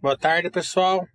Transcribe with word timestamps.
Boa 0.00 0.16
tarde, 0.16 0.48
pessoal. 0.48 1.06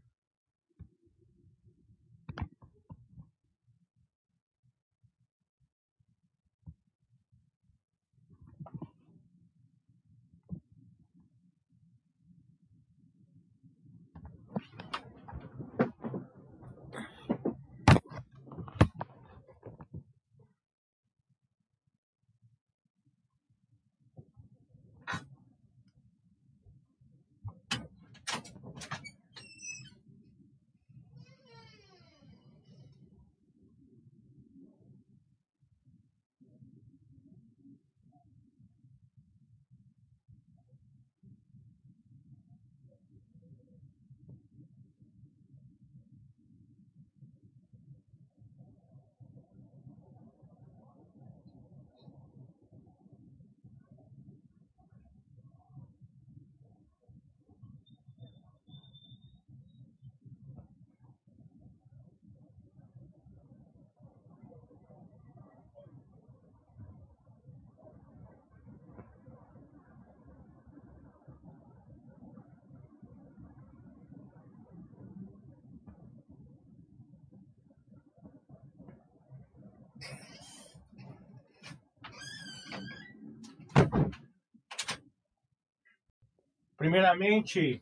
Primeiramente, 86.78 87.82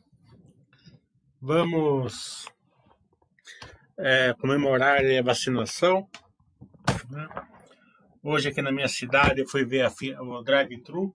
vamos 1.40 2.46
é, 3.98 4.32
comemorar 4.34 5.04
a 5.04 5.22
vacinação. 5.22 6.08
Né? 7.10 7.28
Hoje 8.22 8.48
aqui 8.48 8.62
na 8.62 8.72
minha 8.72 8.88
cidade 8.88 9.42
eu 9.42 9.46
fui 9.46 9.64
ver 9.64 9.82
a, 9.82 10.22
o 10.22 10.42
drive-thru. 10.42 11.14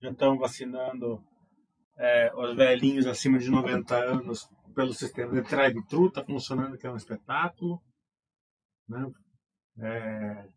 Já 0.00 0.10
estão 0.10 0.38
vacinando 0.38 1.20
é, 1.96 2.32
os 2.32 2.54
velhinhos 2.54 3.06
acima 3.06 3.38
de 3.38 3.50
90 3.50 3.96
anos 3.96 4.48
pelo 4.74 4.92
sistema 4.92 5.32
de 5.32 5.48
drive-thru. 5.48 6.06
Está 6.06 6.24
funcionando 6.24 6.78
que 6.78 6.86
é 6.86 6.90
um 6.90 6.96
espetáculo. 6.96 7.82
Né? 8.88 9.10
É, 9.78 10.48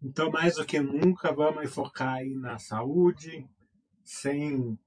Então, 0.00 0.30
mais 0.30 0.54
do 0.54 0.64
que 0.64 0.78
nunca, 0.78 1.32
vamos 1.32 1.74
focar 1.74 2.14
aí 2.14 2.32
na 2.32 2.56
saúde, 2.56 3.44
sem 4.04 4.78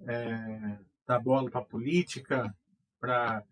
é, 0.00 0.78
dar 1.06 1.20
bola 1.20 1.48
para 1.48 1.64
política, 1.64 2.52
para 2.98 3.44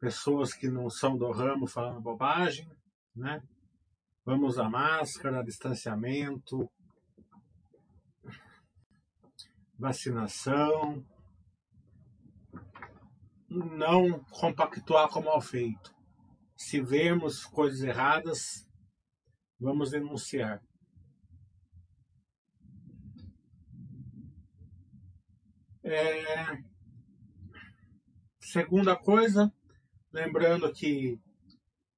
pessoas 0.00 0.52
que 0.52 0.68
não 0.68 0.90
são 0.90 1.16
do 1.16 1.30
ramo 1.30 1.68
falando 1.68 2.00
bobagem, 2.00 2.68
né? 3.14 3.40
Vamos 4.24 4.54
usar 4.54 4.68
máscara, 4.68 5.44
distanciamento, 5.44 6.68
vacinação, 9.78 11.04
não 13.48 14.18
compactuar 14.24 15.08
com 15.08 15.22
mal 15.22 15.40
feito. 15.40 15.97
Se 16.58 16.80
vemos 16.80 17.46
coisas 17.46 17.80
erradas, 17.80 18.68
Vamos 19.60 19.90
denunciar. 19.90 20.62
É... 25.82 26.62
Segunda 28.38 28.94
coisa, 28.94 29.52
lembrando 30.12 30.72
que 30.72 31.18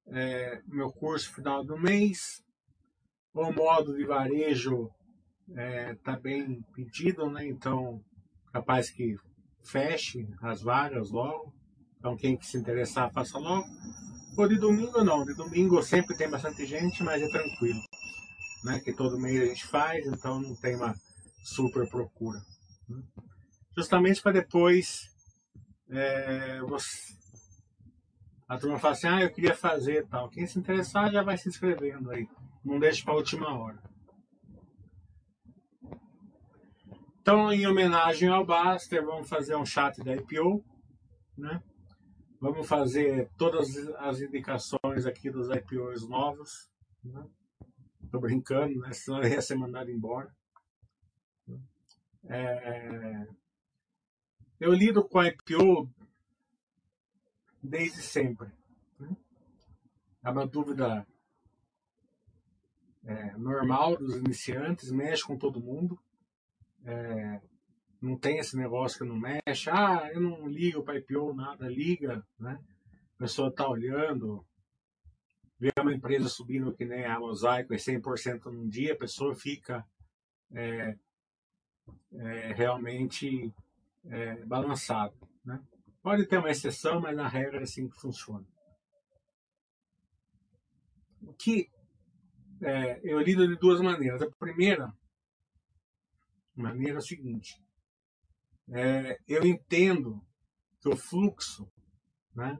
é, 0.07 0.61
meu 0.65 0.91
curso 0.91 1.33
final 1.33 1.63
do 1.63 1.77
mês, 1.77 2.43
o 3.33 3.51
modo 3.51 3.95
de 3.95 4.05
varejo 4.05 4.89
está 5.47 5.61
é, 5.61 5.95
tá 5.95 6.19
bem 6.19 6.63
pedido, 6.73 7.29
né? 7.29 7.45
Então, 7.47 8.03
capaz 8.51 8.89
que 8.89 9.15
feche 9.63 10.27
as 10.41 10.63
vagas 10.63 11.11
logo. 11.11 11.53
Então, 11.97 12.17
quem 12.17 12.41
se 12.41 12.57
interessar, 12.57 13.11
faça 13.13 13.37
logo. 13.37 13.67
Ou 14.37 14.47
de 14.47 14.57
domingo 14.57 15.03
não, 15.03 15.25
de 15.25 15.33
domingo 15.33 15.81
sempre 15.83 16.15
tem 16.15 16.29
bastante 16.29 16.65
gente, 16.65 17.03
mas 17.03 17.21
é 17.21 17.27
tranquilo. 17.27 17.81
Né? 18.63 18.79
Que 18.79 18.93
todo 18.93 19.19
mês 19.19 19.41
a 19.41 19.45
gente 19.45 19.65
faz, 19.65 20.05
então 20.05 20.39
não 20.41 20.55
tem 20.55 20.75
uma 20.75 20.95
super 21.43 21.87
procura. 21.89 22.39
Né? 22.87 23.01
Justamente 23.77 24.21
para 24.21 24.33
depois 24.33 25.09
é, 25.89 26.61
você... 26.61 27.13
a 28.47 28.57
turma 28.57 28.79
fala 28.79 28.93
assim, 28.93 29.07
ah, 29.07 29.21
eu 29.21 29.31
queria 29.31 29.55
fazer 29.55 30.07
tal. 30.07 30.29
Quem 30.29 30.47
se 30.47 30.57
interessar 30.57 31.11
já 31.11 31.21
vai 31.21 31.37
se 31.37 31.49
inscrevendo 31.49 32.09
aí. 32.11 32.27
Não 32.63 32.79
deixe 32.79 33.03
para 33.03 33.13
a 33.13 33.17
última 33.17 33.53
hora. 33.53 33.81
Então, 37.21 37.51
em 37.51 37.67
homenagem 37.67 38.29
ao 38.29 38.45
Baster, 38.45 39.05
vamos 39.05 39.29
fazer 39.29 39.55
um 39.55 39.65
chat 39.65 40.03
da 40.03 40.15
IPO, 40.15 40.63
né? 41.37 41.61
Vamos 42.41 42.67
fazer 42.67 43.29
todas 43.37 43.77
as 43.99 44.19
indicações 44.19 45.05
aqui 45.05 45.29
dos 45.29 45.47
IPOs 45.47 46.09
novos. 46.09 46.67
Né? 47.03 47.23
Brincando, 48.11 48.79
né? 48.79 48.91
Senão 48.93 49.21
ia 49.23 49.39
ser 49.43 49.53
mandado 49.53 49.91
embora. 49.91 50.35
É... 52.27 53.27
Eu 54.59 54.73
lido 54.73 55.07
com 55.07 55.19
a 55.19 55.27
IPO 55.27 55.87
desde 57.61 58.01
sempre. 58.01 58.51
Né? 58.99 59.15
É 60.23 60.31
uma 60.31 60.47
dúvida 60.47 61.05
é, 63.03 63.37
normal 63.37 63.97
dos 63.97 64.15
iniciantes, 64.15 64.91
mexe 64.91 65.23
com 65.23 65.37
todo 65.37 65.61
mundo. 65.61 65.99
É, 66.85 67.39
não 68.01 68.17
tem 68.17 68.39
esse 68.39 68.57
negócio 68.57 68.99
que 68.99 69.05
não 69.05 69.15
mexe. 69.15 69.69
Ah, 69.69 70.09
eu 70.11 70.19
não 70.19 70.47
ligo 70.47 70.83
para 70.83 70.97
IPO, 70.97 71.33
nada, 71.33 71.67
liga, 71.67 72.25
né? 72.39 72.59
A 73.15 73.17
pessoa 73.19 73.49
está 73.49 73.67
olhando, 73.67 74.43
vê 75.59 75.71
uma 75.79 75.93
empresa 75.93 76.27
subindo 76.27 76.73
que 76.73 76.83
nem 76.83 77.05
a 77.05 77.19
Mosaico, 77.19 77.73
é 77.73 77.77
100% 77.77 78.45
num 78.45 78.67
dia, 78.67 78.93
a 78.93 78.97
pessoa 78.97 79.35
fica 79.35 79.85
é, 80.51 80.97
é, 82.13 82.53
realmente 82.53 83.53
é, 84.05 84.43
balançada, 84.45 85.13
né? 85.45 85.61
Pode 86.01 86.25
ter 86.25 86.39
uma 86.39 86.49
exceção, 86.49 86.99
mas 86.99 87.15
na 87.15 87.27
regra 87.27 87.59
é 87.59 87.63
assim 87.63 87.87
que 87.87 87.95
funciona. 87.95 88.45
O 91.21 91.31
que 91.33 91.69
é, 92.61 92.99
eu 93.03 93.19
lido 93.19 93.47
de 93.47 93.55
duas 93.55 93.81
maneiras. 93.81 94.21
A 94.21 94.29
primeira 94.31 94.93
maneira 96.55 96.95
é 96.95 96.97
a 96.97 97.01
seguinte: 97.01 97.61
é, 98.71 99.17
eu 99.27 99.45
entendo 99.45 100.21
que 100.81 100.89
o 100.89 100.95
fluxo 100.95 101.67
né, 102.35 102.57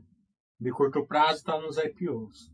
de 0.60 0.72
curto 0.72 1.06
prazo 1.06 1.40
está 1.40 1.60
nos 1.60 1.78
IPOs. 1.78 2.52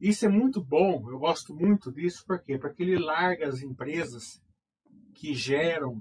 Isso 0.00 0.24
é 0.26 0.28
muito 0.28 0.62
bom, 0.62 1.10
eu 1.10 1.18
gosto 1.18 1.54
muito 1.54 1.92
disso, 1.92 2.24
por 2.26 2.42
quê? 2.42 2.58
Porque 2.58 2.82
ele 2.82 2.98
larga 2.98 3.48
as 3.48 3.60
empresas 3.60 4.40
que 5.14 5.34
geram 5.34 6.00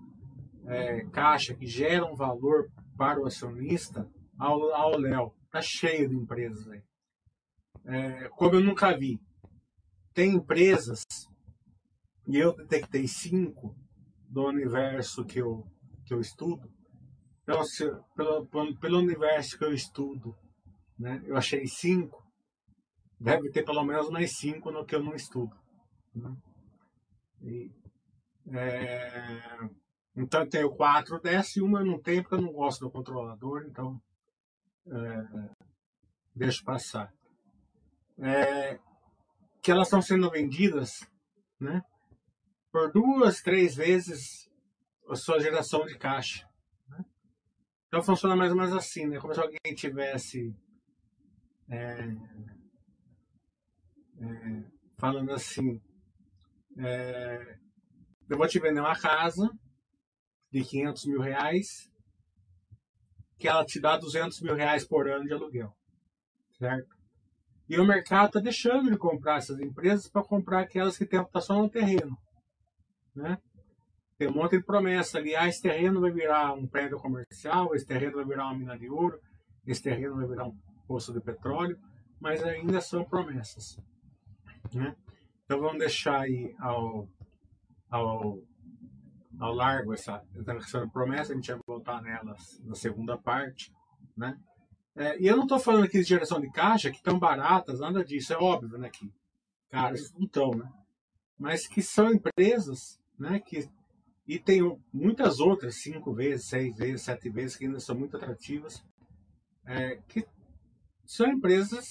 é, 0.67 1.05
caixa, 1.05 1.55
que 1.55 1.65
geram 1.65 2.15
valor 2.15 2.69
para 2.97 3.19
o 3.19 3.25
acionista 3.25 4.09
ao, 4.37 4.97
Léo. 4.97 5.33
Está 5.45 5.61
cheio 5.61 6.09
de 6.09 6.15
empresas 6.15 6.67
aí. 6.67 6.83
É, 7.85 8.29
como 8.29 8.55
eu 8.55 8.61
nunca 8.61 8.97
vi. 8.97 9.19
Tem 10.13 10.33
empresas, 10.33 11.03
e 12.27 12.37
eu 12.37 12.55
detectei 12.55 13.07
cinco 13.07 13.75
do 14.29 14.45
universo 14.47 15.25
que 15.25 15.39
eu, 15.39 15.65
que 16.05 16.13
eu 16.13 16.19
estudo, 16.19 16.69
se, 17.63 17.89
pelo, 18.15 18.45
pelo 18.77 18.99
universo 18.99 19.57
que 19.57 19.63
eu 19.63 19.73
estudo, 19.73 20.35
né, 20.97 21.21
eu 21.25 21.35
achei 21.35 21.67
cinco, 21.67 22.25
deve 23.19 23.51
ter 23.51 23.63
pelo 23.63 23.83
menos 23.83 24.09
mais 24.09 24.37
cinco 24.37 24.71
no 24.71 24.85
que 24.85 24.95
eu 24.95 25.03
não 25.03 25.13
estudo. 25.13 25.55
Né? 26.13 26.35
E, 27.43 27.71
é, 28.51 29.69
Então 30.15 30.41
eu 30.41 30.49
tenho 30.49 30.75
quatro 30.75 31.19
dessas 31.19 31.55
e 31.57 31.61
uma 31.61 31.81
eu 31.81 31.85
não 31.85 32.01
tenho 32.01 32.23
porque 32.23 32.35
eu 32.35 32.41
não 32.41 32.53
gosto 32.53 32.81
do 32.81 32.91
controlador, 32.91 33.65
então 33.67 34.01
é, 34.87 35.49
deixo 36.33 36.63
passar. 36.63 37.13
É, 38.17 38.79
que 39.61 39.71
elas 39.71 39.87
estão 39.87 40.01
sendo 40.01 40.29
vendidas 40.29 41.05
né, 41.59 41.83
por 42.71 42.91
duas, 42.91 43.41
três 43.41 43.75
vezes 43.75 44.49
a 45.09 45.15
sua 45.15 45.39
geração 45.39 45.85
de 45.85 45.97
caixa. 45.97 46.47
Então 47.95 48.03
funciona 48.03 48.35
mais 48.35 48.51
ou 48.51 48.57
menos 48.57 48.73
assim, 48.73 49.07
né? 49.07 49.17
como 49.19 49.33
se 49.33 49.39
alguém 49.39 49.73
tivesse 49.73 50.53
é, 51.69 52.13
é, 54.19 54.63
falando 54.97 55.31
assim, 55.31 55.81
é, 56.77 57.57
eu 58.29 58.37
vou 58.37 58.49
te 58.49 58.59
vender 58.59 58.81
uma 58.81 58.99
casa 58.99 59.49
de 60.51 60.61
500 60.61 61.05
mil 61.05 61.21
reais 61.21 61.89
que 63.37 63.47
ela 63.47 63.63
te 63.63 63.79
dá 63.79 63.95
200 63.97 64.41
mil 64.41 64.55
reais 64.55 64.85
por 64.85 65.07
ano 65.07 65.23
de 65.23 65.31
aluguel, 65.31 65.73
certo? 66.59 66.93
E 67.69 67.79
o 67.79 67.85
mercado 67.85 68.27
está 68.27 68.39
deixando 68.41 68.91
de 68.91 68.97
comprar 68.97 69.37
essas 69.37 69.57
empresas 69.61 70.09
para 70.09 70.21
comprar 70.21 70.59
aquelas 70.59 70.97
que 70.97 71.05
têm 71.05 71.25
só 71.39 71.61
no 71.61 71.69
terreno, 71.69 72.17
né? 73.15 73.41
Tem 74.17 74.29
um 74.29 74.33
monte 74.33 74.57
de 74.57 74.63
promessa 74.63 75.17
ali, 75.17 75.35
ah, 75.35 75.47
esse 75.47 75.61
terreno 75.61 75.99
vai 75.99 76.11
virar 76.11 76.53
um 76.53 76.65
prédio 76.65 76.97
comercial, 76.97 77.75
esse 77.75 77.85
terreno 77.85 78.15
vai 78.15 78.25
virar 78.25 78.45
uma 78.45 78.57
mina 78.57 78.77
de 78.77 78.89
ouro, 78.89 79.19
esse 79.67 79.83
terreno 79.83 80.15
vai 80.15 80.25
virar 80.25 80.45
um 80.45 80.57
poço 80.87 81.11
de 81.11 81.19
petróleo, 81.19 81.77
mas 82.19 82.43
ainda 82.43 82.79
são 82.79 83.03
promessas, 83.03 83.77
né? 84.73 84.95
Então 85.43 85.59
vamos 85.59 85.79
deixar 85.79 86.21
aí 86.21 86.55
ao, 86.59 87.09
ao, 87.89 88.39
ao 89.39 89.53
largo 89.53 89.93
essa, 89.93 90.23
essa 90.57 90.87
promessa, 90.87 91.33
a 91.33 91.35
gente 91.35 91.51
vai 91.51 91.59
voltar 91.67 92.01
nelas 92.01 92.59
na 92.63 92.73
segunda 92.73 93.17
parte, 93.17 93.71
né? 94.15 94.39
É, 94.95 95.21
e 95.21 95.27
eu 95.27 95.35
não 95.35 95.43
estou 95.43 95.59
falando 95.59 95.83
aqui 95.83 95.99
de 95.99 96.07
geração 96.07 96.39
de 96.39 96.49
caixa 96.49 96.89
que 96.89 96.97
estão 96.97 97.19
baratas, 97.19 97.81
nada 97.81 98.03
disso, 98.03 98.31
é 98.31 98.37
óbvio, 98.37 98.77
né? 98.77 98.89
Que 98.89 99.11
caras 99.69 100.13
não 100.13 100.25
estão, 100.25 100.51
né? 100.51 100.71
Mas 101.37 101.67
que 101.67 101.81
são 101.81 102.13
empresas, 102.13 102.97
né? 103.19 103.41
Que, 103.41 103.67
e 104.27 104.39
tem 104.39 104.61
muitas 104.91 105.39
outras, 105.39 105.81
cinco 105.81 106.13
vezes, 106.13 106.47
seis 106.47 106.75
vezes, 106.75 107.03
sete 107.03 107.29
vezes, 107.29 107.55
que 107.55 107.65
ainda 107.65 107.79
são 107.79 107.97
muito 107.97 108.17
atrativas, 108.17 108.83
é, 109.65 109.97
que 110.07 110.25
são 111.05 111.27
empresas 111.27 111.85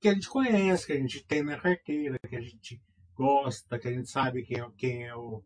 que 0.00 0.08
a 0.08 0.14
gente 0.14 0.28
conhece, 0.28 0.86
que 0.86 0.92
a 0.92 0.98
gente 0.98 1.24
tem 1.26 1.42
na 1.42 1.58
carteira, 1.60 2.18
que 2.28 2.36
a 2.36 2.40
gente 2.40 2.80
gosta, 3.14 3.78
que 3.78 3.88
a 3.88 3.92
gente 3.92 4.10
sabe 4.10 4.44
quem 4.44 4.60
é, 4.60 4.70
quem 4.76 5.04
é 5.04 5.14
o, 5.14 5.42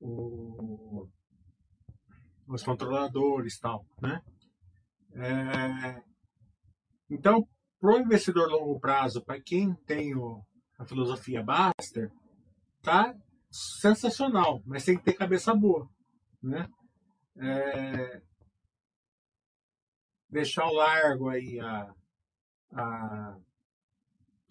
o 0.00 1.08
os 2.48 2.62
controladores 2.62 3.58
tal, 3.58 3.84
né? 4.00 4.22
É, 5.14 6.02
então, 7.10 7.46
para 7.80 7.96
o 7.96 8.00
investidor 8.00 8.48
longo 8.48 8.78
prazo, 8.78 9.24
para 9.24 9.40
quem 9.40 9.74
tem 9.86 10.14
o, 10.14 10.42
a 10.78 10.84
filosofia 10.84 11.42
Baster, 11.42 12.10
tá 12.82 13.14
sensacional, 13.56 14.62
mas 14.66 14.84
tem 14.84 14.96
que 14.96 15.04
ter 15.04 15.14
cabeça 15.14 15.54
boa, 15.54 15.88
né? 16.42 16.68
É, 17.38 18.22
deixar 20.28 20.64
ao 20.64 20.72
largo 20.72 21.28
aí 21.28 21.58
a, 21.60 21.94
a, 22.72 23.36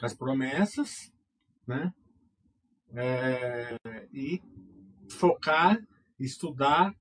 as 0.02 0.14
promessas, 0.14 1.12
né? 1.68 1.94
É, 2.94 3.78
e 4.14 4.42
focar, 5.10 5.78
estudar, 6.20 6.96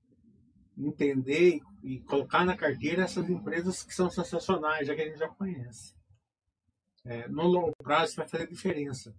entender 0.77 1.61
e 1.83 1.99
colocar 2.01 2.43
na 2.43 2.57
carteira 2.57 3.03
essas 3.03 3.29
empresas 3.29 3.83
que 3.83 3.93
são 3.93 4.09
sensacionais, 4.09 4.87
já 4.87 4.95
que 4.95 5.01
a 5.01 5.05
gente 5.07 5.19
já 5.19 5.29
conhece. 5.29 5.95
É, 7.05 7.27
no 7.27 7.43
longo 7.43 7.73
prazo 7.77 8.15
vai 8.15 8.27
fazer 8.27 8.47
diferença. 8.47 9.15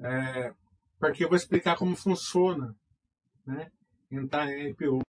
É, 0.00 0.54
porque 1.02 1.24
eu 1.24 1.28
vou 1.28 1.36
explicar 1.36 1.76
como 1.76 1.96
funciona 1.96 2.76
né, 3.44 3.72
entrar 4.08 4.48
em 4.48 4.68
IPO 4.68 5.00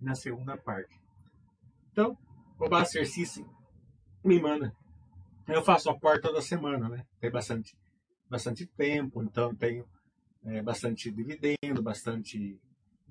na 0.00 0.14
segunda 0.14 0.56
parte. 0.56 0.96
Então, 1.90 2.16
o 2.56 2.84
System 2.84 3.44
me 4.24 4.40
manda. 4.40 4.72
Eu 5.48 5.60
faço 5.64 5.90
a 5.90 5.98
porta 5.98 6.28
toda 6.28 6.40
semana, 6.40 6.88
né? 6.88 7.04
Tem 7.18 7.32
bastante, 7.32 7.76
bastante 8.28 8.64
tempo, 8.64 9.24
então 9.24 9.52
tenho 9.56 9.84
é, 10.44 10.62
bastante 10.62 11.10
dividendo, 11.10 11.82
bastante 11.82 12.60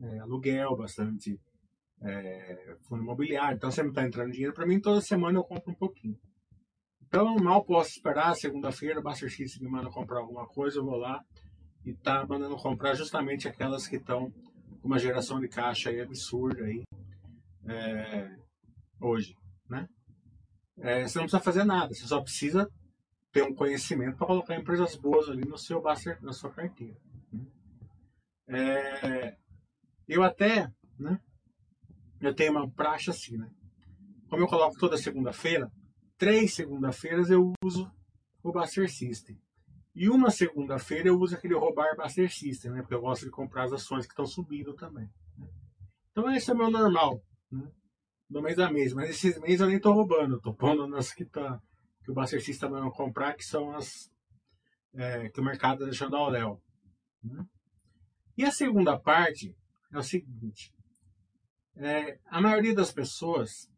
é, 0.01 0.19
aluguel, 0.19 0.77
bastante 0.77 1.37
é, 2.01 2.77
fundo 2.87 3.03
imobiliário. 3.03 3.57
Então 3.57 3.69
sempre 3.69 3.89
está 3.89 4.05
entrando 4.05 4.31
dinheiro 4.31 4.53
para 4.53 4.65
mim. 4.65 4.79
Toda 4.79 5.01
semana 5.01 5.39
eu 5.39 5.43
compro 5.43 5.71
um 5.71 5.75
pouquinho. 5.75 6.17
Então 7.09 7.35
mal 7.37 7.65
posso 7.65 7.89
esperar. 7.89 8.35
Segunda-feira, 8.35 8.99
o 8.99 9.03
Buster 9.03 9.27
X 9.27 9.59
me 9.59 9.67
manda 9.67 9.89
comprar 9.89 10.19
alguma 10.19 10.45
coisa, 10.47 10.77
eu 10.77 10.85
vou 10.85 10.95
lá 10.95 11.21
e 11.83 11.93
tá 11.93 12.25
mandando 12.25 12.55
comprar 12.55 12.93
justamente 12.93 13.47
aquelas 13.47 13.87
que 13.87 13.95
estão 13.95 14.31
com 14.79 14.87
uma 14.87 14.99
geração 14.99 15.39
de 15.39 15.47
caixa 15.47 15.89
aí 15.89 15.99
absurda 15.99 16.63
aí 16.63 16.83
é, 17.67 18.37
hoje, 19.01 19.35
né? 19.67 19.87
É, 20.77 21.07
você 21.07 21.17
não 21.17 21.25
precisa 21.25 21.43
fazer 21.43 21.63
nada, 21.63 21.93
você 21.93 22.05
só 22.05 22.21
precisa 22.21 22.69
ter 23.31 23.43
um 23.43 23.55
conhecimento 23.55 24.17
para 24.17 24.27
colocar 24.27 24.55
empresas 24.55 24.95
boas 24.95 25.29
ali 25.29 25.43
no 25.47 25.57
seu 25.57 25.81
Buster, 25.81 26.21
na 26.21 26.31
sua 26.31 26.51
carteira. 26.51 26.95
Né? 27.33 27.45
É, 28.47 29.35
eu 30.07 30.21
até, 30.21 30.71
né? 30.97 31.19
Eu 32.21 32.35
tenho 32.35 32.51
uma 32.51 32.69
praxe 32.69 33.09
assim, 33.09 33.35
né? 33.35 33.49
Como 34.29 34.43
eu 34.43 34.47
coloco 34.47 34.77
toda 34.77 34.95
segunda-feira, 34.95 35.71
três 36.19 36.53
segunda-feiras 36.53 37.31
eu 37.31 37.53
uso 37.63 37.89
o 38.43 38.51
Buster 38.51 38.91
System. 38.91 39.41
E 39.95 40.09
uma 40.09 40.29
segunda-feira 40.29 41.07
eu 41.07 41.17
uso 41.17 41.35
aquele 41.35 41.55
roubar 41.55 41.95
Buster 41.95 42.31
System, 42.31 42.71
né? 42.71 42.81
Porque 42.81 42.93
eu 42.93 43.01
gosto 43.01 43.25
de 43.25 43.31
comprar 43.31 43.63
as 43.63 43.73
ações 43.73 44.05
que 44.05 44.11
estão 44.11 44.25
subindo 44.25 44.75
também. 44.75 45.09
Né? 45.37 45.47
Então 46.11 46.29
esse 46.31 46.51
é 46.51 46.53
o 46.53 46.57
meu 46.57 46.69
normal, 46.69 47.23
né? 47.49 47.71
Mês 48.29 48.59
a 48.59 48.69
mês. 48.69 48.93
Mas 48.93 49.09
esses 49.09 49.39
meses 49.39 49.61
eu 49.61 49.67
nem 49.67 49.77
estou 49.77 49.93
roubando, 49.93 50.39
tô 50.39 50.53
pondo 50.53 50.87
nas 50.87 51.11
que, 51.11 51.25
tá, 51.25 51.59
que 52.03 52.11
o 52.11 52.13
Buster 52.13 52.43
System 52.43 52.69
vai 52.69 52.91
comprar, 52.91 53.33
que 53.33 53.43
são 53.43 53.71
as 53.71 54.11
é, 54.93 55.29
que 55.29 55.39
o 55.39 55.43
mercado 55.43 55.75
está 55.75 55.85
deixando 55.85 56.15
ao 56.15 56.29
Léo. 56.29 56.61
Né? 57.23 57.45
E 58.37 58.43
a 58.43 58.51
segunda 58.51 58.99
parte 58.99 59.55
é 59.91 59.97
o 59.97 60.03
seguinte: 60.03 60.73
é, 61.77 62.19
a 62.25 62.39
maioria 62.39 62.75
das 62.75 62.91
pessoas, 62.91 63.69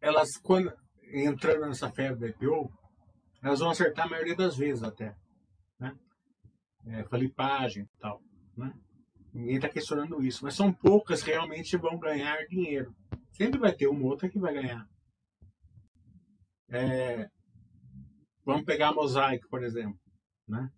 elas, 0.00 0.36
quando 0.36 0.81
entrando 1.12 1.66
nessa 1.66 1.90
febre 1.90 2.20
da 2.20 2.28
IPO, 2.28 2.72
elas 3.42 3.60
vão 3.60 3.70
acertar 3.70 4.06
a 4.06 4.10
maioria 4.10 4.36
das 4.36 4.56
vezes 4.56 4.82
até. 4.82 5.14
Né? 5.78 5.96
É, 6.86 7.04
flipagem 7.04 7.84
e 7.84 7.98
tal. 7.98 8.22
Né? 8.56 8.72
Ninguém 9.32 9.56
está 9.56 9.68
questionando 9.68 10.22
isso, 10.22 10.44
mas 10.44 10.54
são 10.54 10.72
poucas 10.72 11.22
que 11.22 11.30
realmente 11.30 11.76
vão 11.76 11.98
ganhar 11.98 12.46
dinheiro. 12.46 12.94
Sempre 13.32 13.58
vai 13.58 13.72
ter 13.72 13.88
uma 13.88 14.06
outra 14.06 14.28
que 14.28 14.38
vai 14.38 14.52
ganhar. 14.52 14.86
É, 16.70 17.28
vamos 18.44 18.64
pegar 18.64 18.88
a 18.88 18.94
Mosaic, 18.94 19.46
por 19.48 19.62
exemplo. 19.62 19.98
Né? 20.46 20.70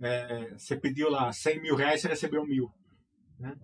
É, 0.00 0.50
você 0.54 0.76
pediu 0.76 1.10
lá 1.10 1.32
100 1.32 1.60
mil 1.60 1.76
reais, 1.76 2.00
você 2.00 2.08
recebeu 2.08 2.44
mil. 2.44 2.70
Né? 3.38 3.54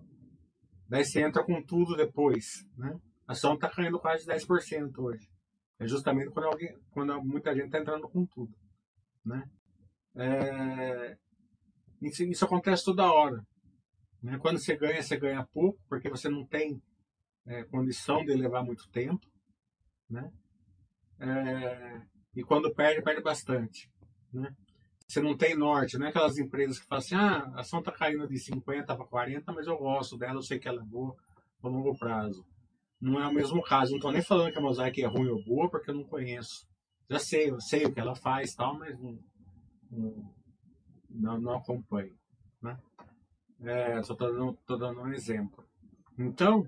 Daí 0.87 1.03
você 1.03 1.21
entra 1.21 1.43
com 1.43 1.61
tudo 1.63 1.95
depois. 1.95 2.65
Né? 2.77 2.95
A 3.27 3.33
ação 3.33 3.55
está 3.55 3.69
caindo 3.69 3.99
quase 3.99 4.27
10% 4.27 4.97
hoje. 4.97 5.32
É 5.79 5.87
justamente 5.87 6.31
quando, 6.31 6.45
alguém, 6.45 6.77
quando 6.91 7.23
muita 7.23 7.53
gente 7.53 7.65
está 7.65 7.79
entrando 7.79 8.07
com 8.07 8.25
tudo. 8.25 8.53
Né? 9.25 9.43
É, 10.15 11.17
isso, 12.01 12.23
isso, 12.23 12.45
acontece 12.45 12.85
toda 12.85 13.11
hora. 13.11 13.45
Né? 14.21 14.37
Quando 14.39 14.59
você 14.59 14.75
ganha, 14.75 15.01
você 15.01 15.17
ganha 15.17 15.47
pouco, 15.51 15.79
porque 15.89 16.09
você 16.09 16.29
não 16.29 16.45
tem 16.45 16.81
é, 17.45 17.63
condição 17.63 18.23
de 18.23 18.33
levar 18.33 18.63
muito 18.63 18.89
tempo. 18.89 19.25
Né? 20.09 20.31
É, 21.19 22.01
e 22.35 22.43
quando 22.43 22.73
perde, 22.73 23.01
perde 23.01 23.21
bastante. 23.21 23.89
Né? 24.31 24.55
você 25.13 25.21
não 25.21 25.37
tem 25.37 25.55
norte, 25.55 25.97
não 25.97 26.07
é 26.07 26.09
aquelas 26.09 26.37
empresas 26.39 26.79
que 26.79 26.87
falam 26.87 27.03
assim, 27.03 27.15
ah, 27.15 27.51
a 27.55 27.59
ação 27.61 27.79
está 27.79 27.91
caindo 27.91 28.27
de 28.27 28.39
50 28.39 28.95
para 28.95 29.05
40, 29.05 29.51
mas 29.53 29.67
eu 29.67 29.77
gosto 29.77 30.17
dela, 30.17 30.35
eu 30.35 30.41
sei 30.41 30.57
que 30.57 30.67
ela 30.67 30.81
é 30.81 30.85
boa 30.85 31.15
a 31.61 31.67
longo 31.67 31.95
prazo. 31.97 32.43
Não 33.03 33.21
é 33.21 33.27
o 33.27 33.33
mesmo 33.33 33.61
caso, 33.61 33.91
não 33.91 33.97
estou 33.97 34.13
nem 34.13 34.21
falando 34.21 34.53
que 34.53 34.57
a 34.57 34.61
Mosaic 34.61 35.03
é 35.03 35.05
ruim 35.05 35.27
ou 35.27 35.43
boa, 35.43 35.69
porque 35.69 35.91
eu 35.91 35.95
não 35.95 36.05
conheço. 36.05 36.65
Já 37.09 37.19
sei, 37.19 37.49
eu 37.49 37.59
sei 37.59 37.83
o 37.83 37.93
que 37.93 37.99
ela 37.99 38.15
faz 38.15 38.55
tal, 38.55 38.79
mas 38.79 38.97
não, 38.97 39.19
não, 41.09 41.41
não 41.41 41.53
acompanho. 41.57 42.17
Né? 42.61 42.79
É, 43.59 44.01
só 44.03 44.13
estou 44.13 44.31
dando, 44.31 44.57
tô 44.65 44.77
dando 44.77 45.01
um 45.01 45.11
exemplo. 45.11 45.67
Então, 46.17 46.65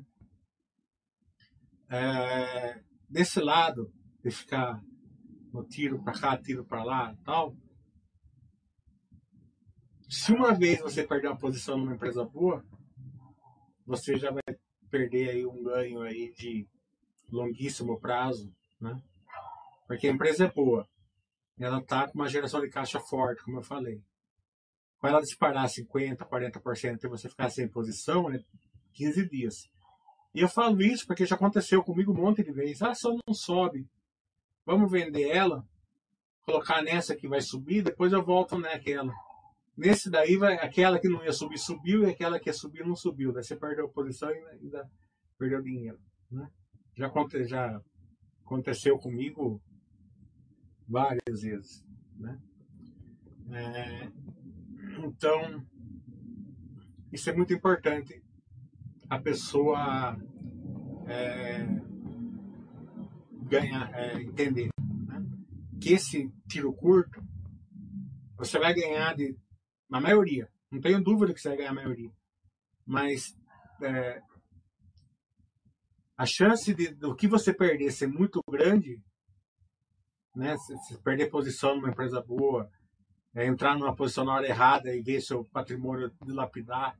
é, 1.89 2.83
desse 3.09 3.39
lado, 3.39 3.89
de 4.21 4.29
ficar 4.29 4.83
no 5.53 5.63
tiro 5.63 6.03
para 6.03 6.19
cá, 6.19 6.37
tiro 6.37 6.65
para 6.65 6.83
lá 6.83 7.15
tal, 7.23 7.55
se 10.09 10.33
uma 10.33 10.53
vez 10.53 10.81
você 10.81 11.07
perder 11.07 11.29
uma 11.29 11.39
posição 11.39 11.77
numa 11.77 11.95
empresa 11.95 12.25
boa, 12.25 12.61
você 13.85 14.17
já 14.17 14.31
vai 14.31 14.43
perder 14.95 15.29
aí 15.31 15.45
um 15.45 15.61
ganho 15.61 16.01
aí 16.01 16.31
de 16.31 16.65
longuíssimo 17.29 17.99
prazo, 17.99 18.49
né? 18.79 18.97
Porque 19.85 20.07
a 20.07 20.11
empresa 20.11 20.45
é 20.45 20.51
boa. 20.51 20.87
Ela 21.59 21.79
está 21.79 22.07
com 22.07 22.17
uma 22.17 22.29
geração 22.29 22.61
de 22.61 22.69
caixa 22.69 22.99
forte, 22.99 23.43
como 23.43 23.57
eu 23.57 23.63
falei. 23.63 24.01
Quando 24.99 25.13
ela 25.13 25.21
disparar 25.21 25.67
50%, 25.67 26.15
40% 26.17 27.03
e 27.03 27.07
você 27.09 27.27
ficar 27.27 27.49
sem 27.49 27.67
posição, 27.67 28.31
é 28.31 28.39
15 28.93 29.27
dias. 29.27 29.69
E 30.33 30.39
eu 30.39 30.47
falo 30.47 30.81
isso 30.81 31.05
porque 31.05 31.25
já 31.25 31.35
aconteceu 31.35 31.83
comigo 31.83 32.13
um 32.13 32.21
monte 32.21 32.41
de 32.41 32.51
vezes. 32.51 32.81
Ah, 32.81 32.95
só 32.95 33.09
não 33.27 33.33
sobe. 33.33 33.85
Vamos 34.65 34.89
vender 34.89 35.29
ela, 35.29 35.65
colocar 36.43 36.81
nessa 36.81 37.15
que 37.15 37.27
vai 37.27 37.41
subir, 37.41 37.83
depois 37.83 38.13
eu 38.13 38.23
volto 38.23 38.57
naquela. 38.57 39.13
Nesse 39.77 40.09
daí, 40.09 40.37
vai, 40.37 40.55
aquela 40.55 40.99
que 40.99 41.09
não 41.09 41.23
ia 41.23 41.33
subir, 41.33 41.57
subiu, 41.57 42.03
e 42.03 42.09
aquela 42.09 42.39
que 42.39 42.49
ia 42.49 42.53
subir, 42.53 42.85
não 42.85 42.95
subiu. 42.95 43.33
Daí 43.33 43.43
você 43.43 43.55
perdeu 43.55 43.85
a 43.85 43.91
posição 43.91 44.31
e 44.31 44.45
ainda 44.47 44.89
perdeu 45.37 45.61
dinheiro. 45.61 45.99
Né? 46.31 46.49
Já, 46.95 47.11
já 47.45 47.81
aconteceu 48.45 48.97
comigo 48.97 49.61
várias 50.87 51.41
vezes. 51.41 51.83
Né? 52.17 52.39
É, 53.51 54.11
então, 55.03 55.65
isso 57.11 57.29
é 57.29 57.33
muito 57.33 57.53
importante 57.53 58.23
a 59.09 59.19
pessoa 59.19 60.17
é, 61.07 61.65
ganhar, 63.43 63.93
é, 63.93 64.21
entender 64.21 64.69
né? 65.07 65.25
que 65.81 65.93
esse 65.93 66.31
tiro 66.47 66.73
curto 66.73 67.21
você 68.37 68.59
vai 68.59 68.73
ganhar 68.73 69.15
de 69.15 69.35
a 69.91 70.01
maioria. 70.01 70.49
Não 70.71 70.81
tenho 70.81 71.03
dúvida 71.03 71.33
que 71.33 71.39
você 71.39 71.49
vai 71.49 71.57
ganhar 71.57 71.71
a 71.71 71.75
maioria. 71.75 72.11
Mas 72.85 73.35
é, 73.81 74.21
a 76.17 76.25
chance 76.25 76.73
de, 76.73 76.93
do 76.93 77.15
que 77.15 77.27
você 77.27 77.53
perder 77.53 77.91
ser 77.91 78.07
muito 78.07 78.41
grande, 78.49 79.01
né? 80.35 80.57
Se, 80.57 80.77
se 80.79 80.97
perder 81.01 81.29
posição 81.29 81.75
numa 81.75 81.89
empresa 81.89 82.21
boa, 82.21 82.69
é, 83.33 83.45
entrar 83.45 83.77
numa 83.77 83.95
posição 83.95 84.25
na 84.25 84.33
hora 84.33 84.47
errada 84.47 84.93
e 84.93 85.01
ver 85.01 85.21
seu 85.21 85.43
patrimônio 85.45 86.11
dilapidar, 86.23 86.97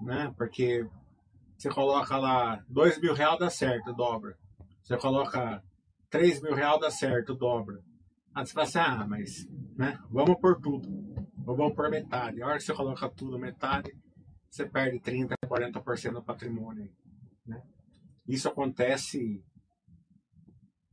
né? 0.00 0.32
Porque 0.36 0.86
você 1.56 1.68
coloca 1.68 2.16
lá 2.16 2.64
dois 2.68 3.00
mil 3.00 3.14
reais 3.14 3.38
dá 3.38 3.50
certo, 3.50 3.92
dobra. 3.92 4.36
Você 4.82 4.96
coloca 4.96 5.62
três 6.08 6.40
mil 6.42 6.54
reais 6.54 6.80
dá 6.80 6.90
certo, 6.90 7.34
dobra. 7.34 7.80
Aí 8.34 8.46
você 8.46 8.52
fala 8.52 8.66
assim, 8.66 8.78
ah, 8.78 9.06
mas 9.08 9.48
né, 9.76 9.98
vamos 10.10 10.38
por 10.40 10.60
tudo. 10.60 10.88
Ou 11.50 11.56
vamos 11.56 11.74
por 11.74 11.90
metade. 11.90 12.40
A 12.40 12.46
hora 12.46 12.58
que 12.58 12.62
você 12.62 12.72
coloca 12.72 13.08
tudo 13.08 13.36
metade, 13.36 13.92
você 14.48 14.64
perde 14.68 15.00
30%, 15.00 15.34
40% 15.48 16.12
do 16.12 16.22
patrimônio. 16.22 16.88
Né? 17.44 17.60
Isso 18.28 18.48
acontece. 18.48 19.44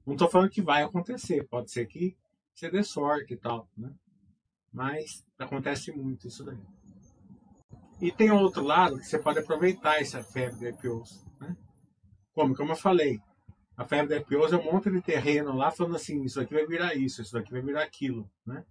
Não 0.03 0.15
estou 0.15 0.27
falando 0.27 0.49
que 0.49 0.63
vai 0.63 0.81
acontecer, 0.81 1.47
pode 1.47 1.69
ser 1.69 1.85
que 1.85 2.17
você 2.55 2.71
dê 2.71 2.81
sorte 2.81 3.35
e 3.35 3.37
tal, 3.37 3.69
né? 3.77 3.93
Mas 4.73 5.23
acontece 5.37 5.91
muito 5.91 6.27
isso 6.27 6.43
daí. 6.43 6.57
E 8.01 8.11
tem 8.11 8.31
outro 8.31 8.63
lado 8.63 8.97
que 8.97 9.05
você 9.05 9.19
pode 9.19 9.37
aproveitar 9.37 10.01
essa 10.01 10.23
febre 10.23 10.57
de 10.57 10.69
IPOs. 10.69 11.23
Né? 11.39 11.55
Como? 12.33 12.55
Como 12.55 12.71
eu 12.71 12.75
falei, 12.75 13.21
a 13.75 13.85
febre 13.85 14.07
de 14.07 14.23
IPOs 14.23 14.53
é 14.53 14.57
um 14.57 14.71
monte 14.71 14.89
de 14.89 15.03
terreno 15.03 15.55
lá 15.55 15.69
falando 15.69 15.97
assim, 15.97 16.23
isso 16.23 16.41
aqui 16.41 16.55
vai 16.55 16.65
virar 16.65 16.95
isso, 16.95 17.21
isso 17.21 17.37
aqui 17.37 17.51
vai 17.51 17.61
virar 17.61 17.83
aquilo. 17.83 18.27
Né? 18.43 18.65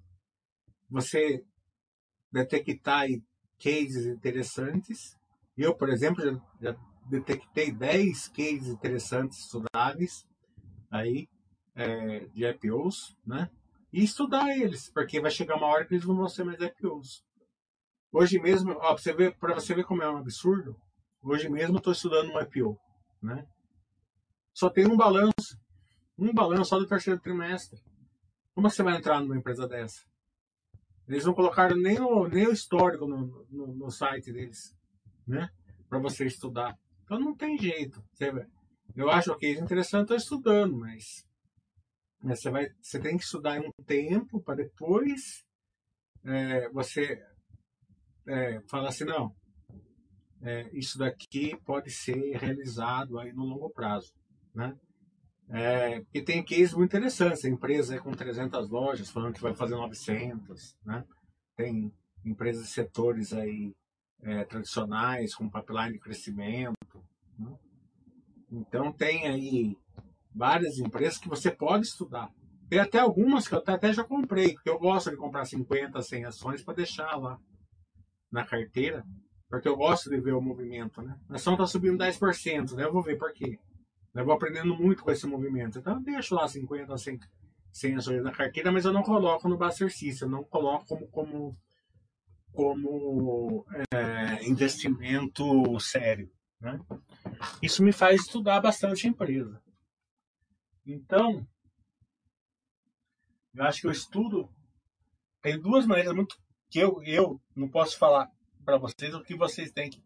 Você 0.91 1.45
detectar 2.45 3.07
cases 3.59 4.07
interessantes. 4.07 5.17
Eu, 5.57 5.75
por 5.75 5.89
exemplo, 5.89 6.23
já, 6.23 6.41
já 6.61 6.77
detectei 7.09 7.73
10 7.73 8.29
cases 8.29 8.69
interessantes 8.69 9.39
estudáveis 9.41 10.27
aí 10.91 11.29
é, 11.75 12.21
de 12.27 12.47
IPOs, 12.47 13.17
né? 13.27 13.51
E 13.93 14.03
estudar 14.03 14.57
eles, 14.57 14.91
porque 14.91 15.21
vai 15.21 15.31
chegar 15.31 15.57
uma 15.57 15.67
hora 15.67 15.85
que 15.85 15.95
eles 15.95 16.07
não 16.07 16.17
vão 16.17 16.29
ser 16.29 16.45
mais 16.45 16.61
IPOs. 16.61 17.25
Hoje 18.13 18.39
mesmo, 18.39 18.73
ó, 18.73 18.95
pra 18.95 18.97
você 18.97 19.13
ver, 19.13 19.37
para 19.37 19.55
você 19.55 19.75
ver 19.75 19.85
como 19.85 20.03
é 20.03 20.11
um 20.11 20.19
absurdo, 20.19 20.77
hoje 21.23 21.49
mesmo 21.49 21.79
estou 21.79 21.93
estudando 21.93 22.31
um 22.31 22.41
IPO, 22.41 22.79
né? 23.23 23.47
Só 24.55 24.71
tem 24.71 24.87
um 24.87 24.97
balanço, 24.97 25.59
um 26.19 26.33
balanço 26.33 26.71
só 26.71 26.79
do 26.79 26.87
terceiro 26.87 27.21
trimestre. 27.21 27.79
Como 28.55 28.71
você 28.71 28.83
vai 28.83 28.97
entrar 28.97 29.21
numa 29.21 29.37
empresa 29.37 29.69
dessa? 29.69 30.01
Eles 31.09 31.25
não 31.25 31.35
colocaram 31.35 31.77
nem 31.77 32.01
o, 32.01 32.27
nem 32.29 32.49
o 32.49 32.53
histórico 32.53 33.07
no, 33.07 33.47
no, 33.51 33.67
no 33.75 33.91
site 33.91 34.33
deles, 34.33 34.77
né? 35.27 35.49
Para 35.89 35.99
você 35.99 36.27
estudar. 36.27 36.77
Então 37.05 37.21
não 37.21 37.35
tem 37.37 37.57
jeito. 37.59 38.03
Você, 38.13 38.33
eu 38.95 39.11
acho 39.11 39.37
que 39.37 39.47
é 39.47 39.53
interessante 39.53 40.05
estar 40.05 40.17
estudando, 40.17 40.77
mas 40.77 41.25
você, 42.21 42.51
vai, 42.51 42.69
você 42.81 42.99
tem 42.99 43.17
que 43.17 43.25
estudar 43.25 43.61
um 43.61 43.71
tempo 43.85 44.43
para 44.43 44.57
depois 44.57 45.45
é, 46.25 46.69
você 46.71 47.23
é, 48.27 48.61
fala 48.69 48.89
assim, 48.89 49.05
não, 49.05 49.33
é, 50.43 50.69
isso 50.73 50.99
daqui 50.99 51.57
pode 51.65 51.91
ser 51.91 52.37
realizado 52.37 53.19
aí 53.19 53.33
no 53.33 53.45
longo 53.45 53.71
prazo, 53.71 54.13
né? 54.53 54.77
É, 55.49 56.03
e 56.13 56.21
tem 56.21 56.45
cases 56.45 56.75
muito 56.75 56.91
interessantes, 56.91 57.45
a 57.45 57.49
empresa 57.49 57.95
é 57.95 57.99
com 57.99 58.13
300 58.13 58.69
lojas, 58.69 59.11
falando 59.11 59.35
que 59.35 59.43
vai 59.43 59.55
fazer 59.55 59.77
900, 59.77 60.77
né? 60.85 61.05
Tem 61.57 61.93
empresas 62.25 62.65
de 62.65 62.73
setores 62.73 63.33
aí 63.33 63.73
é, 64.23 64.45
tradicionais, 64.45 65.35
com 65.35 65.49
pipeline 65.49 65.93
de 65.93 66.01
crescimento, 66.01 67.05
né? 67.39 67.57
Então 68.51 68.93
tem 68.93 69.27
aí 69.29 69.77
várias 70.35 70.79
empresas 70.79 71.19
que 71.19 71.29
você 71.29 71.51
pode 71.51 71.87
estudar. 71.87 72.31
Tem 72.69 72.81
até 72.81 72.99
algumas 72.99 73.47
que 73.47 73.55
eu 73.55 73.63
até 73.65 73.93
já 73.93 74.03
comprei, 74.03 74.55
porque 74.55 74.69
eu 74.69 74.79
gosto 74.79 75.11
de 75.11 75.17
comprar 75.17 75.45
50, 75.45 76.03
100 76.03 76.25
ações 76.25 76.63
para 76.63 76.75
deixar 76.75 77.17
lá 77.17 77.39
na 78.31 78.45
carteira, 78.45 79.05
porque 79.49 79.69
eu 79.69 79.77
gosto 79.77 80.11
de 80.11 80.21
ver 80.21 80.33
o 80.33 80.41
movimento, 80.41 81.01
né? 81.01 81.17
A 81.29 81.37
ação 81.37 81.55
está 81.55 81.67
subindo 81.67 81.99
10%, 81.99 82.73
né? 82.73 82.85
Eu 82.85 82.93
vou 82.93 83.03
ver 83.03 83.17
por 83.17 83.33
quê. 83.33 83.59
Eu 84.17 84.25
vou 84.25 84.35
aprendendo 84.35 84.75
muito 84.75 85.03
com 85.03 85.11
esse 85.11 85.27
movimento. 85.27 85.79
Então 85.79 85.95
eu 85.95 86.01
deixo 86.01 86.35
lá 86.35 86.49
50, 86.49 86.97
100, 86.97 87.21
100 87.73 87.97
ações 87.97 88.23
na 88.23 88.33
carteira, 88.33 88.73
mas 88.73 88.85
eu 88.85 88.93
não 88.93 89.03
coloco 89.03 89.49
no 89.49 89.59
Buster 89.59 89.89
eu 90.21 90.29
não 90.29 90.43
coloco 90.43 90.87
como, 90.87 91.07
como, 91.09 91.57
como 92.53 93.67
é, 93.93 94.49
investimento 94.49 95.79
sério. 95.79 96.31
Né? 96.61 96.81
Isso 97.63 97.83
me 97.83 97.93
faz 97.93 98.23
estudar 98.23 98.61
bastante 98.61 99.07
a 99.07 99.11
empresa. 99.11 99.63
Então, 100.87 101.47
eu 103.55 103.65
acho 103.65 103.83
que 103.83 103.89
o 103.89 103.93
estudo 103.93 104.49
tem 105.43 105.61
duas 105.61 105.87
maneiras 105.87 106.15
muito 106.15 106.39
que 106.71 106.79
eu, 106.79 107.03
eu 107.03 107.41
não 107.55 107.69
posso 107.69 107.99
falar 107.99 108.31
para 108.65 108.79
vocês 108.79 109.15
o 109.15 109.23
que 109.23 109.37
vocês 109.37 109.71
têm 109.71 109.91
que 109.91 110.03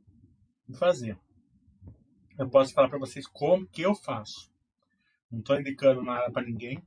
fazer. 0.79 1.19
Eu 2.41 2.49
posso 2.49 2.73
falar 2.73 2.89
para 2.89 2.99
vocês 2.99 3.27
como 3.27 3.69
que 3.69 3.83
eu 3.83 3.95
faço. 3.95 4.51
Não 5.31 5.41
estou 5.41 5.61
indicando 5.61 6.03
nada 6.03 6.33
para 6.33 6.47
ninguém, 6.47 6.83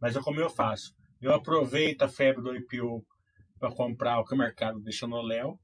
mas 0.00 0.14
é 0.14 0.20
como 0.20 0.38
eu 0.38 0.48
faço. 0.48 0.94
Eu 1.20 1.34
aproveito 1.34 2.02
a 2.02 2.08
febre 2.08 2.40
do 2.40 2.54
IPO 2.54 3.04
para 3.58 3.74
comprar 3.74 4.20
o 4.20 4.24
que 4.24 4.36
o 4.36 4.38
mercado 4.38 4.78
deixa 4.78 5.08
no 5.08 5.20
Léo, 5.20 5.58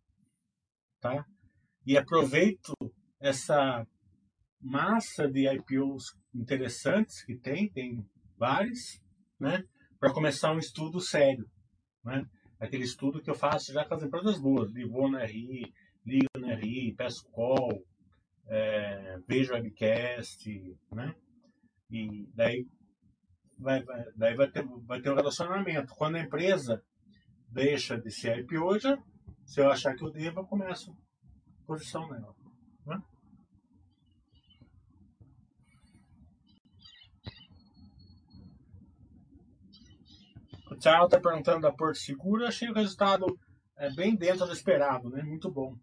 tá? 1.00 1.24
E 1.86 1.96
aproveito 1.96 2.74
essa 3.20 3.86
massa 4.60 5.30
de 5.30 5.48
IPOs 5.48 6.16
interessantes 6.34 7.24
que 7.24 7.36
tem, 7.36 7.70
tem 7.70 8.04
vários, 8.36 9.00
né? 9.38 9.62
Para 10.00 10.12
começar 10.12 10.52
um 10.52 10.58
estudo 10.58 11.00
sério 11.00 11.48
né? 12.04 12.26
Aquele 12.58 12.82
estudo 12.82 13.22
que 13.22 13.30
eu 13.30 13.34
faço 13.34 13.72
já 13.72 13.84
com 13.84 13.94
as 13.94 14.02
empresas 14.02 14.40
boas, 14.40 14.72
no 14.72 15.18
RI, 15.18 15.72
Liga 16.04 16.28
no 16.36 16.52
RI, 16.52 16.94
peço 16.96 17.24
call, 17.30 17.84
é, 18.46 19.18
vejo 19.26 19.52
webcast, 19.52 20.76
né? 20.92 21.14
E 21.90 22.26
daí 22.34 22.66
vai, 23.58 23.82
vai, 23.82 24.04
daí 24.16 24.34
vai 24.34 24.50
ter, 24.50 24.64
vai 24.86 25.00
ter 25.00 25.10
um 25.10 25.16
relacionamento. 25.16 25.94
Quando 25.94 26.16
a 26.16 26.20
empresa 26.20 26.82
deixa 27.48 27.98
de 27.98 28.10
ser 28.10 28.38
IPO, 28.38 28.78
já, 28.78 28.98
se 29.44 29.60
eu 29.60 29.70
achar 29.70 29.94
que 29.94 30.02
eu 30.02 30.10
devo, 30.10 30.40
eu 30.40 30.46
começo 30.46 30.90
a 30.90 31.66
posição 31.66 32.08
nela. 32.10 32.34
Né? 32.86 33.02
O 40.70 40.76
Thiago 40.76 41.04
está 41.04 41.20
perguntando 41.20 41.60
da 41.60 41.72
Porto 41.72 41.98
Seguro. 41.98 42.46
Achei 42.46 42.70
o 42.70 42.74
resultado 42.74 43.38
é, 43.76 43.90
bem 43.92 44.16
dentro 44.16 44.46
do 44.46 44.52
esperado, 44.52 45.10
né? 45.10 45.22
Muito 45.22 45.50
bom. 45.50 45.76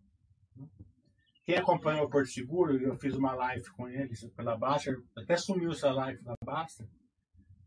Quem 1.50 1.58
acompanha 1.58 2.03
o 2.03 2.10
Porto 2.12 2.29
Seguro, 2.29 2.77
eu 2.77 2.96
fiz 2.96 3.15
uma 3.15 3.34
live 3.34 3.68
com 3.72 3.89
eles 3.89 4.24
pela 4.36 4.56
Basta. 4.56 4.96
Até 5.18 5.36
sumiu 5.36 5.72
essa 5.72 5.91
live 5.91 6.22
da 6.22 6.36
Basta. 6.46 6.88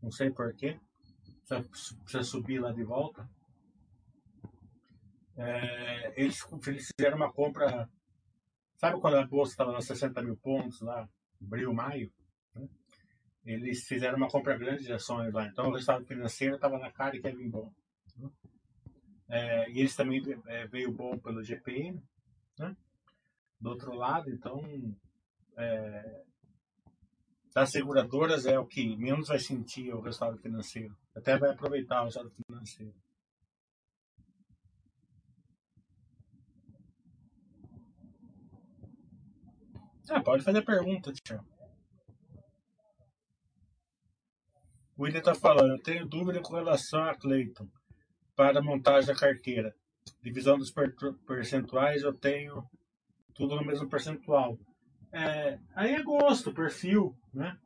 Não 0.01 0.09
sei 0.09 0.31
porquê. 0.31 0.79
Precisa, 1.45 1.69
precisa 2.01 2.23
subir 2.23 2.59
lá 2.61 2.71
de 2.71 2.81
volta. 2.81 3.29
É, 5.35 6.13
eles, 6.15 6.47
eles 6.65 6.89
fizeram 6.95 7.17
uma 7.17 7.29
compra. 7.29 7.89
Sabe 8.77 9.01
quando 9.01 9.17
a 9.17 9.27
bolsa 9.27 9.51
estava 9.51 9.73
nos 9.73 9.83
60 9.83 10.21
mil 10.21 10.37
pontos 10.37 10.79
lá, 10.79 11.05
abril, 11.41 11.73
maio? 11.73 12.09
Né? 12.55 12.69
Eles 13.45 13.85
fizeram 13.85 14.15
uma 14.15 14.29
compra 14.29 14.57
grande 14.57 14.85
de 14.85 14.93
ações 14.93 15.33
lá. 15.33 15.45
Então 15.45 15.67
o 15.67 15.73
resultado 15.73 16.05
financeiro 16.05 16.55
estava 16.55 16.79
na 16.79 16.89
cara 16.89 17.17
e 17.17 17.21
quer 17.21 17.35
vir 17.35 17.49
bom. 17.49 17.69
Né? 18.15 18.29
É, 19.27 19.69
e 19.71 19.81
eles 19.81 19.93
também 19.93 20.23
é, 20.47 20.67
veio 20.67 20.89
bom 20.89 21.17
pelo 21.17 21.43
GPM. 21.43 22.01
Né? 22.57 22.77
Do 23.63 23.69
outro 23.69 23.93
lado, 23.93 24.29
então, 24.29 24.61
é, 25.55 26.21
das 27.55 27.71
seguradoras 27.71 28.45
é 28.45 28.59
o 28.59 28.65
que 28.65 28.97
menos 28.97 29.29
vai 29.29 29.39
sentir 29.39 29.93
o 29.93 30.01
resultado 30.01 30.37
financeiro. 30.37 30.93
Até 31.15 31.37
vai 31.37 31.51
aproveitar 31.51 32.01
o 32.01 32.03
resultado 32.03 32.29
financeiro. 32.45 32.93
Ah, 40.09 40.21
pode 40.21 40.43
fazer 40.43 40.61
pergunta, 40.63 41.13
Tiago. 41.13 41.47
O 44.97 45.03
William 45.03 45.19
está 45.19 45.33
falando, 45.33 45.71
eu 45.71 45.81
tenho 45.81 46.05
dúvida 46.05 46.41
com 46.41 46.53
relação 46.53 47.01
a 47.05 47.15
Clayton 47.15 47.69
para 48.35 48.61
montagem 48.61 49.07
da 49.07 49.17
carteira. 49.17 49.73
Divisão 50.21 50.57
dos 50.57 50.73
percentuais, 51.25 52.03
eu 52.03 52.13
tenho 52.13 52.69
tudo 53.33 53.55
no 53.55 53.65
mesmo 53.65 53.89
percentual. 53.89 54.57
É, 55.11 55.59
aí 55.75 55.93
é 55.93 56.03
gosto, 56.03 56.53
perfil, 56.53 57.15
né? 57.33 57.57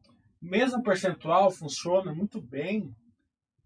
Mesmo 0.42 0.84
percentual 0.84 1.50
funciona 1.50 2.14
muito 2.14 2.42
bem 2.42 2.94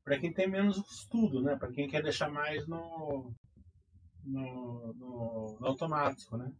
para 0.03 0.19
quem 0.19 0.31
tem 0.31 0.47
menos 0.47 0.77
estudo, 0.77 1.41
né? 1.41 1.55
Para 1.55 1.71
quem 1.71 1.87
quer 1.87 2.01
deixar 2.01 2.29
mais 2.29 2.67
no, 2.67 3.33
no, 4.23 4.93
no, 4.93 5.57
no 5.59 5.67
automático, 5.67 6.37
né? 6.37 6.51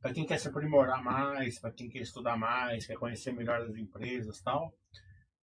Para 0.00 0.12
quem 0.12 0.24
quer 0.24 0.38
se 0.38 0.48
aprimorar 0.48 1.02
mais, 1.02 1.58
para 1.58 1.72
quem 1.72 1.88
quer 1.88 2.00
estudar 2.00 2.36
mais, 2.36 2.86
quer 2.86 2.96
conhecer 2.96 3.32
melhor 3.32 3.62
as 3.62 3.76
empresas 3.76 4.40
tal, 4.40 4.72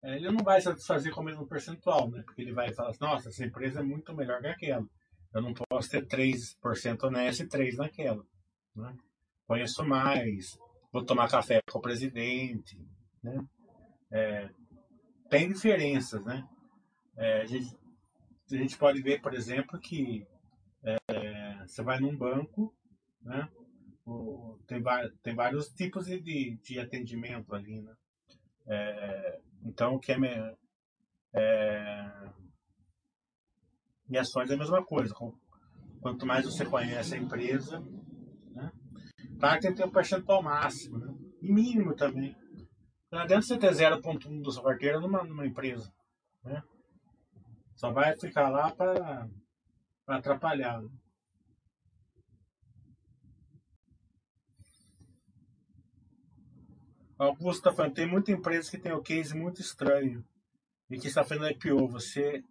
é, 0.03 0.15
ele 0.15 0.31
não 0.31 0.43
vai 0.43 0.61
satisfazer 0.61 1.11
com 1.11 1.21
o 1.21 1.23
mesmo 1.23 1.47
percentual, 1.47 2.09
né? 2.09 2.21
Porque 2.23 2.41
ele 2.41 2.53
vai 2.53 2.71
falar 2.73 2.89
assim, 2.89 3.03
nossa, 3.03 3.29
essa 3.29 3.43
empresa 3.43 3.79
é 3.79 3.83
muito 3.83 4.13
melhor 4.13 4.39
que 4.39 4.47
aquela. 4.47 4.87
Eu 5.33 5.41
não 5.41 5.53
posso 5.53 5.89
ter 5.89 6.05
3% 6.05 7.11
nessa 7.11 7.43
e 7.43 7.47
3% 7.47 7.75
naquela. 7.77 8.23
Né? 8.75 8.95
Conheço 9.47 9.83
mais, 9.85 10.57
vou 10.91 11.05
tomar 11.05 11.29
café 11.29 11.61
com 11.69 11.79
o 11.79 11.81
presidente. 11.81 12.79
Né? 13.21 13.45
É, 14.11 14.49
tem 15.29 15.47
diferenças, 15.51 16.23
né? 16.23 16.47
É, 17.17 17.41
a, 17.41 17.45
gente, 17.45 17.75
a, 18.51 18.55
gente, 18.55 18.77
pode 18.77 19.01
ver, 19.01 19.21
por 19.21 19.33
exemplo, 19.33 19.79
que 19.79 20.25
é, 20.83 20.97
você 21.65 21.81
vai 21.81 21.99
num 21.99 22.15
banco, 22.15 22.73
né? 23.21 23.49
O, 24.05 24.59
tem, 24.67 24.83
tem 25.23 25.35
vários 25.35 25.69
tipos 25.69 26.05
de, 26.05 26.57
de 26.61 26.79
atendimento 26.79 27.55
ali, 27.55 27.81
né? 27.81 27.95
É, 28.67 29.39
então, 29.63 29.95
o 29.95 29.99
que 29.99 30.11
é, 30.11 30.55
é, 31.33 32.29
e 34.09 34.17
ações 34.17 34.49
é 34.49 34.53
a 34.53 34.57
mesma 34.57 34.83
coisa. 34.83 35.13
Quanto 36.01 36.25
mais 36.25 36.45
você 36.45 36.65
conhece 36.65 37.15
a 37.15 37.17
empresa? 37.17 37.83
Claro 39.45 39.61
que 39.61 39.73
tem 39.73 39.85
um 39.85 39.91
percentual 39.91 40.41
máximo, 40.41 40.97
né? 40.97 41.15
E 41.39 41.53
mínimo 41.53 41.95
também. 41.95 42.35
Não 43.11 43.19
adianta 43.19 43.45
você 43.45 43.59
ter 43.59 43.69
0,1 43.69 44.41
da 44.41 44.51
sua 44.51 44.63
carteira 44.63 44.99
numa, 44.99 45.23
numa 45.23 45.45
empresa. 45.45 45.93
Né? 46.43 46.63
Só 47.75 47.91
vai 47.91 48.17
ficar 48.17 48.49
lá 48.49 48.71
para 48.71 49.29
atrapalhar. 50.07 50.81
Né? 50.81 50.89
Augusto 57.19 57.59
está 57.59 57.71
falando, 57.71 57.93
tem 57.93 58.09
muita 58.09 58.31
empresa 58.31 58.71
que 58.71 58.79
tem 58.79 58.93
o 58.93 59.03
case 59.03 59.37
muito 59.37 59.61
estranho 59.61 60.25
e 60.89 60.97
que 60.97 61.05
está 61.05 61.23
fazendo 61.23 61.51
IPO. 61.51 61.87
Você 61.89 62.43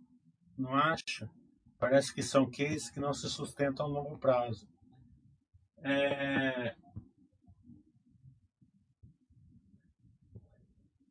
não 0.57 0.73
acha? 0.73 1.29
Parece 1.77 2.15
que 2.15 2.23
são 2.23 2.49
cases 2.49 2.89
que 2.89 3.01
não 3.01 3.13
se 3.13 3.29
sustentam 3.29 3.85
a 3.85 3.89
longo 3.89 4.17
prazo. 4.17 4.73
É... 5.85 6.75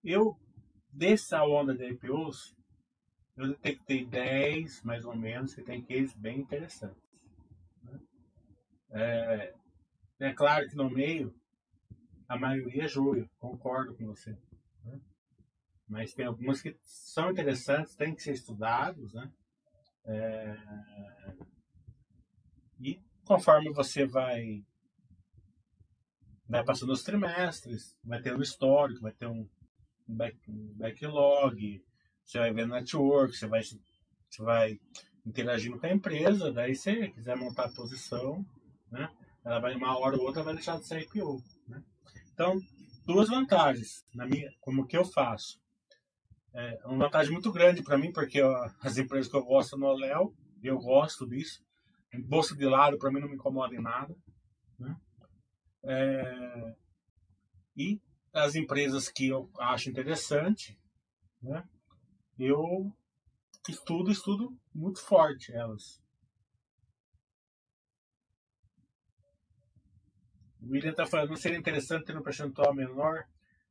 Eu, 0.03 0.36
dessa 0.91 1.43
onda 1.45 1.75
de 1.75 1.88
IPOs, 1.91 2.55
eu 3.38 3.49
detectei 3.49 4.03
10, 4.03 4.81
mais 4.83 5.05
ou 5.05 5.15
menos, 5.15 5.53
que 5.53 5.62
tem 5.62 5.81
cases 5.81 6.13
bem 6.15 6.39
interessantes. 6.39 7.01
Né? 7.83 7.99
É, 8.89 9.53
é 10.19 10.33
claro 10.33 10.67
que 10.67 10.75
no 10.75 10.89
meio 10.89 11.33
a 12.27 12.38
maioria 12.38 12.86
é 12.86 12.88
joio, 12.88 13.29
concordo 13.39 13.95
com 13.95 14.07
você. 14.07 14.36
Né? 14.83 14.99
Mas 15.88 16.13
tem 16.13 16.25
algumas 16.25 16.62
que 16.62 16.75
são 16.81 17.29
interessantes, 17.31 17.95
têm 17.95 18.15
que 18.15 18.23
ser 18.23 18.33
estudados, 18.33 19.13
né? 19.13 19.31
É... 20.05 20.57
E 22.79 22.99
conforme 23.25 23.71
você 23.71 24.05
vai, 24.05 24.63
vai 26.47 26.63
passando 26.63 26.91
os 26.91 27.03
trimestres, 27.03 27.95
vai 28.03 28.21
ter 28.21 28.36
um 28.36 28.41
histórico, 28.41 29.01
vai 29.01 29.12
ter 29.12 29.27
um, 29.27 29.47
back, 30.07 30.38
um 30.49 30.73
backlog, 30.75 31.83
você 32.25 32.39
vai 32.39 32.53
ver 32.53 32.67
network, 32.67 33.36
você 33.36 33.47
vai, 33.47 33.62
você 33.62 34.43
vai 34.43 34.79
interagindo 35.25 35.79
com 35.79 35.86
a 35.86 35.93
empresa, 35.93 36.51
daí 36.51 36.75
se 36.75 37.09
quiser 37.09 37.36
montar 37.36 37.65
a 37.65 37.73
posição, 37.73 38.45
né? 38.91 39.09
Ela 39.43 39.59
vai 39.59 39.75
uma 39.75 39.97
hora 39.97 40.15
ou 40.15 40.23
outra 40.23 40.43
vai 40.43 40.53
deixar 40.53 40.79
de 40.79 40.88
ser 40.88 41.01
IPO. 41.01 41.43
Né? 41.67 41.83
Então, 42.33 42.57
duas 43.05 43.27
vantagens, 43.27 44.05
na 44.13 44.25
minha, 44.25 44.49
como 44.62 44.88
que 44.88 44.95
eu 44.95 45.03
faço. 45.03 45.62
É 46.53 46.79
uma 46.86 47.05
vantagem 47.05 47.33
muito 47.33 47.51
grande 47.51 47.83
para 47.83 47.97
mim, 47.97 48.12
porque 48.12 48.41
ó, 48.41 48.69
as 48.81 48.97
empresas 48.97 49.29
que 49.29 49.36
eu 49.36 49.43
gosto 49.43 49.77
no 49.77 49.91
Léo, 49.93 50.33
eu 50.62 50.77
gosto 50.79 51.27
disso. 51.27 51.62
Bolsa 52.21 52.56
de 52.56 52.65
lado, 52.65 52.97
para 52.97 53.12
mim, 53.12 53.19
não 53.19 53.28
me 53.28 53.36
incomoda 53.36 53.73
em 53.76 53.82
nada. 53.82 54.15
Né? 54.78 54.95
É, 55.84 56.76
e 57.76 57.99
as 58.34 58.56
empresas 58.56 59.10
que 59.10 59.28
eu 59.28 59.49
acho 59.60 59.89
interessante, 59.89 60.78
né? 61.41 61.67
eu 62.38 62.91
estudo, 63.69 64.12
estudo 64.12 64.58
muito 64.73 65.02
forte 65.02 65.52
elas. 65.52 66.02
O 70.62 70.71
William 70.71 70.91
está 70.91 71.06
falando, 71.06 71.30
não 71.30 71.36
seria 71.36 71.58
interessante 71.58 72.06
ter 72.06 72.17
um 72.17 72.23
percentual 72.23 72.73
menor, 72.73 73.28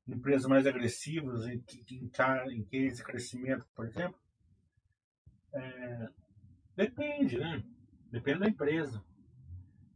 empresas 0.07 0.47
mais 0.47 0.67
agressivas 0.67 1.47
em, 1.47 1.65
em, 1.91 2.11
em 2.51 2.65
case 2.65 2.97
de 2.97 3.05
crescimento, 3.05 3.67
por 3.75 3.87
exemplo? 3.87 4.19
É, 5.55 6.09
depende, 6.77 7.39
né? 7.39 7.63
Depende 8.13 8.41
da 8.41 8.49
empresa. 8.49 9.03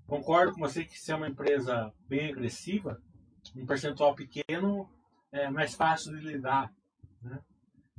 Concordo 0.07 0.55
com 0.55 0.61
você 0.61 0.87
que 0.87 0.99
se 0.99 1.13
é 1.13 1.15
uma 1.15 1.29
empresa 1.29 1.93
bem 2.09 2.31
agressiva, 2.31 3.01
um 3.55 3.67
percentual 3.67 4.15
pequeno 4.15 4.91
é 5.31 5.51
mais 5.51 5.75
fácil 5.75 6.19
de 6.19 6.25
lidar. 6.25 6.73
Né? 7.21 7.39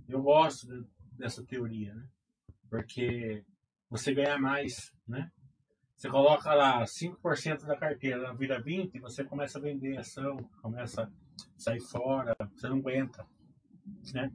Eu 0.10 0.24
gosto 0.24 0.68
de, 0.68 0.88
dessa 1.12 1.44
teoria, 1.44 1.94
né? 1.94 2.04
porque 2.68 3.46
você 3.90 4.12
ganha 4.14 4.40
mais, 4.40 4.92
né? 5.08 5.32
Você 5.96 6.10
coloca 6.10 6.54
lá 6.54 6.84
5% 6.84 7.66
da 7.66 7.76
carteira, 7.76 8.34
vira 8.34 8.62
20%, 8.62 9.00
você 9.02 9.24
começa 9.24 9.58
a 9.58 9.62
vender 9.62 9.98
ação, 9.98 10.38
começa 10.62 11.04
a 11.04 11.10
sair 11.58 11.80
fora, 11.80 12.36
você 12.56 12.70
não 12.70 12.78
aguenta. 12.78 13.26
Né? 14.14 14.32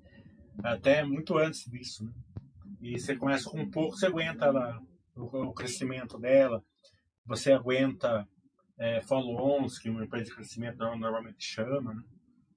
Até 0.62 1.04
muito 1.04 1.38
antes 1.38 1.70
disso. 1.70 2.04
Né? 2.04 2.12
E 2.80 2.98
você 2.98 3.16
começa 3.16 3.48
com 3.48 3.60
um 3.60 3.70
pouco, 3.70 3.96
você 3.96 4.06
aguenta 4.06 4.50
lá, 4.50 4.82
o, 5.16 5.52
crescimento 5.52 6.18
dela, 6.18 6.64
você 7.24 7.52
aguenta 7.52 8.26
é, 8.78 9.00
follow-ons, 9.00 9.78
que 9.78 9.90
uma 9.90 10.04
empresa 10.04 10.26
de 10.26 10.34
crescimento 10.34 10.78
normalmente 10.78 11.44
chama. 11.44 11.94
Né? 11.94 12.02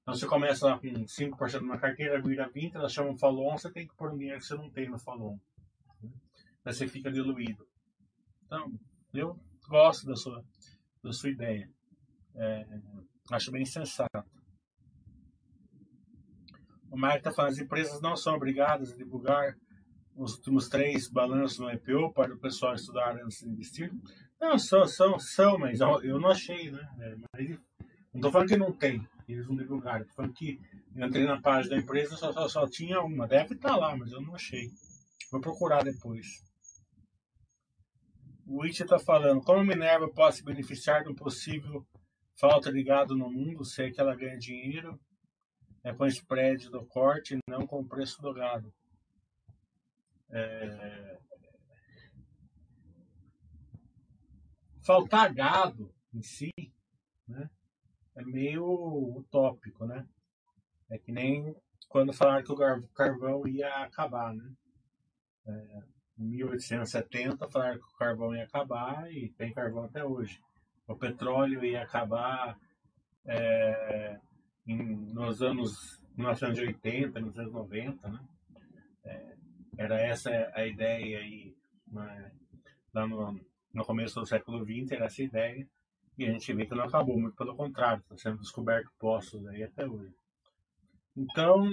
Então 0.02 0.14
você 0.14 0.28
começa 0.28 0.66
lá 0.66 0.80
com 0.80 0.88
5% 0.88 1.62
na 1.62 1.78
carteira, 1.78 2.22
vira 2.22 2.50
20%, 2.50 2.76
ela 2.76 2.90
chama 2.90 3.12
um 3.12 3.18
follow-on, 3.18 3.58
você 3.58 3.72
tem 3.72 3.88
que 3.88 3.96
pôr 3.96 4.12
um 4.12 4.18
dinheiro 4.18 4.40
que 4.40 4.46
você 4.46 4.56
não 4.56 4.70
tem 4.70 4.90
no 4.90 5.00
follow-on. 5.00 5.40
Né? 6.02 6.12
Aí 6.64 6.74
você 6.74 6.88
fica 6.88 7.12
diluído. 7.12 7.68
Então, 8.46 8.72
eu 9.14 9.40
gosto 9.68 10.06
da 10.06 10.16
sua, 10.16 10.44
da 11.04 11.12
sua 11.12 11.30
ideia. 11.30 11.70
É, 12.36 12.66
acho 13.32 13.52
bem 13.52 13.66
sensato. 13.66 14.24
O 16.92 16.98
Mário 16.98 17.18
está 17.18 17.32
falando, 17.32 17.52
as 17.52 17.60
empresas 17.60 18.02
não 18.02 18.16
são 18.16 18.36
obrigadas 18.36 18.94
a 18.94 18.96
divulgar 18.96 19.58
os 20.16 20.36
últimos 20.36 20.70
três 20.70 21.10
balanços 21.10 21.60
no 21.60 21.72
IPO 21.72 22.14
para 22.14 22.34
o 22.34 22.40
pessoal 22.40 22.74
estudar 22.74 23.18
antes 23.22 23.40
de 23.40 23.50
investir. 23.50 23.92
Não, 24.40 24.58
são, 24.58 24.88
são, 24.88 25.20
são 25.20 25.58
mas 25.58 25.80
eu 25.80 26.20
não 26.20 26.30
achei, 26.30 26.72
né? 26.72 26.90
É, 27.00 27.16
mas, 27.34 27.50
não 27.50 28.20
estou 28.20 28.32
falando 28.32 28.48
que 28.48 28.58
não 28.58 28.72
tem, 28.72 29.06
eles 29.28 29.48
não 29.48 29.56
divulgaram. 29.56 30.02
Estou 30.02 30.16
falando 30.16 30.34
que 30.34 30.60
eu 30.96 31.08
entrei 31.08 31.26
na 31.26 31.42
página 31.42 31.76
da 31.76 31.82
empresa 31.82 32.16
só, 32.16 32.32
só, 32.32 32.48
só 32.48 32.68
tinha 32.68 33.02
uma. 33.02 33.28
Deve 33.28 33.56
estar 33.56 33.70
tá 33.70 33.76
lá, 33.76 33.96
mas 33.96 34.12
eu 34.12 34.22
não 34.22 34.36
achei. 34.36 34.70
Vou 35.32 35.42
procurar 35.42 35.84
depois. 35.84 36.28
o 38.46 38.62
Witch 38.62 38.80
está 38.80 38.98
falando, 38.98 39.42
como 39.42 39.66
Minerva 39.66 40.08
pode 40.08 40.38
se 40.38 40.44
beneficiar 40.44 41.04
de 41.04 41.10
um 41.10 41.16
possível 41.16 41.86
falta 42.40 42.72
de 42.72 42.84
gado 42.84 43.16
no 43.16 43.30
mundo, 43.30 43.66
se 43.66 43.84
é 43.84 43.92
que 43.92 44.00
ela 44.00 44.16
ganha 44.16 44.38
dinheiro, 44.38 45.00
é 45.84 45.94
com 45.94 46.04
o 46.04 46.08
spread 46.08 46.70
do 46.70 46.86
corte, 46.86 47.38
não 47.48 47.66
com 47.66 47.80
o 47.80 47.88
preço 47.88 48.22
do 48.22 48.34
gado. 48.34 48.74
É... 50.38 51.18
Faltar 54.84 55.34
gado 55.34 55.96
em 56.14 56.22
si, 56.22 56.52
né, 57.26 57.50
é 58.16 58.24
meio 58.24 59.18
utópico, 59.18 59.86
né? 59.86 60.06
É 60.90 60.98
que 60.98 61.12
nem 61.12 61.56
quando 61.88 62.12
falaram 62.12 62.44
que 62.44 62.52
o 62.52 62.88
carvão 62.90 63.48
ia 63.48 63.70
acabar, 63.84 64.34
né? 64.34 64.52
É, 65.48 65.84
em 66.20 66.26
1870 66.26 67.50
falaram 67.50 67.80
que 67.80 67.86
o 67.86 67.98
carvão 67.98 68.36
ia 68.36 68.44
acabar 68.44 69.10
e 69.12 69.30
tem 69.30 69.54
carvão 69.54 69.86
até 69.86 70.04
hoje. 70.04 70.42
O 70.86 70.96
petróleo 70.96 71.64
ia 71.64 71.82
acabar 71.82 72.60
é, 73.26 74.20
em, 74.68 75.14
nos 75.14 75.42
anos 75.42 76.04
1980, 76.18 77.20
nos 77.22 77.40
anos 77.40 77.54
90, 77.54 78.10
né? 78.10 78.20
Era 79.78 80.00
essa 80.00 80.30
a 80.54 80.66
ideia 80.66 81.20
aí, 81.20 81.56
né? 81.88 82.32
lá 82.94 83.08
no, 83.08 83.40
no 83.74 83.86
começo 83.86 84.20
do 84.20 84.26
século 84.26 84.64
XX, 84.64 84.92
era 84.92 85.06
essa 85.06 85.22
ideia. 85.22 85.68
E 86.18 86.26
a 86.26 86.32
gente 86.32 86.54
vê 86.54 86.66
que 86.66 86.74
não 86.74 86.86
acabou, 86.86 87.20
muito 87.20 87.36
pelo 87.36 87.56
contrário, 87.56 88.02
está 88.02 88.18
sendo 88.18 88.40
descoberto 88.40 88.90
postos 88.98 89.46
aí 89.48 89.64
até 89.64 89.86
hoje. 89.86 90.16
Então, 91.16 91.68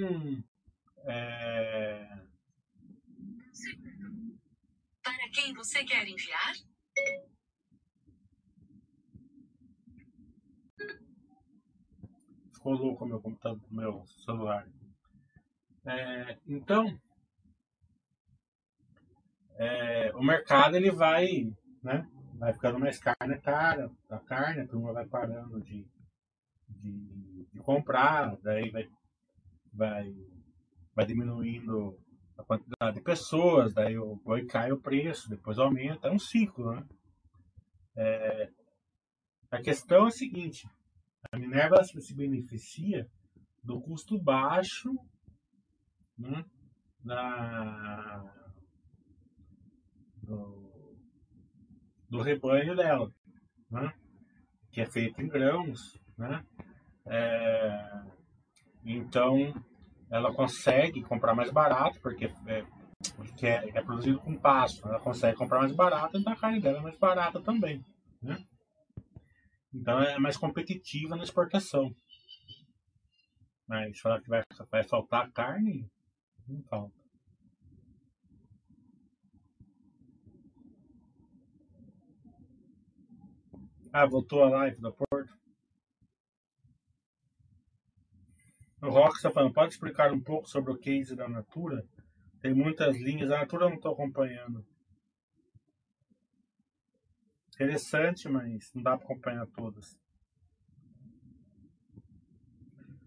é... 1.05 2.19
Para 5.03 5.29
quem 5.33 5.55
você 5.55 5.85
quer 5.85 6.07
enviar? 6.09 6.55
Ficou 12.53 12.75
louco 12.75 13.07
meu 13.07 13.21
computador, 13.21 13.73
meu 13.73 14.05
celular. 14.25 14.69
É, 15.85 16.39
então, 16.47 17.01
é, 19.63 20.13
o 20.15 20.23
mercado 20.23 20.77
ele 20.77 20.91
vai, 20.91 21.53
né? 21.83 22.09
Vai 22.35 22.53
ficando 22.53 22.81
mais 22.81 22.99
carne 22.99 23.39
cara, 23.39 23.91
a 24.11 24.19
carne, 24.19 24.63
a 24.63 24.67
turma 24.67 24.93
vai 24.93 25.07
parando 25.07 25.61
de, 25.61 25.87
de, 26.69 27.47
de 27.53 27.61
comprar, 27.61 28.37
daí 28.43 28.71
vai 28.71 28.91
vai, 29.73 30.13
vai 30.95 31.07
diminuindo 31.07 31.97
a 32.37 32.43
quantidade 32.43 32.97
de 32.97 33.03
pessoas, 33.03 33.73
daí 33.73 33.95
vai 34.25 34.45
cai 34.45 34.73
o 34.73 34.81
preço, 34.81 35.31
depois 35.31 35.59
aumenta, 35.59 36.09
é 36.09 36.11
um 36.11 36.19
ciclo, 36.19 36.75
né? 36.75 36.85
É, 37.95 38.51
a 39.51 39.61
questão 39.61 40.07
é 40.07 40.09
a 40.09 40.11
seguinte, 40.11 40.69
a 41.31 41.39
Minerva 41.39 41.85
se 41.85 42.15
beneficia 42.15 43.09
do 43.63 43.81
custo 43.81 44.19
baixo 44.19 44.93
né, 46.19 46.45
da, 47.05 48.42
do, 50.23 50.95
do 52.09 52.23
rebanho 52.23 52.77
dela, 52.77 53.11
né, 53.71 53.93
que 54.71 54.81
é 54.81 54.87
feito 54.87 55.21
em 55.21 55.29
grãos, 55.29 56.01
né, 56.17 56.45
é, 57.07 58.03
então, 58.85 59.53
ela 60.11 60.33
consegue 60.33 61.03
comprar 61.03 61.35
mais 61.35 61.51
barato, 61.51 62.01
porque 62.01 62.27
é, 62.47 62.65
porque 63.17 63.47
é, 63.47 63.69
é 63.75 63.83
produzido 63.83 64.21
com 64.21 64.37
pasto. 64.37 64.87
Ela 64.87 65.01
consegue 65.01 65.37
comprar 65.37 65.61
mais 65.61 65.73
barato, 65.73 66.17
então 66.17 66.33
a 66.33 66.37
carne 66.37 66.61
dela 66.61 66.79
é 66.79 66.83
mais 66.83 66.99
barata 66.99 67.41
também. 67.41 67.85
Né? 68.21 68.39
Então 69.75 70.01
é 70.01 70.19
mais 70.19 70.37
competitiva 70.37 71.17
na 71.17 71.25
exportação. 71.25 71.95
Mas 73.67 73.99
falar 73.99 74.21
que 74.21 74.29
vai, 74.29 74.43
vai 74.71 74.85
faltar 74.85 75.31
carne, 75.33 75.91
não 76.47 76.63
falta. 76.65 77.02
Ah, 83.95 84.07
voltou 84.07 84.43
a 84.43 84.49
live 84.49 84.81
da 84.81 84.91
Porto. 84.91 85.37
O 88.81 88.89
Rock 88.89 89.17
está 89.17 89.31
falando, 89.31 89.53
pode 89.53 89.75
explicar 89.75 90.11
um 90.15 90.21
pouco 90.21 90.49
sobre 90.49 90.73
o 90.73 90.79
case 90.79 91.15
da 91.15 91.29
Natura? 91.29 91.87
Tem 92.41 92.55
muitas 92.55 92.97
linhas, 92.97 93.31
a 93.31 93.41
Natura 93.41 93.67
eu 93.67 93.69
não 93.69 93.77
estou 93.77 93.93
acompanhando. 93.93 94.65
Interessante, 97.55 98.31
mas 98.31 98.73
não 98.75 98.83
dá 98.83 98.97
para 98.97 99.05
acompanhar 99.05 99.47
todas. 99.49 99.93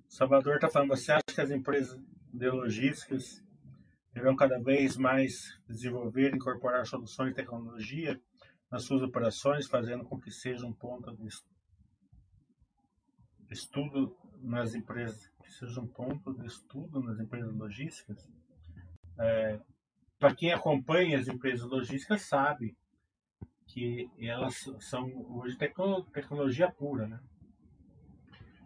O 0.07 0.13
Salvador 0.13 0.55
está 0.55 0.69
falando, 0.69 0.89
você 0.89 1.13
acha 1.13 1.23
que 1.33 1.41
as 1.41 1.49
empresas 1.49 1.99
de 2.31 2.49
logísticas 2.51 3.43
deverão 4.13 4.35
cada 4.35 4.59
vez 4.59 4.95
mais 4.97 5.59
desenvolver 5.67 6.31
e 6.31 6.35
incorporar 6.35 6.85
soluções 6.85 7.29
de 7.29 7.37
tecnologia 7.37 8.21
nas 8.71 8.83
suas 8.83 9.01
operações, 9.01 9.67
fazendo 9.67 10.03
com 10.03 10.19
que 10.19 10.31
seja 10.31 10.65
um 10.65 10.73
ponto 10.73 11.15
de 11.15 11.27
estudo 13.49 14.15
nas 14.41 14.73
empresas 14.73 15.31
que 15.41 15.51
seja 15.51 15.79
um 15.79 15.87
ponto 15.87 16.33
de 16.33 16.47
estudo 16.47 17.01
nas 17.01 17.19
empresas 17.19 17.53
logísticas. 17.53 18.27
É, 19.19 19.59
Para 20.19 20.35
quem 20.35 20.51
acompanha 20.51 21.19
as 21.19 21.27
empresas 21.27 21.67
logísticas 21.69 22.23
sabe 22.23 22.75
que 23.67 24.09
elas 24.19 24.69
são 24.79 25.09
hoje 25.29 25.57
tecnologia 25.57 26.71
pura, 26.71 27.07
né? 27.07 27.19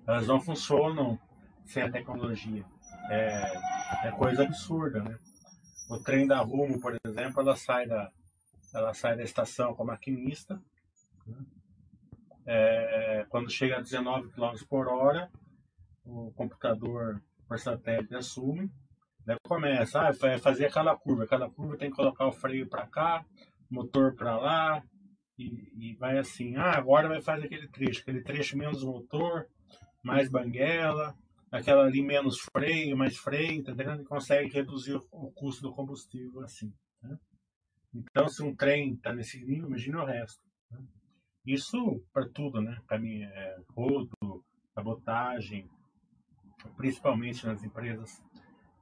Elas 0.07 0.27
não 0.27 0.41
funcionam 0.41 1.19
sem 1.65 1.83
a 1.83 1.91
tecnologia. 1.91 2.65
É, 3.09 4.07
é 4.07 4.11
coisa 4.11 4.43
absurda, 4.43 5.03
né? 5.03 5.19
O 5.89 5.99
trem 5.99 6.27
da 6.27 6.39
Rumo, 6.39 6.79
por 6.79 6.95
exemplo, 7.05 7.41
ela 7.41 7.55
sai 7.55 7.87
da, 7.87 8.11
ela 8.73 8.93
sai 8.93 9.15
da 9.15 9.23
estação 9.23 9.73
com 9.73 9.83
a 9.83 9.87
maquinista. 9.87 10.61
Né? 11.25 11.37
É, 12.45 13.25
quando 13.29 13.49
chega 13.49 13.77
a 13.77 13.81
19 13.81 14.29
km 14.29 14.53
por 14.67 14.87
hora, 14.87 15.29
o 16.05 16.31
computador 16.31 17.21
por 17.47 17.59
satélite 17.59 18.15
assume, 18.15 18.71
daí 19.25 19.37
começa, 19.43 20.01
ah, 20.01 20.13
fazer 20.39 20.67
aquela 20.67 20.95
curva, 20.95 21.27
cada 21.27 21.49
curva 21.49 21.77
tem 21.77 21.89
que 21.89 21.95
colocar 21.95 22.27
o 22.27 22.31
freio 22.31 22.67
para 22.67 22.87
cá, 22.87 23.25
motor 23.69 24.15
para 24.15 24.37
lá, 24.37 24.83
e, 25.37 25.91
e, 25.91 25.95
vai 25.95 26.17
assim, 26.17 26.55
ah, 26.57 26.71
agora 26.77 27.07
vai 27.07 27.21
fazer 27.21 27.45
aquele 27.45 27.67
trecho, 27.67 28.01
aquele 28.01 28.21
trecho 28.21 28.57
menos 28.57 28.83
motor, 28.83 29.47
mais 30.03 30.29
banguela, 30.29 31.15
aquela 31.51 31.85
ali 31.85 32.01
menos 32.01 32.39
freio, 32.39 32.97
mais 32.97 33.17
freio, 33.17 33.63
tá? 33.63 33.71
E 33.71 34.03
consegue 34.03 34.51
reduzir 34.53 34.95
o 35.11 35.31
custo 35.31 35.61
do 35.61 35.73
combustível 35.73 36.41
assim. 36.41 36.73
Então, 37.93 38.27
se 38.27 38.43
um 38.43 38.55
trem 38.55 38.93
está 38.93 39.13
nesse 39.13 39.43
nível, 39.43 39.67
imagina 39.67 40.03
o 40.03 40.05
resto. 40.05 40.41
Né? 40.71 40.79
Isso 41.45 42.03
para 42.13 42.29
tudo, 42.29 42.61
né? 42.61 42.79
Caminho, 42.87 43.27
é, 43.27 43.57
rodo, 43.69 44.43
sabotagem, 44.73 45.69
principalmente 46.77 47.45
nas 47.45 47.63
empresas 47.63 48.21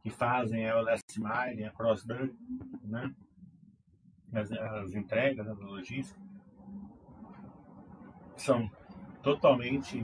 que 0.02 0.10
fazem 0.10 0.70
a 0.70 0.80
last 0.82 1.20
mile, 1.20 1.66
a 1.66 1.72
cross 1.72 2.06
né? 2.06 3.16
As, 4.34 4.52
as 4.52 4.94
entregas, 4.94 5.48
a 5.48 5.54
logística, 5.54 6.20
são 8.36 8.70
totalmente. 9.24 10.02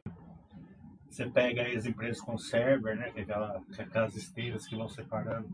Você 1.10 1.30
pega 1.30 1.68
as 1.68 1.86
empresas 1.86 2.22
com 2.22 2.38
server, 2.38 2.96
né? 2.96 3.12
Que 3.12 3.20
é 3.20 3.24
aquela, 3.24 3.62
que 3.66 3.82
é 3.82 3.84
aquelas 3.84 4.16
esteiras 4.16 4.66
que 4.66 4.76
vão 4.76 4.88
separando 4.88 5.50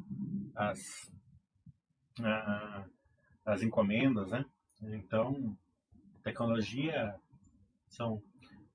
as, 0.55 1.11
a, 2.21 2.85
as 3.51 3.63
encomendas, 3.63 4.29
né? 4.31 4.45
Então, 4.81 5.57
tecnologia 6.23 7.15
são 7.87 8.21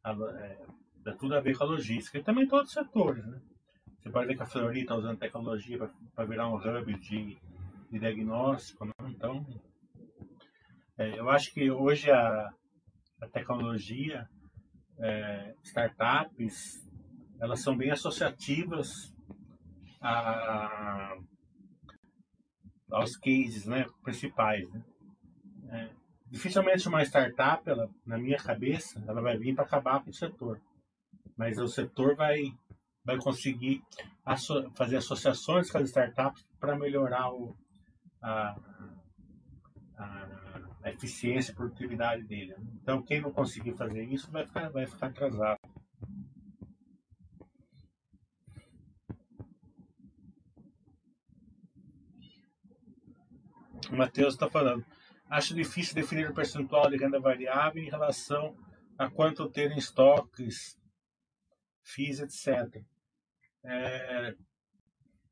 é, 0.05 0.59
Dá 1.05 1.15
tudo 1.15 1.37
a 1.37 1.41
ver 1.41 1.57
com 1.57 1.65
a 1.65 1.67
logística. 1.67 2.19
E 2.19 2.23
também 2.23 2.49
todos 2.49 2.69
os 2.69 2.73
setores, 2.73 3.25
né? 3.27 3.39
Você 3.99 4.11
pode 4.11 4.27
ver 4.27 4.37
que 4.37 4.43
a 4.43 4.47
Fleury 4.47 4.81
está 4.81 4.95
usando 4.95 5.19
tecnologia 5.19 5.79
para 6.15 6.25
virar 6.25 6.49
um 6.49 6.57
hub 6.57 6.95
de, 6.99 7.39
de 7.91 7.99
diagnóstico. 7.99 8.87
Né? 8.87 8.93
Então, 9.09 9.47
é, 10.97 11.19
eu 11.19 11.29
acho 11.29 11.53
que 11.53 11.71
hoje 11.71 12.11
a, 12.11 12.53
a 13.21 13.27
tecnologia, 13.29 14.29
é, 14.99 15.55
startups, 15.63 16.87
elas 17.39 17.61
são 17.61 17.77
bem 17.77 17.91
associativas 17.91 19.15
a, 20.01 21.17
aos 22.95 23.17
cases 23.17 23.67
né, 23.67 23.87
principais. 24.03 24.69
Né? 24.71 24.85
É, 25.71 25.91
dificilmente 26.31 26.89
uma 26.89 27.03
startup, 27.03 27.69
ela, 27.69 27.89
na 28.07 28.19
minha 28.19 28.39
cabeça, 28.39 29.03
ela 29.07 29.21
vai 29.21 29.37
vir 29.37 29.55
para 29.55 29.65
acabar 29.65 30.03
com 30.03 30.11
o 30.11 30.15
setor 30.15 30.61
mas 31.37 31.59
o 31.59 31.69
setor 31.69 32.15
vai, 32.15 32.53
vai 33.05 33.17
conseguir 33.19 33.83
asso 34.25 34.71
fazer 34.73 34.97
associações 34.97 35.71
com 35.71 35.79
as 35.79 35.89
startups 35.89 36.45
para 36.61 36.79
melhorar 36.79 37.33
o, 37.33 37.57
a, 38.23 38.57
a, 39.97 40.29
a 40.85 40.91
eficiência 40.91 41.53
e 41.53 41.55
produtividade 41.55 42.23
dele. 42.25 42.55
Então, 42.83 43.03
quem 43.03 43.21
não 43.21 43.33
conseguir 43.33 43.75
fazer 43.75 44.05
isso 44.05 44.31
vai 44.31 44.47
ficar, 44.47 44.71
vai 44.71 44.87
ficar 44.87 45.09
atrasado. 45.09 45.61
O 53.91 53.97
Matheus 53.97 54.35
está 54.35 54.49
falando. 54.49 54.85
Acho 55.29 55.55
difícil 55.55 55.95
definir 55.95 56.31
o 56.31 56.35
percentual 56.35 56.91
de 56.91 56.97
renda 56.97 57.19
variável 57.19 57.83
em 57.83 57.89
relação 57.89 58.57
a 58.99 59.11
quanto 59.11 59.51
ter 59.51 59.73
em 59.73 59.79
estoques, 59.79 60.79
FIIs, 61.83 62.21
etc. 62.21 62.83
É, 63.65 64.35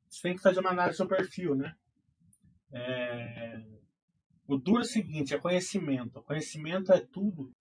você 0.08 0.22
tem 0.22 0.36
que 0.36 0.42
fazer 0.42 0.60
uma 0.60 0.70
análise 0.70 0.98
do 0.98 1.08
perfil, 1.08 1.54
né? 1.54 1.74
É, 2.72 3.62
o 4.46 4.56
duro 4.56 4.78
é 4.78 4.82
o 4.82 4.84
seguinte, 4.84 5.34
é 5.34 5.38
conhecimento. 5.38 6.18
O 6.18 6.22
conhecimento 6.22 6.92
é 6.92 7.00
tudo 7.00 7.52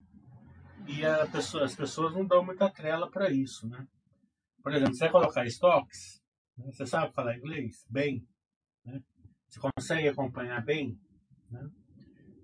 e 0.86 1.02
pessoa, 1.30 1.64
as 1.64 1.74
pessoas 1.74 2.12
não 2.12 2.26
dão 2.26 2.44
muita 2.44 2.70
trela 2.70 3.10
para 3.10 3.30
isso, 3.30 3.68
né? 3.68 3.86
Por 4.62 4.72
exemplo, 4.72 4.94
você 4.94 5.04
vai 5.04 5.10
colocar 5.10 5.46
estoques, 5.46 6.20
né? 6.56 6.70
você 6.72 6.86
sabe 6.86 7.12
falar 7.12 7.36
inglês? 7.36 7.86
Bem. 7.88 8.26
Né? 8.84 9.00
Você 9.52 9.60
consegue 9.60 10.08
acompanhar 10.08 10.64
bem? 10.64 10.98
Né? 11.50 11.70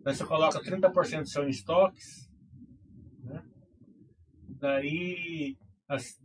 Daí 0.03 0.14
você 0.14 0.27
coloca 0.27 0.61
30% 0.61 1.23
do 1.23 1.29
seu 1.29 1.44
em 1.44 1.49
estoques, 1.49 2.31
né? 3.21 3.42
daí 4.47 5.57
as, 5.88 6.21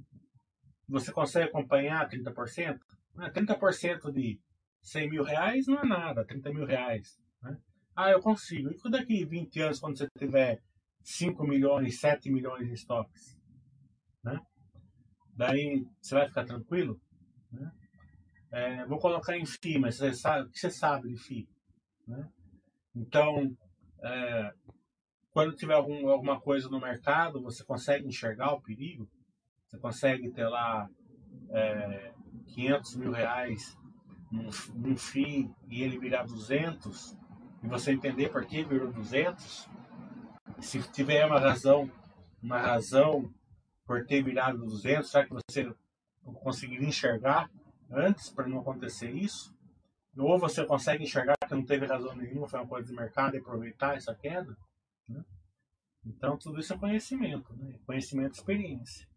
você 0.85 1.13
consegue 1.13 1.47
acompanhar 1.47 2.09
30%? 2.09 2.77
Né? 3.15 3.31
30% 3.31 4.11
de 4.11 4.41
100 4.81 5.09
mil 5.09 5.23
reais 5.23 5.67
não 5.67 5.79
é 5.79 5.85
nada, 5.85 6.25
30 6.25 6.51
mil 6.51 6.65
reais. 6.65 7.17
Né? 7.41 7.57
Ah, 7.95 8.11
eu 8.11 8.19
consigo. 8.19 8.69
E 8.69 8.91
daqui 8.91 9.23
20 9.23 9.61
anos, 9.61 9.79
quando 9.79 9.97
você 9.97 10.09
tiver 10.17 10.61
5 11.01 11.47
milhões, 11.47 11.97
7 12.01 12.29
milhões 12.29 12.67
em 12.67 12.73
estoques? 12.73 13.39
Né? 14.21 14.37
Daí 15.33 15.87
você 16.01 16.15
vai 16.15 16.27
ficar 16.27 16.43
tranquilo? 16.43 16.99
Né? 17.49 17.71
É, 18.53 18.85
vou 18.85 18.99
colocar 18.99 19.35
em 19.35 19.47
FI, 19.47 19.79
mas 19.79 19.97
você 19.97 20.13
sabe, 20.13 20.47
o 20.47 20.51
que 20.51 20.59
você 20.59 20.69
sabe 20.69 21.09
de 21.09 21.17
FI? 21.17 21.49
Né? 22.07 22.29
Então, 22.95 23.57
é, 24.03 24.53
quando 25.31 25.55
tiver 25.55 25.73
algum, 25.73 26.07
alguma 26.07 26.39
coisa 26.39 26.69
no 26.69 26.79
mercado, 26.79 27.41
você 27.41 27.63
consegue 27.65 28.07
enxergar 28.07 28.53
o 28.53 28.61
perigo? 28.61 29.09
Você 29.65 29.79
consegue 29.79 30.29
ter 30.29 30.47
lá 30.47 30.87
é, 31.49 32.13
500 32.49 32.95
mil 32.97 33.11
reais 33.11 33.75
num, 34.31 34.51
num 34.75 34.95
FII 34.95 35.49
e 35.67 35.81
ele 35.81 35.97
virar 35.97 36.21
200 36.21 37.17
e 37.63 37.67
você 37.67 37.91
entender 37.91 38.29
por 38.29 38.45
que 38.45 38.63
virou 38.63 38.93
200? 38.93 39.67
Se 40.59 40.79
tiver 40.91 41.25
uma 41.25 41.39
razão, 41.39 41.89
uma 42.39 42.59
razão 42.59 43.33
por 43.83 44.05
ter 44.05 44.21
virado 44.21 44.59
200, 44.59 45.09
será 45.09 45.25
que 45.25 45.33
você 45.33 45.73
conseguiria 46.43 46.87
enxergar 46.87 47.49
antes 47.93 48.29
para 48.29 48.47
não 48.47 48.59
acontecer 48.59 49.11
isso? 49.11 49.53
Ou 50.17 50.37
você 50.37 50.65
consegue 50.65 51.03
enxergar 51.03 51.35
que 51.47 51.55
não 51.55 51.65
teve 51.65 51.85
razão 51.85 52.15
nenhuma, 52.15 52.47
foi 52.47 52.59
uma 52.59 52.67
coisa 52.67 52.87
de 52.87 52.93
mercado 52.93 53.35
e 53.35 53.39
aproveitar 53.39 53.95
essa 53.95 54.13
queda? 54.13 54.55
Né? 55.07 55.23
Então, 56.05 56.37
tudo 56.37 56.59
isso 56.59 56.73
é 56.73 56.77
conhecimento, 56.77 57.53
né? 57.55 57.79
conhecimento 57.85 58.35
e 58.35 58.37
experiência. 58.37 59.07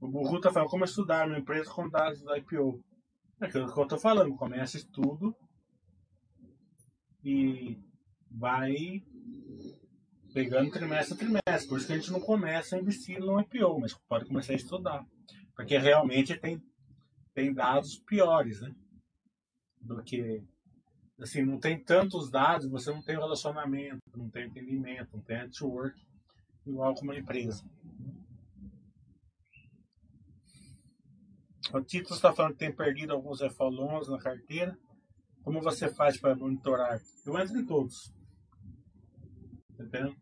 O 0.00 0.08
Burru 0.08 0.36
está 0.36 0.52
falando 0.52 0.68
como 0.68 0.84
estudar 0.84 1.26
uma 1.26 1.38
empresa 1.38 1.70
com 1.70 1.88
dados 1.88 2.20
do 2.20 2.36
IPO. 2.36 2.84
É 3.40 3.46
aquilo 3.46 3.72
que 3.72 3.78
eu 3.78 3.84
estou 3.84 3.98
falando, 3.98 4.36
começa 4.36 4.76
estudo 4.76 5.34
e 7.24 7.80
vai 8.30 9.02
pegando 10.34 10.72
trimestre 10.72 11.14
a 11.14 11.16
trimestre. 11.16 11.68
Por 11.68 11.78
isso 11.78 11.86
que 11.86 11.92
a 11.92 11.96
gente 11.96 12.10
não 12.10 12.20
começa 12.20 12.74
a 12.74 12.80
investir 12.80 13.20
no 13.20 13.40
IPO, 13.40 13.80
mas 13.80 13.94
pode 14.08 14.26
começar 14.26 14.52
a 14.52 14.56
estudar. 14.56 15.06
Porque 15.54 15.78
realmente 15.78 16.36
tem, 16.36 16.60
tem 17.32 17.54
dados 17.54 17.96
piores, 18.00 18.60
né? 18.60 18.74
Do 19.80 20.02
que. 20.02 20.42
Assim, 21.20 21.44
não 21.44 21.60
tem 21.60 21.78
tantos 21.78 22.28
dados, 22.28 22.68
você 22.68 22.90
não 22.90 23.00
tem 23.00 23.14
relacionamento, 23.14 24.02
não 24.16 24.28
tem 24.28 24.46
entendimento, 24.46 25.16
não 25.16 25.22
tem 25.22 25.38
network, 25.38 25.96
igual 26.66 26.92
como 26.94 27.12
uma 27.12 27.18
empresa. 27.18 27.64
O 31.72 31.80
Tito 31.80 32.12
está 32.12 32.32
falando 32.32 32.54
que 32.54 32.58
tem 32.58 32.74
perdido 32.74 33.12
alguns 33.12 33.40
FOLONs 33.40 34.08
na 34.08 34.18
carteira. 34.18 34.76
Como 35.44 35.60
você 35.60 35.88
faz 35.88 36.18
para 36.18 36.34
monitorar? 36.34 37.00
Eu 37.24 37.38
entro 37.38 37.58
em 37.58 37.64
todos. 37.64 38.12
Entendeu? 39.78 40.14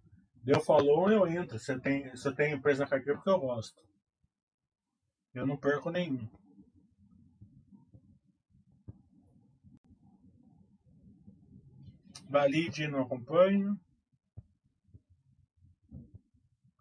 Deu 0.43 0.61
follow, 0.61 1.11
eu 1.11 1.27
entro. 1.27 1.59
Você 1.59 1.79
tem, 1.79 2.11
você 2.11 2.35
tem 2.35 2.53
empresa 2.53 2.83
na 2.83 2.91
carteira 2.91 3.17
porque 3.17 3.31
eu 3.31 3.39
gosto. 3.39 3.81
Eu 5.33 5.47
não 5.47 5.57
perco 5.57 5.91
nenhum. 5.91 6.29
Valide 12.29 12.89
não 12.89 13.03
acompanho. 13.03 13.79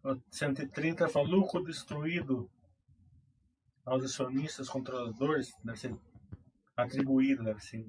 O 0.04 0.20
130 0.32 1.08
fala 1.08 1.28
lucro 1.28 1.64
destruído 1.64 2.50
aos 3.86 4.04
acionistas 4.04 4.68
controladores, 4.68 5.52
deve 5.64 5.78
ser 5.78 5.96
atribuído, 6.76 7.44
deve 7.44 7.60
ser. 7.60 7.86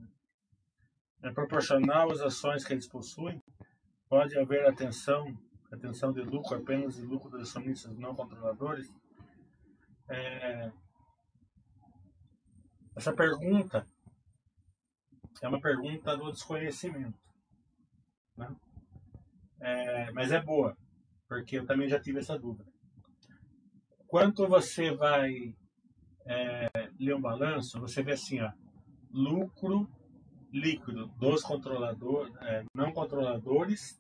É 1.23 1.33
proporcional 1.33 2.11
às 2.11 2.21
ações 2.21 2.65
que 2.65 2.75
eles 2.75 2.87
possuem. 2.87 3.43
Pode 4.09 4.39
haver 4.39 4.67
atenção 4.67 5.35
retenção 5.73 6.13
de 6.13 6.21
lucro 6.21 6.57
apenas 6.57 6.97
de 6.97 7.03
lucro 7.03 7.31
dos 7.31 7.49
acionistas 7.49 7.97
não 7.99 8.15
controladores? 8.15 8.95
É, 10.09 10.71
essa 12.95 13.13
pergunta 13.13 13.87
é 15.41 15.49
uma 15.49 15.61
pergunta 15.61 16.17
do 16.17 16.31
desconhecimento. 16.31 17.19
Né? 18.37 18.55
É, 19.61 20.13
mas 20.13 20.31
é 20.31 20.41
boa, 20.41 20.77
porque 21.29 21.59
eu 21.59 21.67
também 21.67 21.89
já 21.89 21.99
tive 21.99 22.19
essa 22.19 22.39
dúvida. 22.39 22.71
Quanto 24.07 24.47
você 24.47 24.95
vai 24.95 25.55
é, 26.27 26.69
ler 26.99 27.15
um 27.15 27.21
balanço, 27.21 27.81
você 27.81 28.03
vê 28.03 28.13
assim, 28.13 28.41
ó, 28.41 28.53
lucro 29.11 29.89
líquido 30.53 31.07
dos 31.19 31.43
controladores, 31.43 32.35
é, 32.43 32.65
não 32.75 32.93
controladores, 32.93 33.99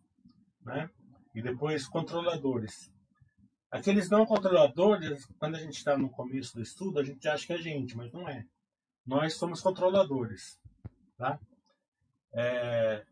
né? 0.60 0.90
E 1.34 1.42
depois 1.42 1.86
controladores. 1.86 2.92
Aqueles 3.70 4.10
não 4.10 4.26
controladores, 4.26 5.24
quando 5.38 5.56
a 5.56 5.58
gente 5.58 5.78
está 5.78 5.96
no 5.96 6.10
começo 6.10 6.54
do 6.54 6.62
estudo, 6.62 6.98
a 6.98 7.04
gente 7.04 7.26
acha 7.26 7.46
que 7.46 7.52
é 7.54 7.58
gente, 7.58 7.96
mas 7.96 8.12
não 8.12 8.28
é. 8.28 8.44
Nós 9.06 9.34
somos 9.34 9.60
controladores. 9.60 10.60
Tá? 11.16 11.40
É, 12.34 13.04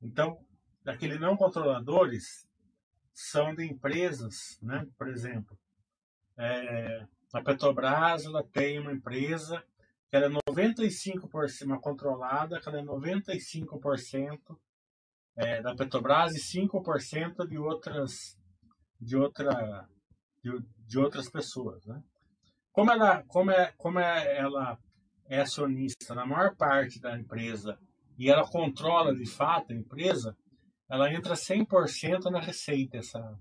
então, 0.00 0.38
aqueles 0.86 1.18
não 1.18 1.36
controladores 1.36 2.48
são 3.12 3.54
de 3.54 3.64
empresas, 3.64 4.58
né? 4.62 4.86
por 4.96 5.08
exemplo, 5.08 5.58
é, 6.36 7.04
a 7.32 7.42
Petrobras 7.42 8.24
ela 8.24 8.44
tem 8.44 8.78
uma 8.78 8.92
empresa 8.92 9.62
que 10.08 10.16
ela 10.16 10.26
é 10.26 10.52
95% 10.52 11.64
uma 11.64 11.80
controlada, 11.80 12.60
que 12.60 12.68
ela 12.68 12.78
é 12.78 12.82
95% 12.82 14.56
é, 15.38 15.62
da 15.62 15.74
Petrobras 15.74 16.34
e 16.34 16.40
5% 16.40 17.46
de 17.46 17.56
outras 17.56 18.36
de 19.00 19.16
outra 19.16 19.88
de, 20.42 20.50
de, 20.84 20.98
outras 20.98 21.30
pessoas, 21.30 21.86
né? 21.86 22.02
Como 22.72 22.90
ela 22.90 23.22
como 23.22 23.52
é 23.52 23.72
como 23.76 24.00
é, 24.00 24.36
ela 24.36 24.76
é 25.28 25.40
acionista 25.40 26.12
na 26.12 26.26
maior 26.26 26.56
parte 26.56 27.00
da 27.00 27.16
empresa 27.16 27.78
e 28.18 28.28
ela 28.28 28.50
controla 28.50 29.14
de 29.14 29.26
fato 29.26 29.72
a 29.72 29.76
empresa, 29.76 30.36
ela 30.90 31.12
entra 31.12 31.34
100% 31.34 32.24
na 32.32 32.40
receita 32.40 32.96
essa 32.96 33.38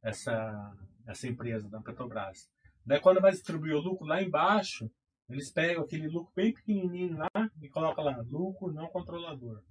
essa 0.00 0.76
essa 1.04 1.26
empresa 1.26 1.68
da 1.68 1.80
Petrobras. 1.80 2.48
Daí 2.86 3.00
quando 3.00 3.20
vai 3.20 3.32
distribuir 3.32 3.74
o 3.74 3.80
lucro 3.80 4.06
lá 4.06 4.22
embaixo, 4.22 4.88
eles 5.28 5.50
pegam 5.50 5.82
aquele 5.82 6.06
lucro 6.06 6.32
bem 6.36 6.54
pequenininho 6.54 7.18
lá 7.18 7.50
e 7.60 7.68
colocam 7.68 8.04
lá 8.04 8.22
lucro 8.24 8.72
não 8.72 8.86
controlador. 8.86 9.64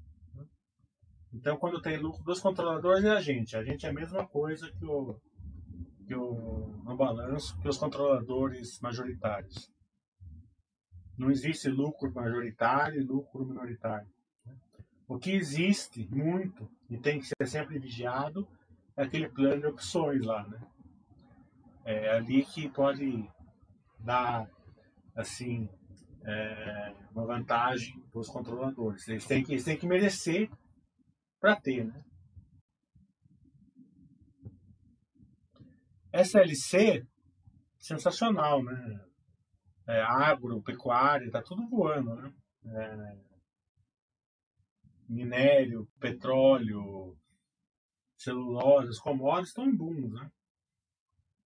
Então, 1.34 1.58
quando 1.58 1.82
tem 1.82 1.98
lucro 1.98 2.24
dos 2.24 2.40
controladores 2.40 3.04
é 3.04 3.12
a 3.12 3.22
gente. 3.22 3.56
A 3.56 3.64
gente 3.64 3.86
é 3.86 3.90
a 3.90 3.94
mesma 3.94 4.26
coisa 4.26 4.72
que 4.72 4.86
o, 4.86 5.20
que 6.06 6.16
o 6.16 6.68
no 6.84 6.96
balanço 6.96 7.60
que 7.60 7.68
os 7.68 7.78
controladores 7.78 8.80
majoritários. 8.80 9.72
Não 11.18 11.30
existe 11.30 11.70
lucro 11.70 12.14
majoritário 12.14 13.02
e 13.02 13.04
lucro 13.04 13.46
minoritário. 13.46 14.08
O 15.08 15.18
que 15.18 15.32
existe 15.32 16.08
muito 16.12 16.70
e 16.90 16.98
tem 16.98 17.20
que 17.20 17.28
ser 17.28 17.48
sempre 17.48 17.80
vigiado 17.80 18.48
é 18.96 19.04
aquele 19.04 19.30
plano 19.30 19.62
de 19.62 19.68
opções 19.68 20.24
lá, 20.24 20.48
né? 20.48 20.60
É 21.86 22.12
ali 22.18 22.44
que 22.44 22.68
pode 22.70 23.30
dar, 24.00 24.50
assim, 25.16 25.70
é, 26.24 26.94
uma 27.14 27.26
vantagem 27.26 28.00
para 28.12 28.20
os 28.20 28.28
controladores. 28.28 29.08
Eles 29.08 29.26
têm 29.26 29.44
que, 29.44 29.54
eles 29.54 29.64
têm 29.64 29.78
que 29.78 29.88
merecer 29.88 30.50
para 31.40 31.56
ter. 31.60 31.86
Né? 31.86 32.04
SLC, 36.14 37.06
sensacional, 37.80 38.64
né? 38.64 39.06
É, 39.88 40.02
agro, 40.02 40.62
pecuária, 40.62 41.32
tá 41.32 41.42
tudo 41.42 41.68
voando, 41.70 42.16
né? 42.16 42.34
É, 42.66 43.28
minério, 45.08 45.88
petróleo, 46.00 47.18
celulose, 48.18 48.90
os 48.90 49.00
commodities 49.00 49.50
estão 49.50 49.66
em 49.66 49.76
boom, 49.76 50.10
né? 50.10 50.32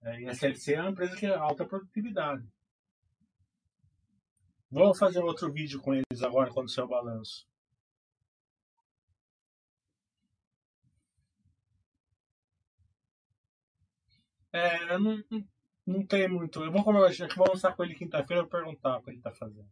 É, 0.03 0.21
e 0.21 0.29
a 0.29 0.33
SLC 0.33 0.75
é 0.75 0.81
uma 0.81 0.91
empresa 0.91 1.17
que 1.17 1.27
é 1.27 1.35
alta 1.35 1.67
produtividade. 1.67 2.47
Vou 4.71 4.95
fazer 4.95 5.21
outro 5.21 5.51
vídeo 5.51 5.81
com 5.81 5.95
eles 5.95 6.23
agora 6.23 6.53
quando 6.53 6.71
sair 6.71 6.85
o 6.85 6.89
balanço. 6.89 7.49
É, 14.53 14.99
não, 14.99 15.23
não, 15.87 16.07
tem 16.07 16.29
muito. 16.29 16.63
Eu 16.63 16.73
vou 16.73 16.83
conversar, 16.83 17.29
vou 17.37 17.75
com 17.77 17.85
ele 17.85 17.95
quinta-feira 17.95 18.43
e 18.43 18.49
perguntar 18.49 18.99
o 18.99 19.03
que 19.03 19.11
ele 19.11 19.19
está 19.19 19.33
fazendo. 19.33 19.69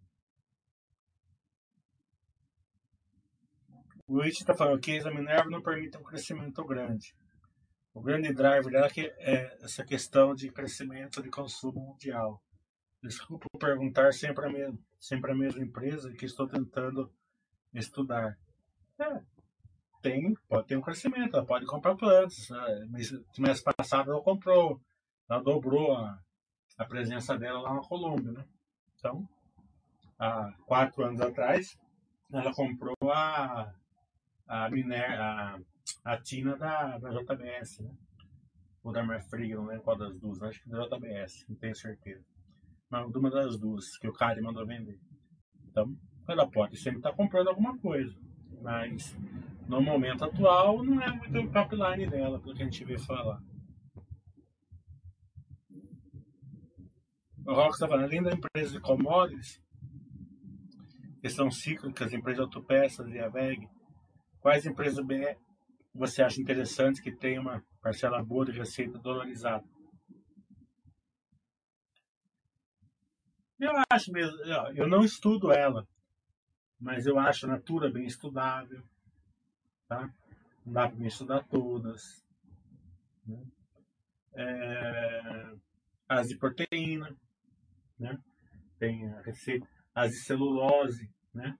O 4.08 4.20
Rich 4.20 4.40
está 4.40 4.54
falando 4.54 4.80
que 4.80 4.98
a 4.98 5.10
Minerva 5.10 5.50
não 5.50 5.62
permite 5.62 5.96
um 5.98 6.02
crescimento 6.02 6.64
grande. 6.64 7.14
O 7.92 8.00
grande 8.00 8.32
driver 8.32 8.70
dela 8.70 8.88
é 8.94 9.56
essa 9.62 9.84
questão 9.84 10.34
de 10.34 10.50
crescimento 10.50 11.22
de 11.22 11.30
consumo 11.30 11.80
mundial. 11.80 12.40
Desculpa 13.02 13.46
perguntar 13.58 14.12
sempre 14.12 14.46
a, 14.46 14.50
mesma, 14.50 14.78
sempre 15.00 15.32
a 15.32 15.34
mesma 15.34 15.62
empresa 15.62 16.12
que 16.12 16.26
estou 16.26 16.46
tentando 16.46 17.10
estudar. 17.72 18.38
É, 18.98 19.22
tem, 20.02 20.34
pode 20.48 20.66
ter 20.66 20.76
um 20.76 20.82
crescimento, 20.82 21.36
ela 21.36 21.46
pode 21.46 21.66
comprar 21.66 21.94
plantas. 21.94 22.48
Né? 22.48 22.86
Mês, 22.90 23.12
mês 23.38 23.60
passado 23.60 24.12
ela 24.12 24.22
comprou, 24.22 24.80
ela 25.28 25.42
dobrou 25.42 25.96
a, 25.96 26.18
a 26.78 26.84
presença 26.84 27.36
dela 27.38 27.60
lá 27.60 27.74
na 27.74 27.80
Colômbia. 27.80 28.32
Né? 28.32 28.44
Então, 28.98 29.28
há 30.18 30.52
quatro 30.64 31.04
anos 31.04 31.20
atrás, 31.20 31.78
ela 32.32 32.52
comprou 32.52 32.96
a, 33.10 33.72
a, 34.46 34.70
miner, 34.70 35.20
a, 35.20 35.58
a 36.04 36.16
Tina 36.18 36.56
da, 36.56 36.98
da 36.98 37.10
JBS, 37.10 37.80
né? 37.80 37.90
ou 38.82 38.92
da 38.92 39.04
Merfrig, 39.04 39.54
não 39.54 39.66
lembro 39.66 39.82
qual 39.82 39.98
das 39.98 40.18
duas, 40.18 40.42
acho 40.42 40.62
que 40.62 40.70
da 40.70 40.86
JBS, 40.86 41.44
não 41.48 41.56
tenho 41.56 41.74
certeza 41.74 42.24
de 43.10 43.18
uma 43.18 43.30
das 43.30 43.58
duas 43.58 43.96
que 43.98 44.08
o 44.08 44.12
cara 44.12 44.40
mandou 44.40 44.66
vender. 44.66 44.98
Então, 45.68 45.94
ela 46.28 46.48
pode 46.48 46.76
sempre 46.76 46.98
estar 46.98 47.10
tá 47.10 47.16
comprando 47.16 47.48
alguma 47.48 47.76
coisa, 47.78 48.16
mas 48.62 49.16
no 49.68 49.80
momento 49.80 50.24
atual 50.24 50.82
não 50.82 51.00
é 51.02 51.10
muito 51.10 51.38
o 51.38 51.50
pipeline 51.50 52.08
dela, 52.08 52.38
pelo 52.40 52.54
que 52.54 52.62
a 52.62 52.64
gente 52.64 52.84
vê 52.84 52.98
falar. 52.98 53.42
O 57.44 57.52
Rock 57.52 57.74
está 57.74 57.86
falando, 57.86 58.06
além 58.06 58.22
da 58.22 58.32
empresa 58.32 58.72
de 58.72 58.80
commodities, 58.80 59.62
que 61.20 61.28
são 61.28 61.50
cíclicas, 61.50 62.12
empresas 62.12 62.38
de 62.38 62.56
autopeças 62.56 63.08
e 63.08 63.18
a 63.18 63.28
VEG, 63.28 63.68
quais 64.40 64.66
empresas 64.66 65.04
BE 65.04 65.36
você 65.94 66.22
acha 66.22 66.40
interessantes 66.40 67.00
que 67.00 67.10
tem 67.10 67.38
uma 67.38 67.64
parcela 67.80 68.22
boa 68.22 68.44
de 68.44 68.52
receita 68.52 68.98
dolarizada? 68.98 69.64
Eu 73.58 73.72
acho 73.90 74.12
mesmo, 74.12 74.36
eu 74.74 74.86
não 74.86 75.02
estudo 75.02 75.50
ela, 75.50 75.88
mas 76.78 77.06
eu 77.06 77.18
acho 77.18 77.46
a 77.46 77.48
Natura 77.48 77.90
bem 77.90 78.04
estudável, 78.04 78.82
tá? 79.88 80.12
Não 80.64 80.72
dá 80.72 80.88
para 80.88 80.98
me 80.98 81.08
estudar 81.08 81.44
todas. 81.44 82.24
Né? 83.26 83.42
É, 84.34 85.54
as 86.08 86.28
de 86.28 86.36
proteína, 86.36 87.16
né? 87.98 88.18
Tem 88.78 89.08
a 89.08 89.20
receita, 89.22 89.66
as 89.94 90.12
de 90.12 90.18
celulose, 90.18 91.10
né? 91.32 91.58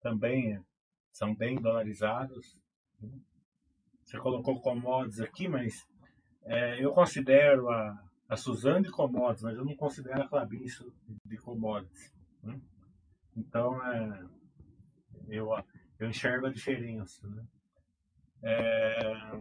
Também 0.00 0.54
é, 0.54 0.62
são 1.12 1.34
bem 1.34 1.60
dolarizadas. 1.60 2.56
Né? 3.00 3.18
Você 4.04 4.18
colocou 4.18 4.60
commodities 4.60 5.20
aqui, 5.20 5.46
mas 5.46 5.86
é, 6.42 6.84
eu 6.84 6.92
considero 6.92 7.70
a 7.70 8.10
a 8.30 8.36
Suzane 8.36 8.84
de 8.84 8.92
commodities, 8.92 9.42
mas 9.42 9.56
eu 9.56 9.64
não 9.64 9.74
considero 9.74 10.22
a 10.22 10.28
Clabinho 10.28 10.64
de 11.26 11.36
commodities. 11.38 12.14
Né? 12.44 12.60
Então, 13.36 13.84
é, 13.84 14.24
eu, 15.28 15.48
eu 16.00 16.08
enxergo 16.08 16.46
a 16.46 16.52
diferença. 16.52 17.28
Né? 17.28 17.44
É, 18.42 19.40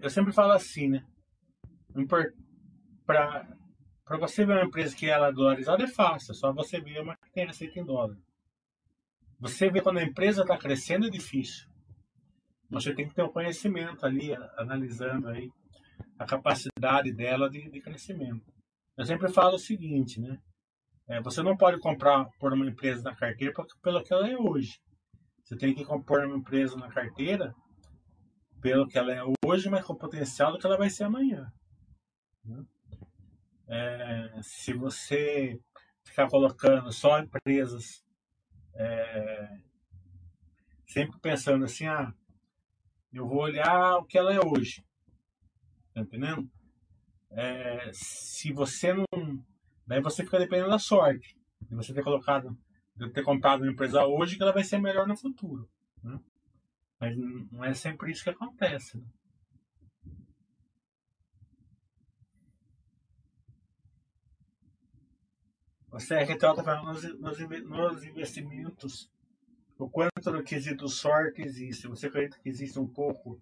eu 0.00 0.08
sempre 0.08 0.32
falo 0.32 0.52
assim, 0.52 0.88
né? 0.88 1.04
Para 3.04 3.46
você 4.18 4.46
ver 4.46 4.52
uma 4.52 4.64
empresa 4.64 4.94
que 4.94 5.06
ela 5.06 5.28
é 5.28 5.32
dolarizada 5.32 5.82
é 5.82 5.88
fácil, 5.88 6.32
é 6.32 6.34
só 6.34 6.52
você 6.52 6.80
ver 6.80 7.00
uma 7.00 7.16
que 7.16 7.32
tem 7.32 7.46
receita 7.46 7.78
em 7.80 7.84
dólar. 7.84 8.16
Você 9.40 9.68
vê 9.68 9.80
quando 9.80 9.98
a 9.98 10.04
empresa 10.04 10.42
está 10.42 10.56
crescendo 10.56 11.06
é 11.06 11.10
difícil. 11.10 11.68
Você 12.70 12.94
tem 12.94 13.08
que 13.08 13.14
ter 13.14 13.22
um 13.22 13.32
conhecimento 13.32 14.06
ali, 14.06 14.32
analisando 14.56 15.28
aí 15.28 15.50
a 16.18 16.24
capacidade 16.24 17.12
dela 17.12 17.50
de, 17.50 17.68
de 17.70 17.80
crescimento. 17.80 18.52
Eu 18.96 19.04
sempre 19.04 19.28
falo 19.28 19.56
o 19.56 19.58
seguinte, 19.58 20.20
né? 20.20 20.40
É, 21.08 21.20
você 21.20 21.42
não 21.42 21.56
pode 21.56 21.78
comprar 21.80 22.24
por 22.38 22.52
uma 22.52 22.66
empresa 22.66 23.02
na 23.02 23.14
carteira 23.14 23.52
pelo 23.82 24.02
que 24.02 24.12
ela 24.12 24.28
é 24.28 24.36
hoje. 24.36 24.80
Você 25.42 25.56
tem 25.56 25.74
que 25.74 25.84
comprar 25.84 26.26
uma 26.26 26.36
empresa 26.36 26.76
na 26.76 26.88
carteira 26.88 27.54
pelo 28.60 28.88
que 28.88 28.98
ela 28.98 29.12
é 29.12 29.20
hoje, 29.44 29.68
mas 29.68 29.84
com 29.84 29.92
o 29.92 29.98
potencial 29.98 30.52
do 30.52 30.58
que 30.58 30.66
ela 30.66 30.78
vai 30.78 30.88
ser 30.88 31.04
amanhã. 31.04 31.52
Né? 32.44 32.64
É, 33.68 34.40
se 34.42 34.72
você 34.72 35.60
ficar 36.04 36.28
colocando 36.28 36.90
só 36.92 37.18
empresas 37.18 38.04
é, 38.74 39.58
sempre 40.86 41.18
pensando 41.20 41.64
assim, 41.64 41.86
ah, 41.86 42.12
eu 43.12 43.26
vou 43.26 43.42
olhar 43.42 43.96
o 43.96 44.04
que 44.04 44.18
ela 44.18 44.32
é 44.32 44.40
hoje. 44.40 44.84
Tá 45.92 46.00
entendendo? 46.00 46.50
É, 47.30 47.90
se 47.92 48.52
você 48.52 48.92
não. 48.92 49.04
Daí 49.86 50.00
você 50.00 50.24
fica 50.24 50.38
dependendo 50.38 50.70
da 50.70 50.78
sorte. 50.78 51.36
De 51.60 51.74
você 51.74 51.92
ter 51.92 52.02
colocado. 52.02 52.56
De 52.96 53.10
ter 53.10 53.22
comprado 53.22 53.62
uma 53.62 53.72
empresa 53.72 54.04
hoje 54.06 54.36
que 54.36 54.42
ela 54.42 54.52
vai 54.52 54.64
ser 54.64 54.78
melhor 54.78 55.06
no 55.06 55.16
futuro. 55.16 55.68
Né? 56.02 56.18
Mas 57.00 57.16
não 57.16 57.64
é 57.64 57.74
sempre 57.74 58.10
isso 58.10 58.24
que 58.24 58.30
acontece. 58.30 58.98
Né? 58.98 59.04
O 65.90 65.96
CRTO 65.98 66.32
está 66.32 66.64
falando 66.64 66.92
nos, 66.92 67.38
nos, 67.38 67.38
nos 67.68 68.04
investimentos 68.04 69.08
o 69.78 69.88
quanto 69.88 70.30
no 70.30 70.42
quesito 70.42 70.88
sorte 70.88 71.42
existe. 71.42 71.88
Você 71.88 72.06
acredita 72.06 72.38
que 72.40 72.48
existe 72.48 72.78
um 72.78 72.86
pouco 72.86 73.40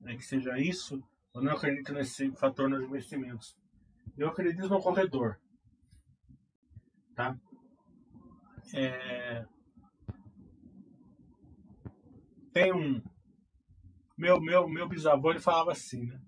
né, 0.00 0.16
que 0.16 0.22
seja 0.22 0.58
isso? 0.58 1.02
Ou 1.32 1.42
não 1.42 1.52
acredita 1.52 1.92
nesse 1.92 2.30
fator 2.32 2.68
nos 2.68 2.82
investimentos? 2.82 3.56
Eu 4.16 4.28
acredito 4.28 4.68
no 4.68 4.80
corredor. 4.80 5.40
Tá? 7.14 7.36
É... 8.74 9.44
Tem 12.52 12.72
um. 12.72 13.02
Meu, 14.16 14.40
meu, 14.40 14.68
meu 14.68 14.88
bisavô 14.88 15.30
ele 15.30 15.40
falava 15.40 15.72
assim, 15.72 16.06
né? 16.06 16.20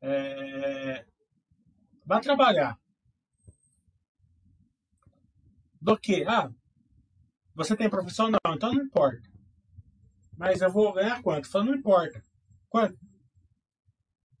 É... 0.00 1.06
Vai 2.04 2.20
trabalhar. 2.20 2.78
Do 5.80 5.96
que? 5.96 6.24
Ah, 6.24 6.52
você 7.54 7.76
tem 7.76 7.90
profissão? 7.90 8.30
Não, 8.30 8.54
então 8.54 8.72
não 8.72 8.82
importa. 8.82 9.28
Mas 10.36 10.60
eu 10.60 10.70
vou 10.70 10.92
ganhar 10.92 11.22
quanto? 11.22 11.50
Falei, 11.50 11.68
não 11.68 11.78
importa. 11.78 12.22
Quanto? 12.68 12.98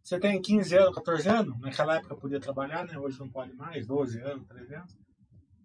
Você 0.02 0.18
tem 0.18 0.40
15 0.40 0.76
anos, 0.76 0.94
14 0.94 1.28
anos? 1.28 1.60
Naquela 1.60 1.96
época 1.96 2.16
podia 2.16 2.40
trabalhar, 2.40 2.84
né? 2.84 2.98
Hoje 2.98 3.20
não 3.20 3.28
pode 3.28 3.52
mais, 3.54 3.86
12 3.86 4.20
anos, 4.20 4.46
13 4.48 4.74
anos. 4.74 4.98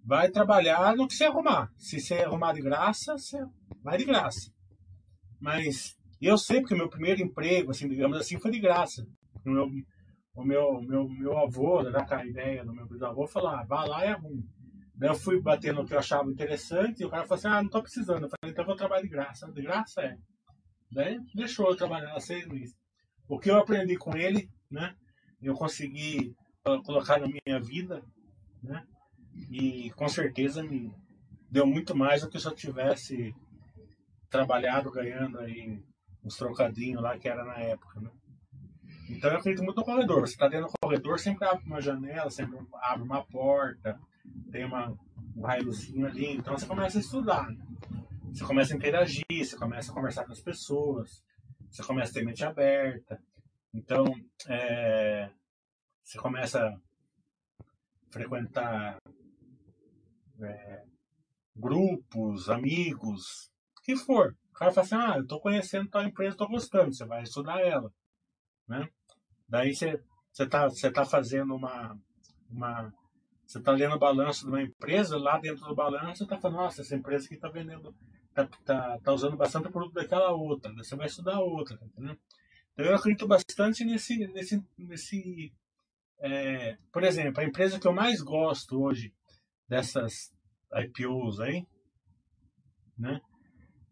Vai 0.05 0.29
trabalhar 0.29 0.95
no 0.95 1.07
que 1.07 1.15
você 1.15 1.25
arrumar. 1.25 1.69
Se 1.77 1.99
você 1.99 2.15
arrumar 2.15 2.53
de 2.53 2.61
graça, 2.61 3.17
você 3.17 3.43
vai 3.83 3.97
de 3.97 4.05
graça. 4.05 4.51
Mas 5.41 5.97
eu 6.21 6.37
sei 6.37 6.61
porque 6.61 6.75
o 6.75 6.77
meu 6.77 6.89
primeiro 6.89 7.21
emprego, 7.21 7.71
assim, 7.71 7.87
digamos 7.87 8.17
assim, 8.17 8.39
foi 8.39 8.51
de 8.51 8.59
graça. 8.59 9.05
O 9.43 9.49
meu, 9.49 9.67
o 10.35 10.43
meu, 10.43 10.81
meu, 10.81 11.09
meu 11.09 11.37
avô, 11.37 11.83
da 11.83 12.05
a 12.07 12.25
ideia 12.25 12.63
do 12.63 12.73
meu 12.73 12.87
bisavô, 12.87 13.27
falou: 13.27 13.49
ah, 13.49 13.65
vá 13.67 13.85
lá 13.85 14.05
e 14.05 14.09
arrume. 14.09 14.43
Daí 14.95 15.09
eu 15.09 15.15
fui 15.15 15.41
bater 15.41 15.73
no 15.73 15.85
que 15.85 15.93
eu 15.93 15.99
achava 15.99 16.29
interessante 16.29 17.01
e 17.01 17.05
o 17.05 17.09
cara 17.09 17.23
falou 17.23 17.37
assim: 17.37 17.47
ah, 17.47 17.61
não 17.61 17.69
tô 17.69 17.81
precisando. 17.81 18.23
Eu 18.23 18.29
falei: 18.29 18.51
então 18.51 18.63
eu 18.63 18.67
vou 18.67 18.75
trabalhar 18.75 19.01
de 19.01 19.09
graça. 19.09 19.51
De 19.51 19.61
graça 19.61 20.01
é. 20.01 20.15
Daí 20.91 21.19
deixou 21.33 21.69
eu 21.69 21.75
trabalhar 21.75 22.19
seis 22.19 22.47
meses. 22.47 22.75
O 23.27 23.39
que 23.39 23.49
eu 23.49 23.57
aprendi 23.57 23.97
com 23.97 24.15
ele, 24.15 24.49
né? 24.69 24.95
eu 25.41 25.53
consegui 25.53 26.35
uh, 26.67 26.81
colocar 26.83 27.19
na 27.19 27.27
minha 27.27 27.59
vida, 27.59 28.03
né? 28.61 28.85
E 29.51 29.91
com 29.91 30.09
certeza 30.09 30.63
me 30.63 30.91
deu 31.49 31.65
muito 31.65 31.95
mais 31.95 32.21
do 32.21 32.29
que 32.29 32.39
se 32.39 32.47
eu 32.47 32.55
tivesse 32.55 33.35
trabalhado 34.29 34.91
ganhando 34.91 35.39
aí 35.39 35.79
uns 36.23 36.35
trocadinhos 36.35 37.01
lá 37.01 37.17
que 37.17 37.29
era 37.29 37.45
na 37.45 37.57
época, 37.59 38.01
né? 38.01 38.09
Então 39.09 39.31
eu 39.31 39.37
acredito 39.37 39.63
muito 39.63 39.77
no 39.77 39.85
corredor. 39.85 40.21
Você 40.21 40.33
está 40.33 40.47
dentro 40.47 40.67
do 40.67 40.73
corredor, 40.81 41.19
sempre 41.19 41.47
abre 41.47 41.65
uma 41.65 41.79
janela, 41.79 42.29
sempre 42.29 42.59
abre 42.81 43.03
uma 43.03 43.23
porta, 43.23 43.97
tem 44.51 44.65
uma, 44.65 44.97
um 45.35 45.41
raiozinho 45.41 46.05
ali. 46.05 46.35
Então 46.35 46.57
você 46.57 46.65
começa 46.65 46.97
a 46.97 47.01
estudar. 47.01 47.49
Né? 47.49 47.57
Você 48.33 48.43
começa 48.43 48.73
a 48.73 48.77
interagir, 48.77 49.23
você 49.29 49.55
começa 49.55 49.91
a 49.91 49.93
conversar 49.93 50.25
com 50.25 50.33
as 50.33 50.41
pessoas, 50.41 51.23
você 51.69 51.83
começa 51.83 52.11
a 52.11 52.13
ter 52.13 52.25
mente 52.25 52.43
aberta. 52.43 53.21
Então 53.73 54.05
é, 54.47 55.29
você 56.03 56.17
começa 56.17 56.65
a 56.65 56.77
frequentar 58.11 58.97
é, 60.41 60.83
grupos, 61.55 62.49
amigos, 62.49 63.51
o 63.77 63.81
que 63.81 63.95
for. 63.95 64.35
O 64.49 64.53
cara 64.53 64.71
fala 64.71 64.85
assim, 64.85 64.95
ah, 64.95 65.17
eu 65.17 65.23
estou 65.23 65.39
conhecendo 65.39 65.89
tal 65.89 66.03
empresa, 66.03 66.33
estou 66.33 66.47
gostando, 66.47 66.93
você 66.93 67.05
vai 67.05 67.23
estudar 67.23 67.61
ela. 67.61 67.91
Né? 68.67 68.89
Daí 69.47 69.73
você 69.75 70.01
está 70.37 70.67
você 70.67 70.91
tá 70.91 71.05
fazendo 71.05 71.55
uma, 71.55 71.97
uma. 72.49 72.93
Você 73.45 73.59
está 73.59 73.71
lendo 73.71 73.95
o 73.95 73.99
balanço 73.99 74.41
de 74.41 74.49
uma 74.49 74.61
empresa, 74.61 75.17
lá 75.17 75.37
dentro 75.37 75.65
do 75.65 75.75
balanço 75.75 76.17
você 76.17 76.23
está 76.23 76.37
falando, 76.37 76.57
nossa, 76.57 76.81
essa 76.81 76.95
empresa 76.95 77.25
aqui 77.25 77.35
está 77.35 77.49
vendendo, 77.49 77.95
está 78.41 78.57
tá, 78.63 78.99
tá 78.99 79.13
usando 79.13 79.37
bastante 79.37 79.69
produto 79.69 79.93
daquela 79.93 80.31
outra, 80.31 80.73
você 80.73 80.95
vai 80.95 81.07
estudar 81.07 81.39
outra, 81.39 81.77
entendeu? 81.81 82.17
Então 82.73 82.85
eu 82.85 82.95
acredito 82.95 83.27
bastante 83.27 83.83
nesse. 83.83 84.27
nesse, 84.27 84.63
nesse 84.77 85.53
é, 86.19 86.77
por 86.91 87.03
exemplo, 87.03 87.41
a 87.41 87.45
empresa 87.45 87.79
que 87.79 87.87
eu 87.87 87.93
mais 87.93 88.21
gosto 88.21 88.81
hoje 88.81 89.13
dessas 89.67 90.33
IPOs 90.73 91.39
aí, 91.39 91.65
né? 92.97 93.21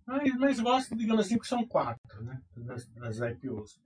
Mas, 0.05 0.35
mas 0.37 0.59
gosto, 0.59 0.95
digamos 0.95 1.25
assim, 1.25 1.39
que 1.39 1.47
são 1.47 1.65
quatro, 1.65 2.23
né? 2.23 2.41
Das, 2.55 2.85
das 2.87 3.17
IPOs. 3.17 3.79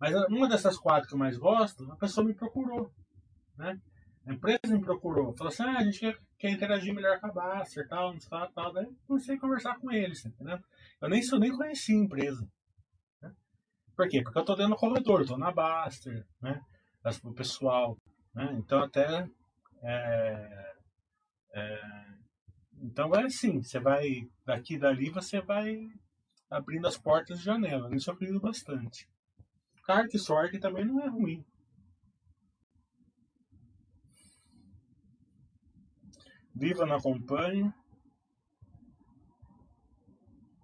Mas 0.00 0.14
uma 0.28 0.48
dessas 0.48 0.78
quatro 0.78 1.08
que 1.08 1.14
eu 1.14 1.18
mais 1.18 1.36
gosto, 1.36 1.90
a 1.90 1.96
pessoa 1.96 2.26
me 2.26 2.34
procurou. 2.34 2.90
Né? 3.56 3.78
A 4.28 4.34
empresa 4.34 4.60
me 4.70 4.80
procurou. 4.82 5.34
Falou 5.34 5.50
assim: 5.50 5.62
ah, 5.62 5.78
a 5.78 5.84
gente 5.84 6.00
quer, 6.00 6.18
quer 6.38 6.50
interagir 6.50 6.94
melhor 6.94 7.18
com 7.18 7.28
a 7.28 7.32
Baster, 7.32 7.88
tal, 7.88 8.12
não 8.12 8.20
sei 8.20 8.36
lá, 8.36 8.46
tal. 8.48 8.74
Daí 8.74 8.86
comecei 9.06 9.36
a 9.36 9.40
conversar 9.40 9.78
com 9.78 9.90
eles, 9.90 10.24
entendeu? 10.26 10.58
Eu 11.00 11.08
nem, 11.08 11.22
nem 11.40 11.56
conheci 11.56 11.92
a 11.92 12.04
empresa. 12.04 12.46
Né? 13.22 13.32
Por 13.96 14.06
quê? 14.06 14.22
Porque 14.22 14.36
eu 14.36 14.42
estou 14.42 14.54
dentro 14.54 14.72
do 14.72 14.78
corredor, 14.78 15.22
estou 15.22 15.38
na 15.38 15.50
Baster, 15.50 16.26
né? 16.42 16.60
O 17.24 17.32
pessoal. 17.32 17.96
Né? 18.34 18.54
Então, 18.58 18.82
até. 18.82 19.26
É, 19.82 20.74
é, 21.54 21.80
então, 22.82 23.14
é 23.14 23.24
assim: 23.24 23.62
você 23.62 23.80
vai 23.80 24.28
daqui 24.44 24.74
e 24.74 24.78
dali, 24.78 25.08
você 25.08 25.40
vai 25.40 25.88
abrindo 26.50 26.86
as 26.86 26.98
portas 26.98 27.38
de 27.38 27.44
janela. 27.46 27.94
Isso 27.96 28.10
eu 28.10 28.14
acredito 28.14 28.40
bastante. 28.40 29.08
Carta 29.84 30.14
e 30.14 30.20
sorte 30.20 30.58
também 30.58 30.84
não 30.84 31.00
é 31.00 31.08
ruim. 31.08 31.42
Viva 36.58 36.84
na 36.84 37.00
companhia. 37.00 37.72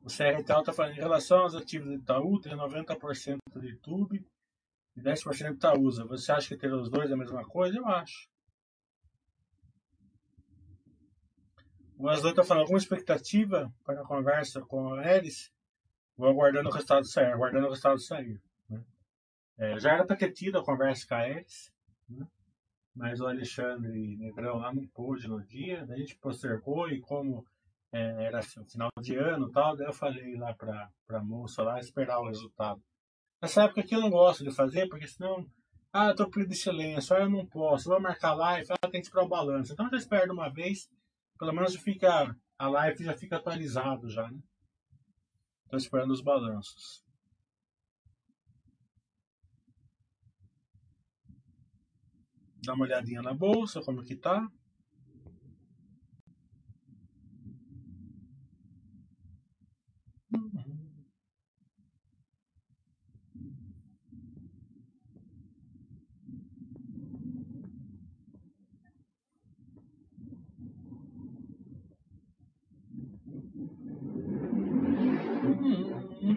O 0.02 0.08
CR 0.08 0.40
Itaú 0.40 0.60
está 0.60 0.72
falando 0.72 0.92
em 0.92 1.00
relação 1.00 1.38
aos 1.38 1.54
ativos 1.54 1.86
do 1.86 1.94
Itaú, 1.94 2.40
tem 2.40 2.52
90% 2.52 3.38
do 3.52 3.64
YouTube 3.64 4.26
e 4.96 5.00
10% 5.00 5.48
do 5.50 5.54
Itaúsa. 5.54 6.04
Você 6.06 6.32
acha 6.32 6.48
que 6.48 6.56
ter 6.56 6.72
os 6.72 6.90
dois 6.90 7.10
é 7.10 7.14
a 7.14 7.16
mesma 7.16 7.44
coisa? 7.44 7.78
Eu 7.78 7.86
acho. 7.86 8.28
O 11.96 12.08
Aslan 12.08 12.30
está 12.30 12.42
falando 12.42 12.62
alguma 12.62 12.78
expectativa 12.78 13.72
para 13.84 14.02
a 14.02 14.04
conversa 14.04 14.60
com 14.62 14.94
a 14.94 15.06
Eris? 15.06 15.52
Vou 16.16 16.28
aguardando 16.28 16.70
o 16.70 16.72
resultado 16.72 17.06
sair, 17.06 17.32
aguardando 17.32 17.66
o 17.66 17.70
resultado 17.70 18.00
sair. 18.00 18.42
É, 19.56 19.78
já 19.78 19.92
era 19.92 20.04
para 20.04 20.16
ter 20.16 20.32
tido 20.32 20.58
a 20.58 20.64
conversa 20.64 21.06
com 21.06 21.14
a 21.14 21.28
Eris, 21.28 21.72
né? 22.08 22.26
Mas 22.94 23.20
o 23.20 23.26
Alexandre 23.26 24.16
Negrão 24.16 24.58
lá 24.58 24.72
não 24.72 24.86
pôde 24.86 25.26
no 25.26 25.42
dia, 25.44 25.82
a 25.82 25.96
gente 25.96 26.16
postergou 26.16 26.88
e 26.88 27.00
como 27.00 27.44
é, 27.92 28.24
era 28.24 28.38
assim, 28.38 28.64
final 28.64 28.90
de 29.00 29.16
ano 29.16 29.50
tal, 29.50 29.76
daí 29.76 29.86
eu 29.86 29.92
falei 29.92 30.36
lá 30.36 30.54
para 30.54 30.90
a 31.08 31.22
moça 31.22 31.62
lá 31.62 31.78
esperar 31.78 32.20
o 32.20 32.26
resultado. 32.26 32.82
Nessa 33.42 33.64
época 33.64 33.80
aqui 33.80 33.94
eu 33.94 34.00
não 34.00 34.10
gosto 34.10 34.42
de 34.42 34.50
fazer, 34.50 34.88
porque 34.88 35.06
senão, 35.06 35.46
ah, 35.92 36.08
eu 36.08 36.16
tô 36.16 36.28
pedindo 36.28 36.50
de 36.50 36.56
silêncio, 36.56 37.14
ah, 37.14 37.20
eu 37.20 37.30
não 37.30 37.46
posso, 37.46 37.88
vou 37.88 38.00
marcar 38.00 38.34
live, 38.34 38.66
ah, 38.70 38.88
tem 38.88 39.00
que 39.00 39.06
esperar 39.06 39.24
o 39.24 39.28
balanço. 39.28 39.72
Então 39.72 39.88
já 39.90 39.96
espero 39.96 40.32
uma 40.32 40.48
vez, 40.48 40.88
pelo 41.38 41.52
menos 41.52 41.76
fica, 41.76 42.34
a 42.58 42.68
live 42.68 43.04
já 43.04 43.14
fica 43.14 43.36
atualizado 43.36 44.08
já, 44.08 44.28
né? 44.30 44.38
Tô 45.68 45.76
esperando 45.76 46.12
os 46.12 46.20
balanços. 46.20 47.03
Dá 52.64 52.72
uma 52.72 52.84
olhadinha 52.84 53.20
na 53.20 53.34
bolsa, 53.34 53.82
como 53.82 54.02
que 54.02 54.16
tá. 54.16 54.50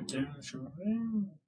Deixa 0.07 0.57
eu 0.57 0.69
ver. 0.71 1.46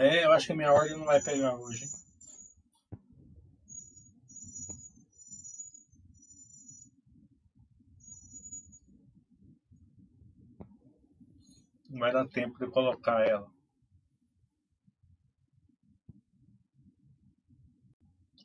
É, 0.00 0.24
eu 0.24 0.32
acho 0.32 0.46
que 0.46 0.52
a 0.52 0.56
minha 0.56 0.72
ordem 0.72 0.96
não 0.96 1.04
vai 1.04 1.20
pegar 1.20 1.56
hoje. 1.56 1.84
Não 11.90 11.98
vai 11.98 12.12
dar 12.12 12.28
tempo 12.28 12.56
de 12.60 12.70
colocar 12.70 13.26
ela. 13.26 13.50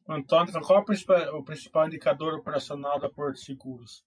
Antônio, 0.10 0.51
qual 0.62 0.80
é 0.80 1.32
o 1.32 1.43
principal, 1.43 1.88
indicador 1.88 2.34
operacional 2.34 2.99
da 2.99 3.12
Porto 3.12 3.38
Seguros? 3.38 4.04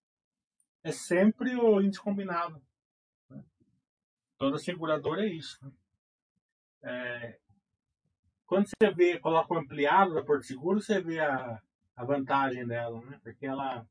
É 0.82 0.90
sempre 0.90 1.54
o 1.54 1.80
índice 1.80 2.02
combinado. 2.02 2.60
Né? 3.30 3.44
Toda 4.36 4.58
seguradora 4.58 5.24
é 5.24 5.28
isso. 5.28 5.64
Né? 5.64 5.70
É, 6.88 7.36
quando 8.46 8.68
você 8.68 8.90
vê, 8.92 9.18
coloca 9.18 9.52
o 9.52 9.58
ampliado 9.58 10.14
da 10.14 10.22
Porto 10.22 10.44
Seguro, 10.44 10.80
você 10.80 11.00
vê 11.00 11.18
a, 11.18 11.60
a 11.96 12.04
vantagem 12.04 12.64
dela, 12.64 13.00
né? 13.00 13.18
Porque 13.24 13.44
ela, 13.44 13.84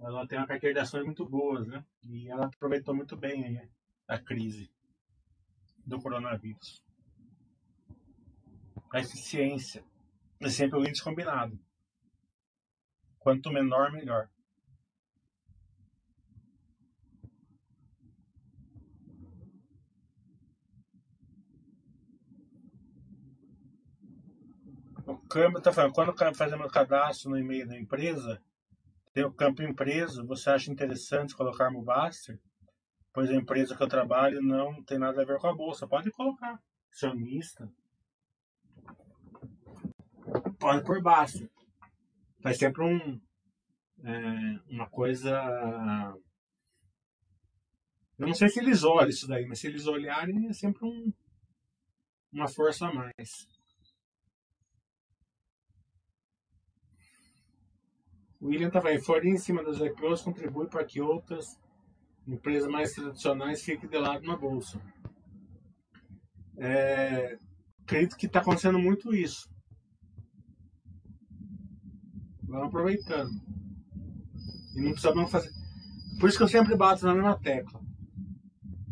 ela 0.00 0.26
tem 0.26 0.38
uma 0.38 0.46
carteira 0.46 0.72
de 0.72 0.80
ações 0.80 1.04
muito 1.04 1.26
boas, 1.28 1.66
né? 1.66 1.84
E 2.02 2.30
ela 2.30 2.46
aproveitou 2.46 2.94
muito 2.94 3.14
bem 3.14 3.44
aí 3.44 3.68
a 4.08 4.18
crise 4.18 4.72
do 5.84 6.00
coronavírus. 6.00 6.82
A 8.90 9.00
eficiência 9.00 9.84
é 10.40 10.48
sempre 10.48 10.78
o 10.78 10.82
índice 10.82 11.04
combinado. 11.04 11.58
Quanto 13.18 13.50
menor, 13.50 13.92
melhor. 13.92 14.30
Câmbio 25.26 25.58
está 25.58 25.72
falando, 25.72 25.92
quando 25.92 26.36
fazemos 26.36 26.66
o 26.66 26.70
cadastro 26.70 27.30
no 27.30 27.38
e-mail 27.38 27.66
da 27.66 27.78
empresa, 27.78 28.40
tem 29.12 29.24
o 29.24 29.32
campo 29.32 29.62
empresa, 29.62 30.22
você 30.24 30.50
acha 30.50 30.70
interessante 30.70 31.34
colocar 31.34 31.70
o 31.74 31.82
Baster? 31.82 32.38
Pois 33.14 33.30
a 33.30 33.34
empresa 33.34 33.74
que 33.74 33.82
eu 33.82 33.88
trabalho 33.88 34.42
não 34.42 34.84
tem 34.84 34.98
nada 34.98 35.22
a 35.22 35.24
ver 35.24 35.38
com 35.38 35.46
a 35.46 35.54
bolsa. 35.54 35.88
Pode 35.88 36.10
colocar. 36.10 36.60
Acionista. 36.92 37.66
Pode 40.58 40.84
por 40.84 41.00
Baster. 41.00 41.50
Faz 42.42 42.58
sempre 42.58 42.84
um, 42.84 43.18
é, 44.04 44.60
uma 44.68 44.86
coisa. 44.90 45.32
Eu 48.18 48.26
não 48.26 48.34
sei 48.34 48.50
se 48.50 48.60
eles 48.60 48.84
olham 48.84 49.08
isso 49.08 49.26
daí, 49.26 49.46
mas 49.46 49.60
se 49.60 49.66
eles 49.66 49.86
olharem 49.86 50.46
é 50.48 50.52
sempre 50.52 50.84
um, 50.84 51.10
uma 52.30 52.48
força 52.48 52.86
a 52.86 52.92
mais. 52.92 53.48
William. 58.40 58.70
Florir 59.02 59.32
em 59.32 59.38
cima 59.38 59.62
das 59.62 59.80
IPOs 59.80 60.22
contribui 60.22 60.66
para 60.68 60.84
que 60.84 61.00
outras 61.00 61.58
empresas 62.26 62.68
mais 62.68 62.92
tradicionais 62.92 63.62
fiquem 63.62 63.88
de 63.88 63.98
lado 63.98 64.26
na 64.26 64.36
bolsa. 64.36 64.80
É, 66.58 67.38
acredito 67.82 68.16
que 68.16 68.26
está 68.26 68.40
acontecendo 68.40 68.78
muito 68.78 69.14
isso. 69.14 69.48
Vamos 72.42 72.68
aproveitando. 72.68 73.30
E 74.74 74.80
não 74.80 74.92
precisamos 74.92 75.30
fazer. 75.30 75.50
Por 76.18 76.28
isso 76.28 76.38
que 76.38 76.44
eu 76.44 76.48
sempre 76.48 76.76
bato 76.76 77.04
na 77.04 77.14
mesma 77.14 77.38
tecla. 77.38 77.80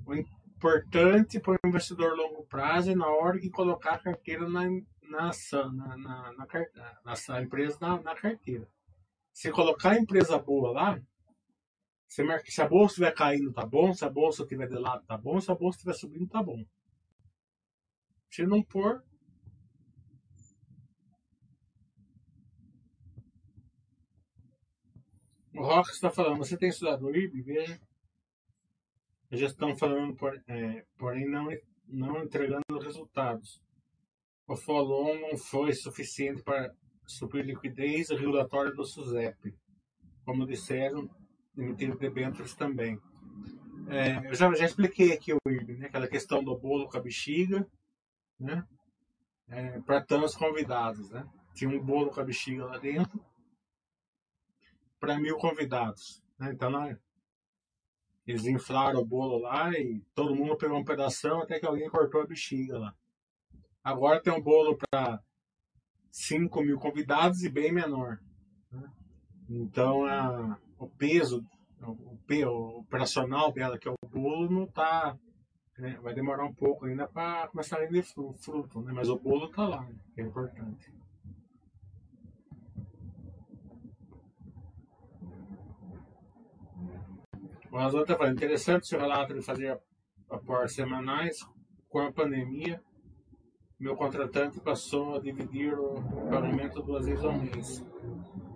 O 0.07 0.15
importante 0.15 1.41
para 1.41 1.55
o 1.55 1.69
investidor 1.69 2.15
longo 2.17 2.45
prazo 2.47 2.91
é 2.91 2.95
na 2.95 3.07
hora 3.07 3.41
de 3.41 3.51
colocar 3.51 3.95
a 3.95 3.99
carteira 3.99 4.49
na, 4.49 4.63
na, 5.03 5.31
na, 5.73 5.97
na, 5.97 6.33
na, 6.33 7.15
na 7.29 7.43
empresa 7.43 7.79
na, 7.81 8.01
na 8.03 8.15
carteira. 8.15 8.69
Se 9.35 9.51
colocar 9.51 9.91
a 9.91 9.99
empresa 9.99 10.39
boa 10.39 10.71
lá, 10.71 11.03
se 12.07 12.23
a 12.63 12.69
bolsa 12.69 12.93
estiver 12.93 13.13
caindo, 13.13 13.53
tá 13.53 13.67
bom. 13.67 13.93
Se 13.93 14.05
a 14.05 14.09
bolsa 14.09 14.45
estiver 14.45 14.69
de 14.69 14.79
lado, 14.79 15.05
tá 15.05 15.19
bom. 15.19 15.41
Se 15.41 15.51
a 15.51 15.55
bolsa 15.55 15.79
estiver 15.79 15.95
subindo, 15.95 16.29
tá 16.29 16.41
bom. 16.41 16.65
Se 18.31 18.47
não 18.47 18.63
pôr, 18.63 19.03
O 25.57 25.63
Rock 25.63 25.91
está 25.91 26.11
falando, 26.11 26.39
você 26.39 26.57
tem 26.57 26.69
estudado 26.69 27.07
o 27.07 27.17
IB? 27.17 27.41
Veja. 27.43 27.81
Já 29.31 29.47
estão 29.47 29.77
falando, 29.77 30.17
por, 30.17 30.35
é, 30.49 30.85
porém 30.99 31.29
não, 31.29 31.49
não 31.87 32.25
entregando 32.25 32.79
resultados. 32.81 33.63
O 34.49 34.57
follow 34.57 35.17
não 35.17 35.39
foi 35.39 35.73
suficiente 35.73 36.43
para 36.43 36.75
suprir 37.07 37.45
liquidez 37.45 38.11
regulatória 38.11 38.73
do 38.73 38.85
SUSEP. 38.85 39.55
Como 40.25 40.47
disseram, 40.47 41.09
emitir 41.57 41.97
debêntures 41.97 42.55
também. 42.55 42.99
É, 43.89 44.29
eu 44.29 44.35
já, 44.35 44.53
já 44.55 44.65
expliquei 44.65 45.13
aqui 45.13 45.33
o 45.33 45.51
IB, 45.51 45.77
né? 45.77 45.87
aquela 45.87 46.09
questão 46.09 46.43
do 46.43 46.57
bolo 46.57 46.89
com 46.89 46.97
a 46.97 47.01
bexiga, 47.01 47.67
né? 48.41 48.67
É, 49.49 49.81
para 49.81 50.01
tantos 50.01 50.35
convidados. 50.35 51.11
Né? 51.11 51.27
Tinha 51.55 51.71
um 51.71 51.81
bolo 51.81 52.11
com 52.11 52.21
a 52.21 52.25
bexiga 52.25 52.65
lá 52.65 52.79
dentro 52.79 53.21
para 54.99 55.19
mil 55.19 55.37
convidados. 55.37 56.23
Né? 56.39 56.53
Então, 56.53 56.71
né, 56.71 56.99
eles 58.27 58.47
inflaram 58.47 59.01
o 59.01 59.05
bolo 59.05 59.39
lá 59.39 59.71
e 59.73 60.01
todo 60.15 60.35
mundo 60.35 60.57
pegou 60.57 60.79
um 60.79 60.85
pedaço 60.85 61.29
até 61.35 61.61
que 61.61 61.67
alguém 61.67 61.91
cortou 61.91 62.23
a 62.23 62.27
bexiga 62.27 62.79
lá. 62.79 62.95
Agora 63.83 64.23
tem 64.23 64.33
um 64.33 64.41
bolo 64.41 64.79
para 64.79 65.23
5 66.15 66.63
mil 66.63 66.79
convidados 66.79 67.43
e 67.43 67.49
bem 67.49 67.73
menor. 67.73 68.21
Né? 68.71 68.89
Então, 69.51 70.07
a, 70.07 70.57
o 70.79 70.89
peso, 70.89 71.45
o, 71.83 71.91
o, 71.91 72.79
operacional 72.79 73.53
dela, 73.53 73.77
que 73.77 73.89
é 73.89 73.91
o 73.91 74.09
bolo, 74.09 74.49
não 74.49 74.65
está. 74.65 75.17
Né? 75.77 75.99
vai 76.01 76.15
demorar 76.15 76.45
um 76.45 76.55
pouco 76.55 76.87
ainda 76.87 77.09
para 77.09 77.49
começar 77.49 77.79
a 77.79 77.81
render 77.81 78.05
fruto, 78.05 78.81
né? 78.83 78.93
mas 78.93 79.09
o 79.09 79.19
bolo 79.19 79.47
está 79.47 79.67
lá, 79.67 79.83
né? 79.83 79.97
que 80.15 80.21
é 80.21 80.25
importante. 80.25 80.95
O 87.73 87.77
Razão 87.77 88.03
está 88.03 88.17
falando, 88.17 88.37
interessante 88.37 88.87
seu 88.87 89.01
relato 89.01 89.35
de 89.35 89.43
fazer 89.43 89.77
aportes 90.31 90.77
semanais. 90.77 91.39
Com 91.89 92.01
a 92.01 92.13
pandemia, 92.13 92.81
meu 93.79 93.97
contratante 93.97 94.61
passou 94.61 95.17
a 95.17 95.21
dividir 95.21 95.79
o 95.79 96.03
pagamento 96.31 96.83
duas 96.83 97.07
vezes 97.07 97.25
ao 97.25 97.33
mês. 97.33 97.85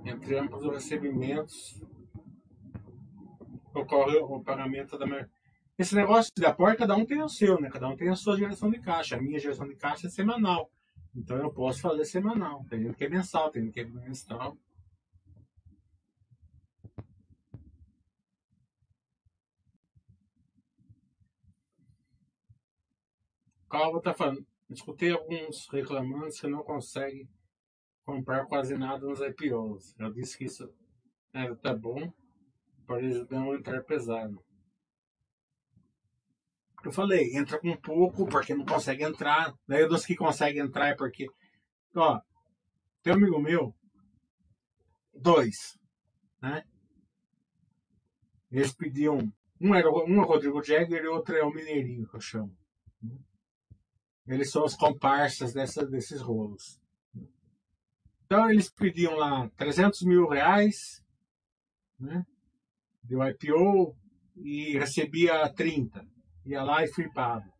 Entre 0.05 0.39
ambos 0.39 0.64
os 0.64 0.73
recebimentos, 0.73 1.81
ocorre 3.75 4.16
o 4.19 4.41
pagamento 4.41 4.97
da 4.97 5.07
esse 5.79 5.95
negócio 5.95 6.33
de 6.37 6.45
aporte, 6.45 6.79
cada 6.79 6.97
um 6.97 7.07
tem 7.07 7.23
o 7.23 7.29
seu, 7.29 7.61
né? 7.61 7.71
Cada 7.71 7.87
um 7.89 7.97
tem 7.97 8.09
a 8.09 8.16
sua 8.16 8.37
geração 8.37 8.69
de 8.69 8.81
caixa. 8.81 9.16
A 9.16 9.21
minha 9.23 9.39
geração 9.39 9.69
de 9.69 9.77
caixa 9.77 10.09
é 10.09 10.11
semanal. 10.11 10.69
Então 11.14 11.37
eu 11.37 11.53
posso 11.53 11.81
fazer 11.81 12.05
semanal. 12.05 12.64
Tem 12.69 12.83
gente 12.83 12.97
que 12.97 13.05
é 13.05 13.09
mensal, 13.09 13.51
tem 13.51 13.62
gente 13.62 13.75
que 13.75 13.81
é 13.81 13.85
mensal. 13.85 14.59
Calvo 23.71 23.99
está 23.99 24.12
falando. 24.14 24.45
Escutei 24.71 25.12
alguns 25.12 25.66
reclamantes 25.71 26.41
que 26.41 26.47
não 26.47 26.62
conseguem 26.62 27.29
comprar 28.05 28.47
quase 28.47 28.77
nada 28.77 29.07
nos 29.07 29.21
IPOs. 29.21 29.95
Eu 29.99 30.12
disse 30.12 30.37
que 30.37 30.45
isso 30.45 30.69
era 31.33 31.53
até 31.53 31.75
bom 31.75 32.12
para 32.87 32.99
eles 33.03 33.29
não 33.29 33.55
entrar 33.55 33.83
pesado. 33.83 34.43
Eu 36.85 36.93
falei, 36.93 37.37
entra 37.37 37.59
com 37.59 37.77
pouco 37.77 38.27
porque 38.27 38.55
não 38.55 38.64
consegue 38.64 39.03
entrar. 39.03 39.53
Daí 39.66 39.87
dos 39.89 40.07
que 40.07 40.14
conseguem 40.14 40.62
entrar 40.62 40.89
é 40.89 40.95
porque. 40.95 41.27
Ó, 41.95 42.21
tem 43.03 43.12
um 43.12 43.16
amigo 43.16 43.41
meu, 43.41 43.75
dois, 45.12 45.79
né? 46.41 46.64
Eles 48.51 48.73
pediam. 48.73 49.19
Um 49.61 49.75
era 49.75 49.91
um 49.91 50.21
é 50.21 50.25
o 50.25 50.27
Rodrigo 50.27 50.62
Jagger 50.62 51.03
e 51.03 51.09
outro 51.09 51.35
é 51.35 51.43
o 51.43 51.51
Mineirinho, 51.51 52.09
que 52.09 52.16
eu 52.16 52.21
chamo. 52.21 52.57
Eles 54.29 54.51
são 54.51 54.64
os 54.64 54.74
comparsas 54.74 55.55
dessa, 55.55 55.87
desses 55.87 56.20
rolos. 56.20 56.79
Então 58.26 58.51
eles 58.51 58.68
pediam 58.68 59.14
lá 59.14 59.49
300 59.57 60.03
mil 60.03 60.29
reais, 60.29 61.03
né? 61.99 62.26
Deu 63.03 63.26
IPO 63.26 63.97
e 64.37 64.79
recebia 64.79 65.49
30. 65.49 66.07
Ia 66.45 66.62
lá 66.62 66.85
e 66.85 66.89
flipava. 66.89 67.51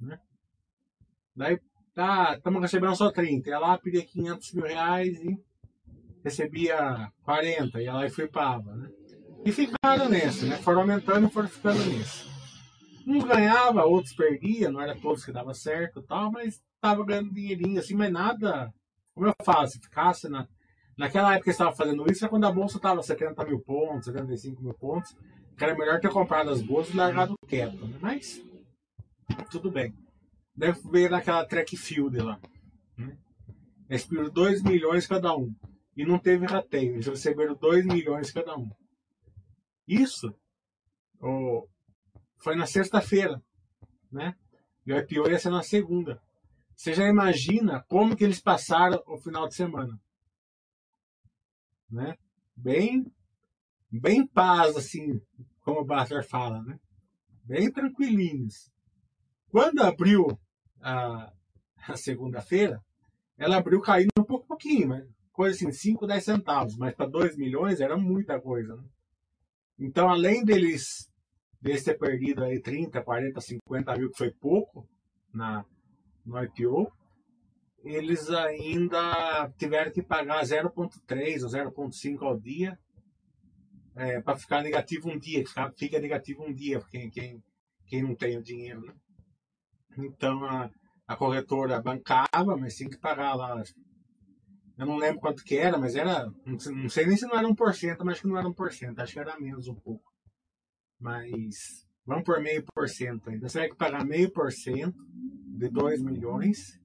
Né? 0.00 0.18
Daí, 1.36 1.60
tá, 1.94 2.34
estamos 2.36 2.62
recebendo 2.62 2.96
só 2.96 3.12
30. 3.12 3.50
Ia 3.50 3.58
lá, 3.58 3.76
pedia 3.76 4.04
500 4.04 4.52
mil 4.54 4.64
reais 4.64 5.20
e 5.20 5.38
recebia 6.24 7.12
40. 7.22 7.82
Ia 7.82 7.92
lá 7.92 8.06
e 8.06 8.10
flipava. 8.10 8.74
Né? 8.74 8.90
E 9.44 9.52
ficaram 9.52 10.08
nesse, 10.08 10.46
né? 10.46 10.56
Foram 10.56 10.80
aumentando 10.80 11.26
e 11.26 11.30
foram 11.30 11.48
ficando 11.48 11.84
nisso. 11.84 12.33
Uns 13.06 13.24
ganhava, 13.24 13.84
outros 13.84 14.14
perdia, 14.14 14.70
não 14.70 14.80
era 14.80 14.98
todos 14.98 15.24
que 15.24 15.32
dava 15.32 15.52
certo 15.52 16.02
tal, 16.02 16.30
mas 16.30 16.62
tava 16.80 17.04
ganhando 17.04 17.32
dinheirinho 17.32 17.78
assim, 17.78 17.94
mas 17.94 18.12
nada. 18.12 18.72
Como 19.14 19.26
eu 19.26 19.34
falo, 19.44 19.66
se 19.66 19.78
ficasse 19.78 20.28
na, 20.28 20.48
naquela 20.96 21.32
época 21.32 21.44
que 21.44 21.50
estava 21.50 21.74
fazendo 21.74 22.10
isso, 22.10 22.24
é 22.24 22.28
quando 22.28 22.46
a 22.46 22.52
bolsa 22.52 22.78
estava 22.78 23.02
70 23.02 23.44
mil 23.44 23.60
pontos, 23.60 24.06
75 24.06 24.62
mil 24.62 24.74
pontos, 24.74 25.14
que 25.56 25.64
era 25.64 25.76
melhor 25.76 26.00
ter 26.00 26.10
comprado 26.10 26.50
as 26.50 26.62
bolsas 26.62 26.94
e 26.94 26.96
largado 26.96 27.34
quieto, 27.46 27.86
né? 27.86 27.98
mas 28.00 28.42
tudo 29.50 29.70
bem. 29.70 29.94
Deve 30.56 30.80
ver 30.90 31.10
naquela 31.10 31.44
track 31.44 31.76
field 31.76 32.16
lá. 32.18 32.38
Né? 32.96 33.16
Eles 33.88 34.04
pediram 34.04 34.30
2 34.30 34.62
milhões 34.62 35.06
cada 35.06 35.36
um. 35.36 35.54
E 35.96 36.04
não 36.04 36.18
teve 36.18 36.46
rateio. 36.46 36.94
Eles 36.94 37.06
receberam 37.06 37.54
2 37.54 37.86
milhões 37.86 38.32
cada 38.32 38.56
um. 38.56 38.68
Isso, 39.86 40.34
o, 41.20 41.66
foi 42.44 42.54
na 42.54 42.66
sexta-feira, 42.66 43.42
né? 44.12 44.36
E 44.86 44.92
o 44.92 44.98
IPO 44.98 45.30
ia 45.30 45.38
ser 45.38 45.48
na 45.48 45.62
segunda. 45.62 46.20
Você 46.76 46.92
já 46.92 47.08
imagina 47.08 47.82
como 47.88 48.14
que 48.14 48.22
eles 48.22 48.38
passaram 48.38 49.02
o 49.06 49.16
final 49.16 49.48
de 49.48 49.54
semana, 49.54 49.98
né? 51.90 52.18
Bem, 52.54 53.10
bem 53.90 54.26
paz 54.26 54.76
assim, 54.76 55.18
como 55.62 55.80
o 55.80 55.84
Butler 55.86 56.22
fala, 56.22 56.62
né? 56.62 56.78
Bem 57.44 57.72
tranquilinhos. 57.72 58.70
Quando 59.48 59.80
abriu 59.80 60.38
a, 60.82 61.32
a 61.88 61.96
segunda-feira, 61.96 62.84
ela 63.38 63.56
abriu 63.56 63.80
caindo 63.80 64.12
um 64.18 64.24
pouco, 64.24 64.46
pouquinho, 64.46 64.88
mas 64.88 65.08
coisa 65.32 65.56
assim, 65.56 65.72
5, 65.72 66.06
10 66.06 66.22
centavos, 66.22 66.76
mas 66.76 66.94
para 66.94 67.06
2 67.06 67.38
milhões 67.38 67.80
era 67.80 67.96
muita 67.96 68.38
coisa, 68.38 68.76
né? 68.76 68.84
Então, 69.78 70.08
além 70.10 70.44
deles 70.44 71.10
de 71.72 71.82
ter 71.82 71.98
perdido 71.98 72.44
aí 72.44 72.60
30, 72.60 73.02
40, 73.02 73.40
50 73.40 73.96
mil, 73.96 74.10
que 74.10 74.18
foi 74.18 74.30
pouco 74.30 74.86
na, 75.32 75.64
no 76.24 76.42
IPO, 76.42 76.92
eles 77.82 78.30
ainda 78.30 79.50
tiveram 79.56 79.90
que 79.90 80.02
pagar 80.02 80.42
0,3 80.42 81.42
ou 81.42 81.48
0,5 81.48 82.22
ao 82.22 82.38
dia 82.38 82.78
é, 83.96 84.20
para 84.20 84.36
ficar 84.36 84.62
negativo 84.62 85.10
um 85.10 85.18
dia. 85.18 85.46
Fica, 85.46 85.72
fica 85.76 85.98
negativo 85.98 86.44
um 86.44 86.52
dia 86.52 86.80
quem, 86.90 87.10
quem, 87.10 87.42
quem 87.86 88.02
não 88.02 88.14
tem 88.14 88.36
o 88.36 88.42
dinheiro. 88.42 88.80
Né? 88.82 88.94
Então 89.98 90.44
a, 90.44 90.70
a 91.06 91.16
corretora 91.16 91.80
bancava, 91.80 92.56
mas 92.58 92.76
tinha 92.76 92.90
que 92.90 92.98
pagar 92.98 93.34
lá. 93.34 93.62
Eu 94.76 94.86
não 94.86 94.96
lembro 94.96 95.20
quanto 95.20 95.44
que 95.44 95.56
era, 95.56 95.78
mas 95.78 95.94
era. 95.94 96.30
Não 96.44 96.88
sei 96.88 97.06
nem 97.06 97.16
se 97.16 97.26
não 97.26 97.38
era 97.38 97.48
1%, 97.48 97.96
mas 98.00 98.14
acho 98.14 98.22
que 98.22 98.28
não 98.28 98.38
era 98.38 98.48
1%, 98.48 98.98
acho 98.98 99.12
que 99.12 99.18
era 99.18 99.38
menos 99.38 99.68
um 99.68 99.74
pouco. 99.74 100.13
Mas 100.98 101.86
vamos 102.06 102.24
por 102.24 102.40
meio 102.40 102.64
por 102.74 102.88
cento 102.88 103.30
ainda. 103.30 103.48
Que 103.48 103.74
pagar 103.74 104.04
meio 104.04 104.30
por 104.30 104.52
cento 104.52 105.04
de 105.56 105.68
2 105.68 106.02
milhões 106.02 106.80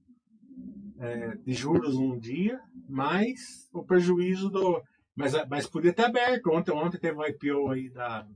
é, 0.98 1.36
de 1.36 1.52
juros 1.52 1.96
um 1.96 2.18
dia, 2.18 2.60
mais 2.88 3.68
o 3.72 3.82
prejuízo 3.82 4.50
do. 4.50 4.82
Mas, 5.16 5.32
mas 5.48 5.66
podia 5.66 5.92
ter 5.92 6.04
aberto. 6.04 6.50
Ontem, 6.50 6.72
ontem 6.72 6.98
teve 6.98 7.16
um 7.16 7.24
IPO 7.24 7.70
aí 7.70 7.90
da, 7.90 8.26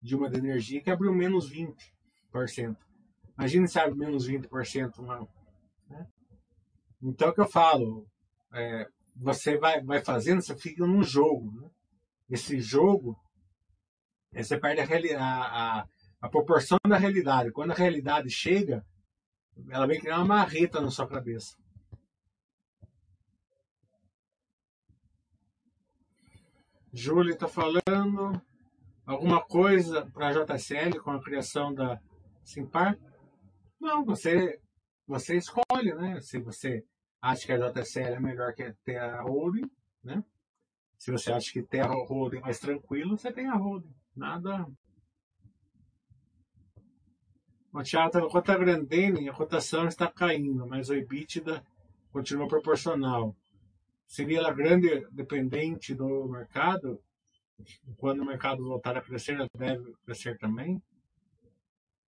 de 0.00 0.16
uma 0.16 0.28
de 0.28 0.38
energia 0.38 0.82
que 0.82 0.90
abriu 0.90 1.12
menos 1.12 1.50
20%. 1.50 2.76
Imagina 3.38 3.66
se 3.66 3.78
abre 3.78 3.96
menos 3.96 4.28
20% 4.28 4.98
uma, 4.98 5.28
né? 5.88 6.06
Então 7.02 7.28
é 7.28 7.30
o 7.30 7.34
que 7.34 7.40
eu 7.40 7.48
falo, 7.48 8.06
é, 8.52 8.86
você 9.16 9.56
vai, 9.56 9.82
vai 9.82 10.04
fazendo, 10.04 10.42
você 10.42 10.54
fica 10.56 10.86
num 10.86 11.02
jogo. 11.02 11.50
Né? 11.60 11.70
Esse 12.30 12.60
jogo, 12.60 13.16
você 14.32 14.58
perde 14.58 14.80
a, 15.14 15.22
a, 15.22 15.88
a, 16.20 16.28
proporção 16.28 16.78
da 16.86 16.96
realidade. 16.96 17.52
Quando 17.52 17.72
a 17.72 17.74
realidade 17.74 18.30
chega, 18.30 18.84
ela 19.68 19.86
vem 19.86 20.00
criar 20.00 20.18
uma 20.18 20.36
marreta 20.36 20.80
na 20.80 20.90
sua 20.90 21.06
cabeça. 21.06 21.56
Júlia 26.92 27.34
está 27.34 27.48
falando 27.48 28.40
alguma 29.06 29.42
coisa 29.42 30.06
para 30.10 30.28
a 30.28 30.32
JSL 30.32 31.00
com 31.00 31.10
a 31.10 31.22
criação 31.22 31.72
da 31.74 32.00
Simpar? 32.44 32.98
Não, 33.80 34.04
você, 34.04 34.60
você 35.06 35.36
escolhe, 35.36 35.94
né? 35.94 36.20
Se 36.20 36.38
você 36.38 36.84
acha 37.20 37.46
que 37.46 37.52
a 37.52 37.58
JSL 37.58 38.14
é 38.14 38.20
melhor 38.20 38.54
que 38.54 38.62
a 38.62 38.74
Terra 38.84 39.22
Holding, 39.22 39.70
né? 40.02 40.24
Se 40.98 41.10
você 41.10 41.32
acha 41.32 41.52
que 41.52 41.62
Terra 41.62 41.94
Holding 41.94 42.38
é 42.38 42.40
mais 42.40 42.58
tranquilo, 42.58 43.16
você 43.16 43.32
tem 43.32 43.46
a 43.46 43.54
Holding. 43.54 43.94
Nada. 44.14 44.66
O 47.72 47.82
Thiago, 47.82 48.28
quanto 48.28 48.52
a 48.52 48.58
Grandene, 48.58 49.28
a 49.28 49.32
cotação 49.32 49.88
está 49.88 50.10
caindo, 50.10 50.66
mas 50.66 50.90
o 50.90 50.94
EBITDA 50.94 51.64
continua 52.12 52.46
proporcional. 52.46 53.34
Seria 54.06 54.40
ela 54.40 54.52
grande 54.52 55.06
dependente 55.10 55.94
do 55.94 56.28
mercado? 56.28 57.02
Quando 57.96 58.20
o 58.20 58.26
mercado 58.26 58.62
voltar 58.62 58.94
a 58.96 59.00
crescer, 59.00 59.36
ela 59.36 59.48
deve 59.56 59.94
crescer 60.04 60.36
também? 60.36 60.82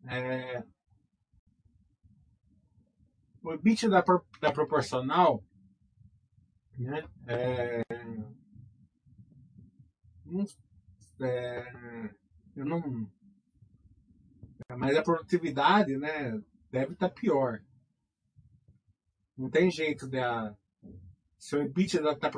É, 0.07 0.63
o 3.43 3.55
EBITDA 3.55 3.89
da, 3.89 4.05
da 4.41 4.53
proporcional, 4.53 5.43
né, 6.77 7.09
é, 7.27 7.83
é, 11.21 12.11
eu 12.57 12.65
não, 12.65 13.11
mas 14.77 14.97
a 14.97 15.03
produtividade, 15.03 15.97
né, 15.97 16.41
deve 16.71 16.93
estar 16.95 17.09
tá 17.09 17.15
pior. 17.15 17.61
Não 19.37 19.51
tem 19.51 19.71
jeito 19.71 20.09
de 20.09 20.19
a, 20.19 20.55
se 21.39 21.57
o 21.57 21.63
EBITDA 21.63 22.13
está 22.13 22.31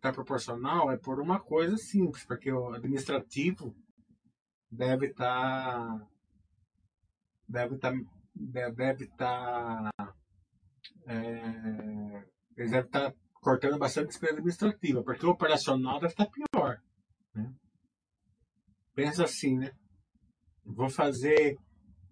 tá 0.00 0.12
proporcional 0.12 0.92
é 0.92 0.96
por 0.96 1.20
uma 1.20 1.40
coisa 1.40 1.76
simples, 1.76 2.24
porque 2.24 2.52
o 2.52 2.74
administrativo 2.74 3.74
deve 4.70 5.06
estar 5.06 5.98
tá, 5.98 6.08
deve 7.48 7.74
estar 7.76 7.92
tá, 7.92 7.98
deve 8.34 9.04
estar 9.04 9.90
tá 9.96 10.14
é, 11.06 12.24
estar 12.56 13.14
cortando 13.40 13.78
bastante 13.78 14.08
despesa 14.08 14.34
administrativa, 14.34 15.02
porque 15.02 15.26
o 15.26 15.30
operacional 15.30 16.00
deve 16.00 16.12
estar 16.12 16.26
pior. 16.26 16.80
Né? 17.34 17.52
Pensa 18.94 19.24
assim, 19.24 19.58
né? 19.58 19.72
Vou 20.64 20.88
fazer 20.88 21.58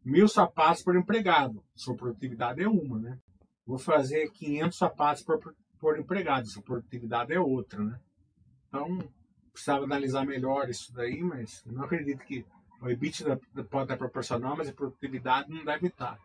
mil 0.05 0.29
sapatos 0.29 0.83
por 0.83 0.97
empregado. 0.97 1.63
Sua 1.75 1.97
produtividade 1.97 2.63
é 2.63 2.69
uma, 2.69 2.99
né? 2.99 3.19
Vou 3.67 3.79
fazer 3.79 4.31
500 4.31 4.77
sapatos 4.77 5.23
por, 5.23 5.55
por 5.79 5.99
empregado. 5.99 6.47
Sua 6.49 6.63
produtividade 6.63 7.33
é 7.33 7.41
outra, 7.41 7.83
né? 7.83 8.01
Então, 8.69 8.99
precisava 9.53 9.85
analisar 9.85 10.25
melhor 10.25 10.69
isso 10.69 10.93
daí, 10.93 11.23
mas 11.23 11.63
não 11.67 11.85
acredito 11.85 12.25
que 12.25 12.45
o 12.81 12.89
EBITDA 12.89 13.39
pode 13.71 13.85
estar 13.85 13.97
proporcional, 13.97 14.57
mas 14.57 14.69
a 14.69 14.73
produtividade 14.73 15.51
não 15.51 15.65
deve 15.65 15.87
estar. 15.87 16.19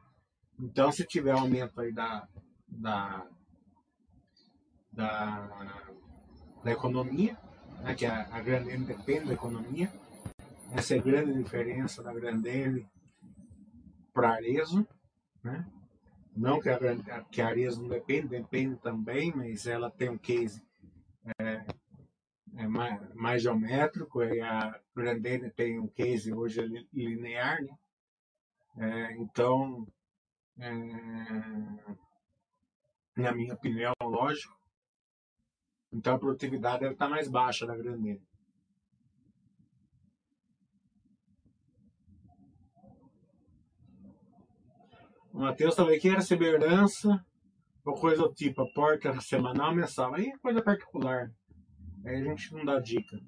Então, 0.59 0.91
se 0.91 1.05
tiver 1.05 1.31
aumento 1.31 1.79
aí 1.79 1.91
da, 1.91 2.27
da, 2.67 3.27
da, 4.91 5.91
da 6.63 6.71
economia, 6.71 7.37
né, 7.81 7.93
que 7.93 8.05
a, 8.05 8.27
a 8.31 8.41
Grandene 8.41 8.85
depende 8.85 9.27
da 9.27 9.33
economia. 9.33 9.91
Essa 10.71 10.95
é 10.95 10.99
a 10.99 11.01
grande 11.01 11.33
diferença 11.33 12.03
da 12.03 12.13
Grandene 12.13 12.87
para 14.13 14.31
Arezo. 14.31 14.87
Né? 15.43 15.65
Não 16.35 16.59
que 16.59 16.69
a, 16.69 17.23
que 17.31 17.41
a 17.41 17.55
não 17.55 17.87
depende, 17.87 18.27
depende 18.27 18.75
também, 18.77 19.33
mas 19.35 19.65
ela 19.65 19.89
tem 19.89 20.09
um 20.09 20.17
case 20.17 20.61
é, 21.39 21.65
é 22.55 22.67
mais, 22.67 23.13
mais, 23.13 23.41
geométrico 23.41 24.23
e 24.23 24.41
a 24.41 24.79
Grandene 24.95 25.49
tem 25.49 25.79
um 25.79 25.87
case 25.87 26.33
hoje 26.33 26.61
linear. 26.93 27.61
Né? 27.61 27.77
É, 28.79 29.13
então, 29.17 29.87
é, 30.59 30.69
na 33.15 33.31
minha 33.31 33.53
opinião, 33.53 33.93
lógico. 34.01 34.55
Então 35.91 36.15
a 36.15 36.19
produtividade 36.19 36.85
estar 36.85 37.09
mais 37.09 37.27
baixa 37.27 37.65
da 37.65 37.75
grandeira. 37.75 38.21
O 45.37 45.39
Matheus 45.39 45.75
também 45.75 45.99
quer 45.99 46.15
receber 46.15 46.55
herança 46.55 47.23
ou 47.85 47.93
coisa 47.93 48.23
do 48.23 48.33
tipo, 48.33 48.63
aporta 48.63 49.21
semanal, 49.21 49.71
mensal. 49.71 50.15
Aí 50.15 50.29
é 50.29 50.37
coisa 50.39 50.63
particular. 50.63 51.31
Aí 52.03 52.15
a 52.15 52.23
gente 52.23 52.51
não 52.55 52.65
dá 52.65 52.79
dica. 52.79 53.21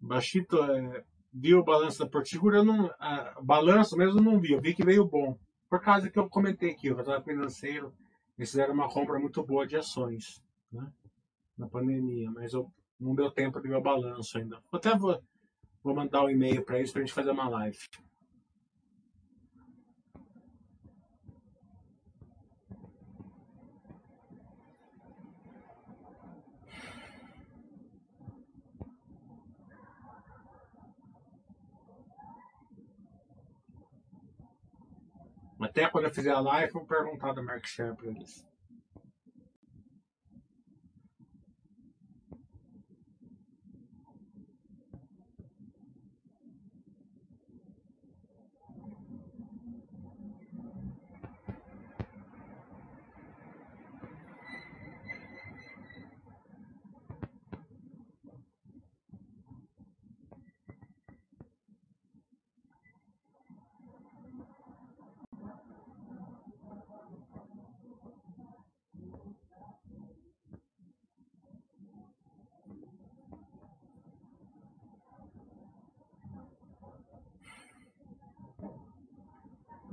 Baixito 0.00 0.56
é, 0.64 1.04
viu 1.30 1.58
o 1.58 1.64
balanço 1.64 1.98
da 1.98 2.08
Porto 2.08 2.30
Seguro, 2.30 2.56
eu 2.56 2.64
não, 2.64 2.90
a, 2.98 3.38
balanço 3.42 3.94
mesmo 3.94 4.22
não 4.22 4.40
vi, 4.40 4.52
eu 4.52 4.60
vi 4.62 4.72
que 4.72 4.82
veio 4.82 5.04
bom. 5.04 5.38
Por 5.68 5.82
causa 5.82 6.08
que 6.08 6.18
eu 6.18 6.30
comentei 6.30 6.70
aqui, 6.70 6.90
o 6.90 6.96
resultado 6.96 7.24
financeiro, 7.24 7.94
eles 8.38 8.50
fizeram 8.50 8.72
uma 8.72 8.88
compra 8.88 9.18
muito 9.18 9.44
boa 9.44 9.66
de 9.66 9.76
ações 9.76 10.42
né, 10.72 10.90
na 11.60 11.68
pandemia, 11.68 12.30
mas 12.30 12.54
eu, 12.54 12.72
não 12.98 13.14
deu 13.14 13.30
tempo 13.30 13.60
de 13.60 13.72
o 13.72 13.80
balanço 13.80 14.38
ainda. 14.38 14.60
até 14.72 14.96
vou, 14.96 15.22
vou 15.82 15.94
mandar 15.94 16.24
um 16.24 16.30
e-mail 16.30 16.64
para 16.64 16.78
eles 16.78 16.90
para 16.90 17.02
a 17.02 17.04
gente 17.04 17.14
fazer 17.14 17.30
uma 17.30 17.48
live. 17.48 17.78
Até 35.60 35.86
quando 35.90 36.06
eu 36.06 36.10
fizer 36.10 36.30
a 36.30 36.40
live, 36.40 36.72
vou 36.72 36.86
perguntar 36.86 37.34
do 37.34 37.44
Mark 37.44 37.66
Share 37.66 37.94
para 37.94 38.06
eles. 38.06 38.49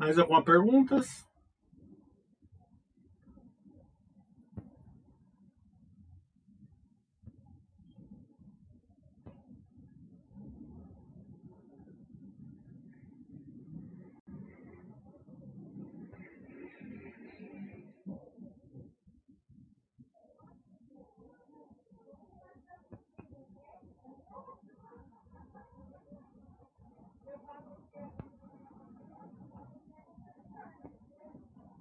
Mais 0.07 0.17
alguma 0.17 0.41
perguntas? 0.41 1.26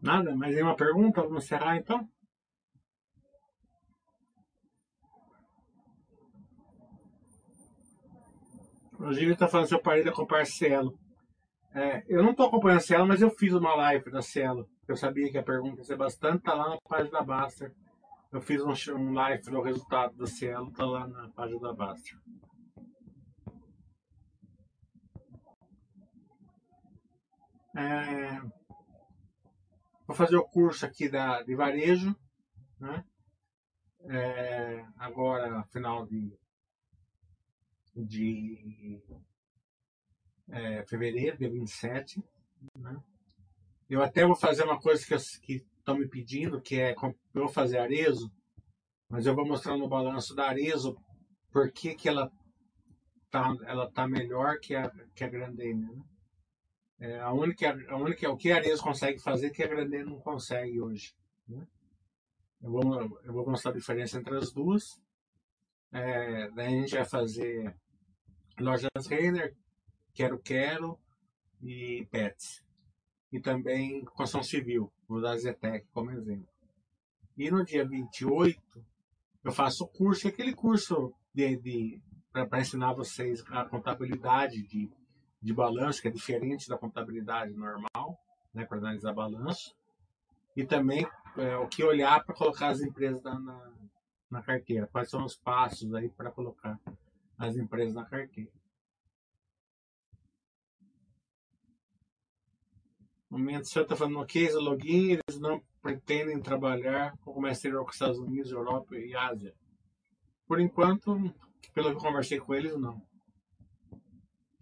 Nada? 0.07 0.37
Mais 0.37 0.55
nenhuma 0.55 0.77
pergunta? 0.77 1.21
Vamos 1.21 1.45
encerrar 1.45 1.77
então? 1.77 2.09
O 9.01 9.13
Gil 9.13 9.33
está 9.33 9.49
falando 9.49 9.67
se 9.67 9.75
eu 9.75 9.83
parei 9.83 10.05
de 10.05 10.09
acompanhar 10.09 10.47
Cielo. 10.47 10.97
É, 11.75 12.05
eu 12.07 12.23
não 12.23 12.31
estou 12.31 12.47
acompanhando 12.47 12.83
Cielo, 12.83 13.05
mas 13.05 13.21
eu 13.21 13.31
fiz 13.31 13.53
uma 13.53 13.75
live 13.75 14.09
da 14.13 14.23
Cielo. 14.23 14.69
Eu 14.87 14.97
sabia 14.97 15.29
que 15.29 15.39
a 15.39 15.43
pergunta 15.43 15.81
ia 15.81 15.85
ser 15.85 15.97
bastante, 15.97 16.45
tá 16.45 16.55
lá 16.55 16.71
na 16.71 16.79
página 16.89 17.11
da 17.11 17.23
Baster. 17.23 17.75
Eu 18.33 18.41
fiz 18.41 18.63
um, 18.63 18.97
um 18.97 19.13
live 19.13 19.43
do 19.43 19.61
resultado 19.61 20.17
da 20.17 20.27
Cielo, 20.27 20.73
tá 20.73 20.87
lá 20.87 21.09
na 21.09 21.29
página 21.31 21.59
da 21.59 21.75
Baster. 21.75 22.17
É, 27.77 28.41
vou 30.07 30.17
fazer 30.17 30.37
o 30.37 30.45
curso 30.45 30.87
aqui 30.87 31.09
da, 31.09 31.43
de 31.43 31.55
varejo, 31.55 32.15
né? 32.79 33.05
É, 34.09 34.87
agora, 34.99 35.65
final 35.65 36.07
de 36.07 36.33
de 37.97 39.01
é, 40.49 40.85
fevereiro, 40.85 41.39
dia 41.39 41.51
27. 41.51 42.23
Né? 42.79 43.03
Eu 43.89 44.03
até 44.03 44.27
vou 44.27 44.37
fazer 44.37 44.65
uma 44.65 44.79
coisa 44.79 45.05
que 45.41 45.55
estão 45.55 45.97
me 45.97 46.07
pedindo, 46.07 46.61
que 46.61 46.81
é 46.81 46.95
eu 46.95 47.15
vou 47.33 47.49
fazer 47.49 47.79
Arezo, 47.79 48.31
mas 49.09 49.27
eu 49.27 49.35
vou 49.35 49.47
mostrar 49.47 49.77
no 49.77 49.89
balanço 49.89 50.35
da 50.35 50.47
Arezo 50.47 50.97
por 51.51 51.71
que, 51.73 51.95
que 51.95 52.09
ela 52.09 52.31
tá, 53.31 53.55
ela 53.65 53.91
tá 53.91 54.07
melhor 54.07 54.59
que 54.59 54.75
a, 54.75 54.91
que 55.15 55.25
a 55.25 55.29
Grandene. 55.29 55.87
Né? 55.87 56.03
É, 56.99 57.21
a 57.21 57.31
única, 57.33 57.77
a 57.89 57.97
única, 57.97 58.31
o 58.31 58.37
que 58.37 58.51
a 58.51 58.57
Arezo 58.57 58.83
consegue 58.83 59.19
fazer 59.19 59.51
que 59.51 59.63
a 59.63 59.67
Grandene 59.67 60.05
não 60.05 60.19
consegue 60.21 60.81
hoje. 60.81 61.15
Né? 61.47 61.67
Eu, 62.63 62.71
vou, 62.71 63.21
eu 63.23 63.33
vou 63.33 63.49
mostrar 63.49 63.71
a 63.71 63.75
diferença 63.75 64.19
entre 64.19 64.37
as 64.37 64.53
duas. 64.53 65.01
É, 65.93 66.51
daí 66.51 66.67
a 66.67 66.81
gente 66.81 66.95
vai 66.95 67.05
fazer 67.05 67.77
Lojas 68.59 69.07
Renner, 69.09 69.55
Quero 70.15 70.39
Quero 70.39 70.99
e 71.63 72.07
Pets. 72.11 72.65
E 73.31 73.41
também 73.41 74.05
construção 74.05 74.43
civil, 74.43 74.91
vou 75.07 75.21
dar 75.21 75.33
a 75.33 75.37
Zetec 75.37 75.87
como 75.93 76.11
exemplo. 76.11 76.49
E 77.37 77.51
no 77.51 77.65
dia 77.65 77.87
28, 77.87 78.59
eu 79.45 79.53
faço 79.53 79.85
o 79.85 79.89
curso, 79.89 80.27
aquele 80.27 80.55
curso 80.55 81.13
de, 81.35 81.57
de 81.57 82.03
para 82.33 82.61
ensinar 82.61 82.95
vocês 82.95 83.45
a 83.49 83.65
contabilidade 83.65 84.63
de, 84.63 84.91
de 85.47 85.55
balanço, 85.55 86.03
que 86.03 86.09
é 86.09 86.11
diferente 86.11 86.69
da 86.69 86.77
contabilidade 86.77 87.55
normal, 87.55 88.19
né, 88.53 88.65
para 88.65 88.79
analisar 88.79 89.13
balanço. 89.13 89.77
E 90.57 90.65
também 90.65 91.07
é, 91.37 91.57
o 91.57 91.69
que 91.69 91.85
olhar 91.85 92.25
para 92.25 92.35
colocar 92.35 92.69
as 92.69 92.81
empresas 92.81 93.23
na, 93.23 93.39
na, 93.39 93.73
na 94.29 94.43
carteira. 94.43 94.89
Quais 94.89 95.09
são 95.09 95.25
os 95.25 95.37
passos 95.37 95.95
aí 95.95 96.09
para 96.09 96.33
colocar 96.33 96.81
as 97.39 97.57
empresas 97.57 97.95
na 97.95 98.05
carteira. 98.05 98.51
Momento, 103.31 103.69
você 103.69 103.81
está 103.81 103.95
falando 103.95 104.25
case 104.27 104.57
login, 104.57 105.13
eles 105.13 105.39
não 105.39 105.63
pretendem 105.83 106.41
trabalhar 106.41 107.17
com 107.19 107.31
o 107.31 107.35
comércio 107.35 107.59
exterior 107.59 107.85
com 107.85 107.91
os 107.91 107.95
Estados 107.95 108.19
Unidos, 108.19 108.51
Europa 108.51 108.97
e 108.97 109.15
Ásia. 109.15 109.55
Por 110.47 110.61
enquanto, 110.61 111.33
pelo 111.75 111.91
que 111.91 111.97
eu 111.97 112.01
conversei 112.01 112.41
com 112.41 112.55
eles, 112.55 112.77
não. 112.77 113.01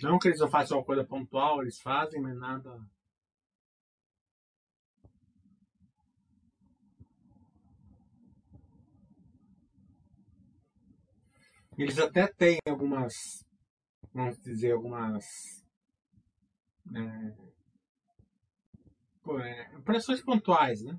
Não 0.02 0.18
que 0.18 0.28
eles 0.28 0.40
não 0.40 0.48
façam 0.48 0.78
uma 0.78 0.84
coisa 0.84 1.04
pontual, 1.04 1.62
eles 1.62 1.80
fazem, 1.80 2.20
mas 2.20 2.36
nada. 2.36 2.80
Eles 11.76 11.98
até 11.98 12.26
têm 12.28 12.58
algumas, 12.68 13.12
vamos 14.12 14.38
dizer, 14.38 14.72
algumas 14.72 15.24
é, 16.94 17.34
é, 19.40 19.80
pontuais, 20.24 20.82
né? 20.82 20.98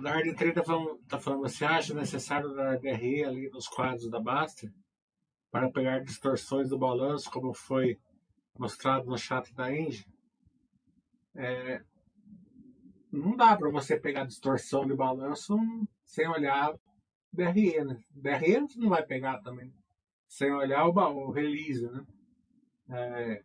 O 0.00 0.02
Darden 0.02 0.34
30 0.34 0.60
está 0.60 1.20
falando, 1.20 1.42
você 1.42 1.62
acha 1.62 1.92
necessário 1.92 2.54
dar 2.54 2.78
DRE 2.78 3.22
ali 3.22 3.50
nos 3.50 3.68
quadros 3.68 4.08
da 4.08 4.18
Basta 4.18 4.72
para 5.50 5.70
pegar 5.70 5.98
distorções 5.98 6.70
do 6.70 6.78
balanço, 6.78 7.30
como 7.30 7.52
foi 7.52 7.98
mostrado 8.58 9.04
no 9.04 9.18
chat 9.18 9.52
da 9.52 9.70
Engie? 9.70 10.06
É, 11.34 11.82
não 13.12 13.36
dá 13.36 13.54
para 13.54 13.68
você 13.68 14.00
pegar 14.00 14.24
distorção 14.24 14.86
de 14.86 14.94
balanço 14.94 15.54
sem 16.02 16.26
olhar 16.26 16.74
DRE, 17.30 17.84
né? 17.84 18.02
DRE 18.08 18.58
você 18.58 18.80
não 18.80 18.88
vai 18.88 19.04
pegar 19.04 19.42
também, 19.42 19.70
sem 20.26 20.50
olhar 20.50 20.86
o, 20.86 20.92
o 20.94 21.30
release, 21.30 21.86
né? 21.90 22.06
É, 22.88 23.42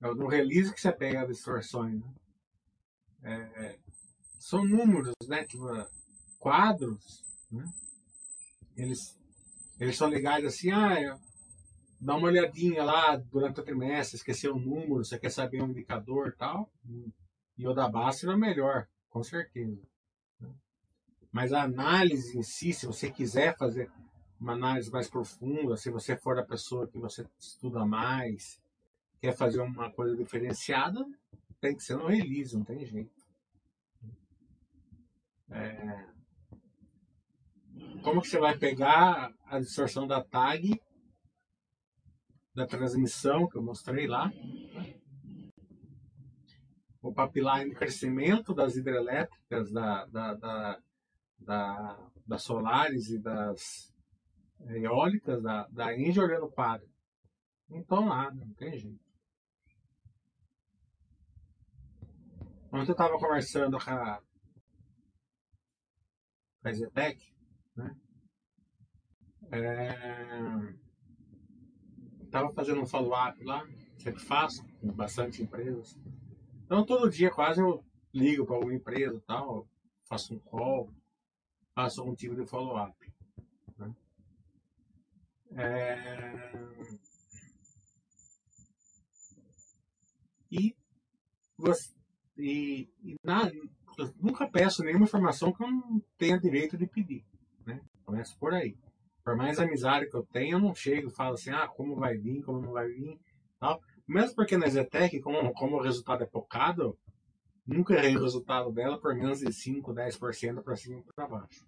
é 0.00 0.14
no 0.14 0.28
release 0.28 0.72
que 0.72 0.80
você 0.80 0.92
pega 0.92 1.22
as 1.22 1.28
distorções, 1.28 2.00
né? 2.00 2.14
É, 3.24 3.81
são 4.42 4.64
números, 4.64 5.14
né? 5.28 5.44
Tipo, 5.44 5.68
quadros, 6.40 7.24
né? 7.50 7.64
Eles, 8.76 9.16
eles 9.78 9.96
são 9.96 10.08
legais 10.08 10.44
assim, 10.44 10.70
ah, 10.72 11.16
dá 12.00 12.16
uma 12.16 12.26
olhadinha 12.26 12.82
lá 12.82 13.16
durante 13.16 13.60
o 13.60 13.62
trimestre, 13.62 14.16
esqueceu 14.16 14.56
o 14.56 14.58
número, 14.58 15.04
você 15.04 15.18
quer 15.18 15.30
saber 15.30 15.62
um 15.62 15.68
indicador 15.68 16.28
e 16.28 16.32
tal. 16.32 16.68
E 17.56 17.66
o 17.66 17.72
da 17.72 17.88
base 17.88 18.28
é 18.28 18.36
melhor, 18.36 18.88
com 19.08 19.22
certeza. 19.22 19.80
Né? 20.40 20.50
Mas 21.30 21.52
a 21.52 21.62
análise 21.62 22.36
em 22.36 22.42
si, 22.42 22.72
se 22.72 22.86
você 22.86 23.10
quiser 23.10 23.56
fazer 23.56 23.90
uma 24.40 24.54
análise 24.54 24.90
mais 24.90 25.08
profunda, 25.08 25.76
se 25.76 25.88
você 25.88 26.16
for 26.16 26.36
a 26.38 26.44
pessoa 26.44 26.88
que 26.88 26.98
você 26.98 27.24
estuda 27.38 27.86
mais, 27.86 28.60
quer 29.20 29.36
fazer 29.36 29.60
uma 29.60 29.92
coisa 29.92 30.16
diferenciada, 30.16 31.06
tem 31.60 31.76
que 31.76 31.84
ser 31.84 31.96
no 31.96 32.08
release, 32.08 32.56
não 32.56 32.64
tem 32.64 32.84
jeito. 32.84 33.21
É, 35.54 36.06
como 38.02 38.20
que 38.20 38.28
você 38.28 38.38
vai 38.38 38.56
pegar 38.58 39.32
a 39.46 39.58
distorção 39.58 40.06
da 40.06 40.22
tag 40.22 40.80
da 42.54 42.66
transmissão 42.66 43.48
que 43.48 43.56
eu 43.56 43.62
mostrei 43.62 44.06
lá, 44.06 44.30
o 47.00 47.12
pipeline 47.12 47.74
crescimento 47.74 48.54
das 48.54 48.76
hidrelétricas, 48.76 49.72
da, 49.72 50.04
da, 50.06 50.34
da, 50.34 50.80
da, 51.38 52.10
das 52.26 52.42
solares 52.42 53.08
e 53.08 53.18
das 53.18 53.92
eólicas, 54.68 55.42
da, 55.42 55.66
da 55.68 55.96
Engie 55.96 56.20
olhando 56.20 56.50
para. 56.50 56.82
Então 57.70 58.06
nada, 58.06 58.34
não 58.34 58.54
tem 58.54 58.78
jeito. 58.78 59.02
Ontem 62.70 62.88
eu 62.88 62.92
estava 62.92 63.18
conversando 63.18 63.78
com 63.78 63.90
a 63.90 64.22
Zetec, 66.70 67.32
né? 67.76 67.96
Estava 72.22 72.48
é, 72.50 72.52
fazendo 72.54 72.80
um 72.80 72.86
follow-up 72.86 73.42
lá, 73.42 73.66
sempre 73.98 74.22
faço, 74.22 74.64
com 74.80 74.92
bastante 74.92 75.42
empresas. 75.42 75.98
Então 76.64 76.86
todo 76.86 77.10
dia 77.10 77.30
quase 77.30 77.60
eu 77.60 77.84
ligo 78.14 78.46
para 78.46 78.54
alguma 78.56 78.74
empresa 78.74 79.22
tal, 79.26 79.68
faço 80.08 80.34
um 80.34 80.38
call, 80.38 80.90
faço 81.74 82.00
algum 82.00 82.14
tipo 82.14 82.34
de 82.34 82.46
follow-up. 82.46 82.94
Né? 83.78 83.94
É... 85.56 86.52
E, 90.50 90.76
e, 92.36 92.88
e 93.02 93.16
na, 93.24 93.50
eu 93.98 94.12
nunca 94.20 94.48
peço 94.48 94.82
nenhuma 94.82 95.04
informação 95.04 95.52
que 95.52 95.62
eu 95.62 95.70
não 95.70 96.02
tenha 96.16 96.38
direito 96.38 96.76
de 96.76 96.86
pedir. 96.86 97.24
Né? 97.66 97.80
Começa 98.04 98.34
por 98.38 98.54
aí. 98.54 98.76
Por 99.24 99.36
mais 99.36 99.58
amizade 99.58 100.08
que 100.10 100.16
eu 100.16 100.24
tenho, 100.24 100.56
eu 100.56 100.60
não 100.60 100.74
chego 100.74 101.08
e 101.08 101.14
falo 101.14 101.34
assim, 101.34 101.50
ah, 101.50 101.68
como 101.68 101.94
vai 101.94 102.16
vir, 102.16 102.42
como 102.42 102.60
não 102.60 102.72
vai 102.72 102.88
vir. 102.88 103.18
Tal. 103.58 103.80
Mesmo 104.06 104.34
porque 104.34 104.56
na 104.56 104.66
Zetec, 104.66 105.20
como, 105.20 105.52
como 105.52 105.76
o 105.76 105.82
resultado 105.82 106.24
é 106.24 106.26
focado, 106.26 106.98
nunca 107.66 107.94
errei 107.94 108.16
o 108.16 108.22
resultado 108.22 108.72
dela 108.72 108.98
por 108.98 109.14
menos 109.14 109.38
de 109.40 109.52
5, 109.52 109.94
10% 109.94 110.62
para 110.62 110.76
cima 110.76 110.98
e 110.98 111.12
para 111.14 111.28
baixo. 111.28 111.64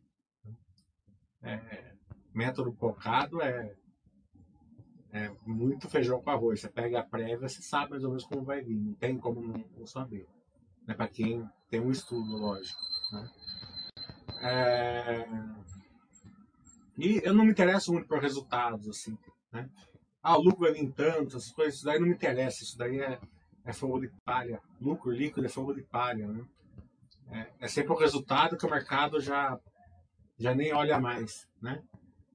É, 1.43 1.95
método 2.35 2.73
focado 2.73 3.41
é, 3.41 3.75
é 5.13 5.31
muito 5.47 5.89
feijão 5.89 6.21
com 6.21 6.31
arroz. 6.31 6.61
Você 6.61 6.69
pega 6.69 7.01
a 7.01 7.05
prévia, 7.05 7.49
você 7.49 7.63
sabe 7.63 7.93
mais 7.93 8.03
ou 8.03 8.11
menos 8.11 8.25
como 8.25 8.43
vai 8.43 8.63
vir. 8.63 8.81
Não 8.81 8.95
tem 8.95 9.17
como 9.17 9.41
não, 9.41 9.87
saber. 9.87 10.27
Né? 10.87 10.95
Para 10.95 11.09
quem 11.09 11.49
tem 11.75 11.81
um 11.81 11.91
estudo, 11.91 12.37
lógico. 12.37 12.81
Né? 13.13 13.31
É... 14.43 15.27
E 16.97 17.21
eu 17.25 17.35
não 17.35 17.45
me 17.45 17.51
interesso 17.51 17.93
muito 17.93 18.07
por 18.07 18.21
resultados, 18.21 18.89
assim. 18.89 19.19
Né? 19.53 19.69
Ah, 20.23 20.39
o 20.39 20.41
lucro 20.41 20.61
vai 20.61 20.73
vir 20.73 20.93
tanto, 20.93 21.37
essas 21.37 21.51
coisas, 21.51 21.75
isso 21.75 21.85
daí 21.85 21.99
não 21.99 22.07
me 22.07 22.15
interessa. 22.15 22.63
Isso 22.63 22.79
daí 22.79 23.01
é, 23.01 23.19
é 23.65 23.73
fogo 23.73 23.99
de 23.99 24.09
palha. 24.25 24.61
Lucro 24.81 25.11
líquido 25.11 25.45
é 25.45 25.49
fogo 25.49 25.75
de 25.75 25.83
palha. 25.83 26.29
Né? 26.29 26.45
É, 27.33 27.65
é 27.65 27.69
sempre 27.69 27.93
o 27.93 27.99
resultado 27.99 28.57
que 28.57 28.65
o 28.65 28.71
mercado 28.71 29.21
já, 29.21 29.59
já 30.39 30.55
nem 30.55 30.73
olha 30.73 31.01
mais. 31.01 31.49
Né? 31.61 31.83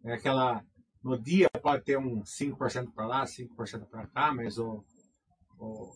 É 0.04 0.16
aquela. 0.16 0.62
No 1.02 1.18
dia 1.18 1.50
pode 1.64 1.86
ter 1.86 1.98
um 1.98 2.24
5% 2.24 2.94
para 2.94 3.08
lá, 3.08 3.24
5% 3.24 3.86
para 3.90 4.06
cá, 4.08 4.34
mas 4.34 4.58
o, 4.58 4.84
o, 5.58 5.94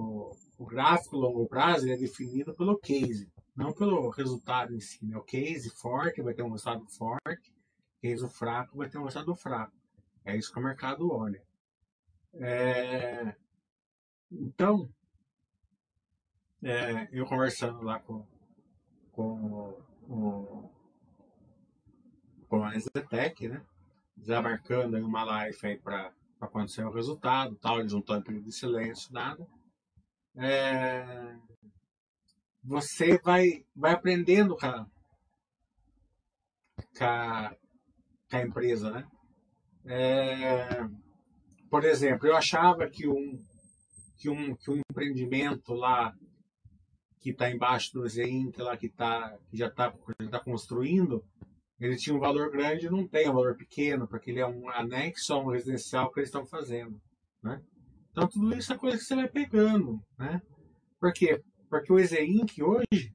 o, 0.00 0.30
o 0.58 0.66
gráfico 0.66 1.16
longo 1.16 1.46
prazo 1.46 1.88
é 1.88 1.96
definido 1.96 2.54
pelo 2.54 2.78
case, 2.78 3.30
não 3.54 3.72
pelo 3.72 4.08
resultado 4.10 4.74
em 4.74 4.80
si. 4.80 5.04
Né? 5.04 5.16
O 5.16 5.22
case 5.22 5.70
forte 5.70 6.22
vai 6.22 6.34
ter 6.34 6.42
um 6.42 6.50
resultado 6.50 6.86
forte, 6.88 7.52
case 8.00 8.28
fraco 8.30 8.78
vai 8.78 8.88
ter 8.88 8.98
um 8.98 9.04
resultado 9.04 9.34
fraco. 9.34 9.76
É 10.24 10.36
isso 10.36 10.52
que 10.52 10.58
o 10.58 10.62
mercado 10.62 11.12
olha. 11.12 11.42
É, 12.34 13.34
então, 14.30 14.88
é, 16.62 17.08
eu 17.12 17.26
conversando 17.26 17.82
lá 17.82 17.98
com, 18.00 18.24
com, 19.12 19.76
com, 20.06 20.70
com 22.48 22.64
a 22.64 22.78
Zetec, 22.78 23.48
né? 23.48 23.64
Marcando 24.42 24.96
aí 24.96 25.02
uma 25.02 25.24
live 25.24 25.58
aí 25.62 25.78
para 25.78 26.12
acontecer 26.40 26.84
o 26.84 26.92
resultado, 26.92 27.56
tal, 27.56 27.80
eles 27.80 27.92
não 27.92 28.00
estão 28.00 28.18
em 28.18 28.22
período 28.22 28.44
de 28.44 28.52
silêncio, 28.52 29.12
nada. 29.12 29.46
É, 30.36 31.36
você 32.62 33.18
vai, 33.18 33.64
vai 33.74 33.92
aprendendo 33.92 34.56
com 34.56 34.66
a, 34.66 34.86
com 36.96 37.04
a, 37.04 37.56
a 38.32 38.42
empresa, 38.42 38.90
né? 38.90 39.08
É, 39.86 40.84
por 41.70 41.84
exemplo, 41.84 42.26
eu 42.26 42.36
achava 42.36 42.88
que 42.88 43.08
um, 43.08 43.38
que 44.18 44.28
um, 44.28 44.54
que 44.56 44.70
um 44.70 44.80
empreendimento 44.90 45.72
lá 45.72 46.14
que 47.20 47.30
está 47.30 47.50
embaixo 47.50 47.92
do 47.92 48.08
ZINC, 48.08 48.58
lá 48.58 48.76
que, 48.76 48.88
tá, 48.88 49.36
que 49.48 49.56
já 49.56 49.68
está 49.68 49.92
tá 50.30 50.40
construindo, 50.40 51.24
ele 51.78 51.96
tinha 51.96 52.14
um 52.14 52.20
valor 52.20 52.50
grande 52.50 52.86
e 52.86 52.90
não 52.90 53.06
tem 53.06 53.28
um 53.28 53.34
valor 53.34 53.56
pequeno, 53.56 54.06
porque 54.06 54.30
ele 54.30 54.40
é 54.40 54.46
um 54.46 54.68
anexo 54.68 55.32
a 55.32 55.38
um 55.38 55.50
residencial 55.50 56.10
que 56.10 56.20
eles 56.20 56.28
estão 56.28 56.46
fazendo. 56.46 57.00
Né? 57.42 57.62
Então, 58.10 58.28
tudo 58.28 58.54
isso 58.56 58.72
é 58.72 58.78
coisa 58.78 58.98
que 58.98 59.04
você 59.04 59.14
vai 59.14 59.28
pegando. 59.28 60.02
Né? 60.18 60.42
Por 60.98 61.12
quê? 61.12 61.42
Porque 61.68 61.92
o 61.92 61.98
EZINC 61.98 62.62
hoje, 62.62 63.14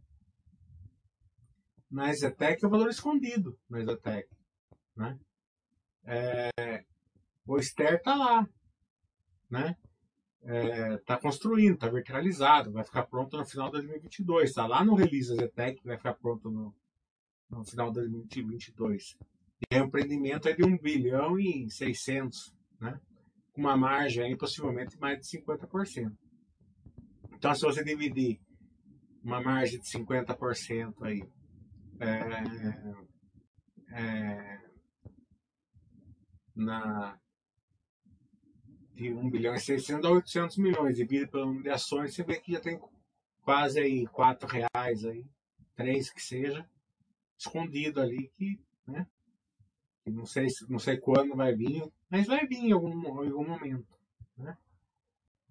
na 1.91 2.10
Exetec, 2.10 2.64
é 2.64 2.68
o 2.68 2.72
valor 2.72 2.89
escondido 2.89 3.58
na 3.70 3.82
Exetec. 3.82 4.30
Né? 4.96 5.20
É, 6.06 6.86
o 7.46 7.62
Ster 7.62 7.96
está 7.96 8.16
lá. 8.16 8.50
Né? 9.50 9.76
é, 10.46 11.18
construindo, 11.18 11.74
está 11.74 11.89
verticalizado, 11.89 12.72
vai 12.72 12.84
ficar 12.84 13.04
pronto 13.04 13.36
no 13.36 13.46
final 13.46 13.68
de 13.68 13.74
2022. 13.74 14.50
Está 14.50 14.68
lá 14.68 14.84
no 14.84 14.93
release 14.93 15.36
Zetec, 15.36 15.82
vai 15.84 15.98
ficar 15.98 16.14
pronto 16.14 16.52
no, 16.52 16.74
no 17.50 17.66
final 17.66 17.88
de 17.88 17.96
2022. 18.02 19.18
E 19.72 19.76
o 19.76 19.86
empreendimento 19.86 20.48
é 20.48 20.54
de 20.54 20.64
1 20.64 20.78
bilhão 20.78 21.39
e 21.39 21.70
600, 21.70 22.54
né? 22.80 23.00
Com 23.56 23.62
uma 23.62 23.78
margem 23.78 24.22
aí, 24.22 24.36
possivelmente 24.36 24.99
mais 24.99 25.18
de 25.18 25.39
50%. 25.39 26.12
Então, 27.34 27.56
se 27.56 27.62
você 27.62 27.84
dividir 27.84 28.39
uma 29.24 29.41
margem 29.41 29.80
de 29.80 29.86
50% 29.86 30.93
aí, 31.01 31.24
é, 32.01 32.28
é, 33.97 34.62
na, 36.53 37.18
de 38.93 39.14
1 39.14 39.30
bilhão 39.30 39.56
e 39.56 39.60
600 39.60 40.06
a 40.06 40.12
800 40.12 40.58
milhões, 40.58 40.97
dividido 40.97 41.32
pelo 41.32 41.45
número 41.45 41.64
de 41.64 41.70
ações, 41.70 42.14
você 42.14 42.24
vê 42.24 42.39
que 42.41 42.51
já 42.51 42.60
tem 42.60 42.78
quase 43.41 43.80
aí 43.80 44.06
4 44.08 44.49
reais 44.49 45.06
aí, 45.06 45.26
3 45.76 46.10
que 46.12 46.22
seja, 46.22 46.70
escondido 47.38 48.01
ali, 48.01 48.30
que, 48.34 48.60
né, 48.86 49.08
não 50.06 50.26
sei, 50.26 50.47
não 50.68 50.78
sei 50.78 50.97
quando 50.97 51.36
vai 51.36 51.56
vir, 51.56 51.89
mas 52.16 52.28
vai 52.28 52.47
vir 52.47 52.59
em 52.59 52.72
algum, 52.72 53.26
em 53.26 53.30
algum 53.30 53.45
momento. 53.45 53.86
Né? 54.38 54.57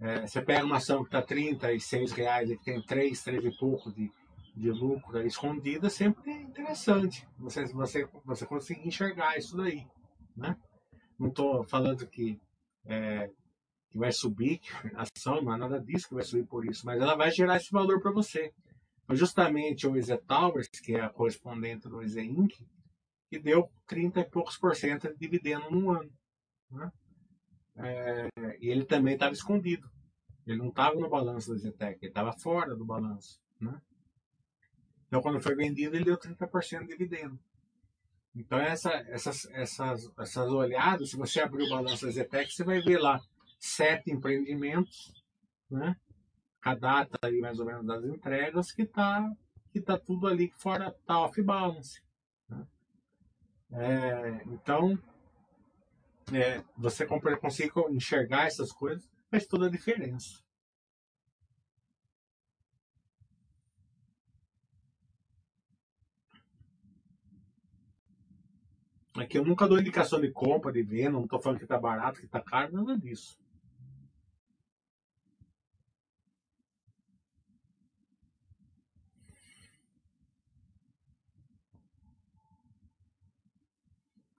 É, 0.01 0.27
você 0.27 0.41
pega 0.41 0.65
uma 0.65 0.79
ação 0.79 1.03
que 1.03 1.09
está 1.09 1.21
36 1.21 2.13
reais 2.13 2.51
e 2.51 2.57
que 2.57 2.65
tem 2.65 2.81
3, 2.81 3.23
3 3.23 3.45
e 3.45 3.59
pouco 3.59 3.93
de, 3.93 4.11
de 4.57 4.71
lucro 4.71 5.21
escondida, 5.27 5.91
sempre 5.91 6.31
é 6.31 6.41
interessante 6.41 7.29
você, 7.39 7.67
você, 7.67 8.09
você 8.25 8.47
conseguir 8.47 8.89
enxergar 8.89 9.37
isso 9.37 9.55
daí. 9.59 9.87
Né? 10.35 10.57
Não 11.19 11.29
estou 11.29 11.65
falando 11.65 12.07
que 12.07 12.41
é, 12.87 13.31
que 13.91 13.99
vai 13.99 14.11
subir, 14.11 14.63
a 14.97 15.03
ação 15.03 15.43
não 15.43 15.53
é 15.53 15.59
nada 15.59 15.79
disso 15.79 16.09
que 16.09 16.15
vai 16.15 16.25
subir 16.25 16.47
por 16.47 16.65
isso, 16.65 16.87
mas 16.87 16.99
ela 16.99 17.15
vai 17.15 17.31
gerar 17.31 17.59
esse 17.59 17.71
valor 17.71 18.01
para 18.01 18.11
você. 18.11 18.55
Foi 19.07 19.17
justamente 19.17 19.87
o 19.87 19.99
EZ 19.99 20.19
Towers, 20.27 20.69
que 20.69 20.95
é 20.95 21.03
a 21.03 21.11
correspondente 21.11 21.91
do 21.91 22.03
EZ 22.03 22.17
Inc., 22.17 22.55
que 23.29 23.39
deu 23.39 23.71
30 23.87 24.21
e 24.21 24.31
poucos 24.31 24.57
por 24.57 24.75
cento 24.75 25.09
de 25.09 25.19
dividendo 25.19 25.71
num 25.71 25.91
ano. 25.91 26.11
Né? 26.75 26.93
É, 27.77 28.29
e 28.61 28.69
ele 28.69 28.85
também 28.85 29.15
estava 29.15 29.33
escondido. 29.33 29.91
Ele 30.47 30.59
não 30.59 30.69
estava 30.69 30.95
no 30.97 31.09
balanço 31.09 31.53
do 31.53 31.59
Zetec, 31.59 31.99
ele 32.03 32.11
estava 32.11 32.33
fora 32.33 32.77
do 32.77 32.85
balanço. 32.85 33.41
Né? 33.61 33.81
Então, 35.07 35.23
quando 35.23 35.41
foi 35.41 35.55
vendido, 35.55 35.97
ele 35.97 36.05
deu 36.05 36.19
30% 36.19 36.81
de 36.81 36.87
dividendo. 36.89 37.39
Então, 38.35 38.59
essa, 38.59 38.91
essas, 39.09 39.47
essas, 39.53 40.13
essas 40.19 40.51
olhadas, 40.51 41.11
se 41.11 41.17
você 41.17 41.41
abrir 41.41 41.65
o 41.65 41.71
balanço 41.71 42.05
da 42.05 42.13
Zetec, 42.13 42.53
você 42.53 42.65
vai 42.65 42.81
ver 42.81 42.99
lá 42.99 43.21
sete 43.59 44.11
empreendimentos, 44.11 45.15
né? 45.71 45.97
a 46.61 46.75
data 46.75 47.19
aí 47.23 47.41
mais 47.41 47.59
ou 47.59 47.67
menos 47.67 47.87
das 47.87 48.05
entregas, 48.05 48.73
que 48.73 48.83
está 48.83 49.31
que 49.71 49.81
tá 49.81 49.99
tudo 49.99 50.29
ali 50.29 50.53
fora, 50.57 50.95
tá 51.05 51.21
off 51.21 51.41
balance. 51.43 52.01
Né? 52.49 52.67
É, 53.73 54.43
então, 54.47 54.97
é, 56.33 56.63
você 56.77 57.07
consegue 57.07 57.73
enxergar 57.91 58.47
essas 58.47 58.73
coisas, 58.73 59.09
faz 59.31 59.47
toda 59.47 59.67
a 59.67 59.71
diferença. 59.71 60.43
Aqui 69.17 69.39
eu 69.39 69.45
nunca 69.45 69.69
dou 69.69 69.79
indicação 69.79 70.21
de 70.21 70.31
compra, 70.33 70.73
de 70.73 70.83
venda, 70.83 71.11
não 71.11 71.23
estou 71.23 71.41
falando 71.41 71.59
que 71.59 71.65
está 71.65 71.79
barato, 71.79 72.19
que 72.19 72.27
está 72.27 72.41
caro, 72.41 72.73
nada 72.73 72.99
disso. 72.99 73.39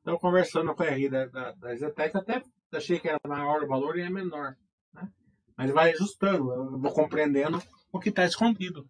Então, 0.06 0.20
conversando 0.20 0.76
com 0.76 0.84
a 0.84 0.89
RI 0.91 1.10
da, 1.10 1.26
da, 1.26 1.51
da 1.53 1.76
Zetec, 1.76 2.16
até 2.16 2.43
achei 2.72 2.99
que 2.99 3.10
era 3.10 3.18
maior 3.28 3.64
o 3.64 3.68
valor 3.68 3.97
e 3.97 4.03
é 4.03 4.10
menor. 4.10 4.56
Né? 4.93 5.10
Mas 5.58 5.72
vai 5.72 5.93
ajustando, 5.93 6.53
eu 6.53 6.78
vou 6.78 6.93
compreendendo 6.93 7.60
o 7.91 7.99
que 7.99 8.10
está 8.10 8.24
escondido. 8.24 8.88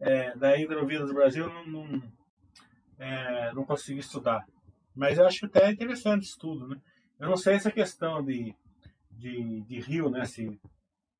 é, 0.00 0.36
da 0.36 0.56
hidrovia 0.56 1.00
do 1.00 1.12
Brasil 1.12 1.48
não, 1.48 1.66
não, 1.66 2.02
é, 3.00 3.52
não 3.52 3.64
consegui 3.64 3.98
estudar. 3.98 4.46
Mas 4.94 5.18
eu 5.18 5.26
acho 5.26 5.44
até 5.44 5.68
interessante 5.72 6.22
isso 6.22 6.38
tudo, 6.38 6.68
né? 6.68 6.80
Eu 7.18 7.28
não 7.28 7.36
sei 7.36 7.54
essa 7.56 7.70
questão 7.72 8.24
de, 8.24 8.54
de, 9.10 9.60
de 9.62 9.80
rio, 9.80 10.08
né? 10.08 10.24
Se, 10.24 10.60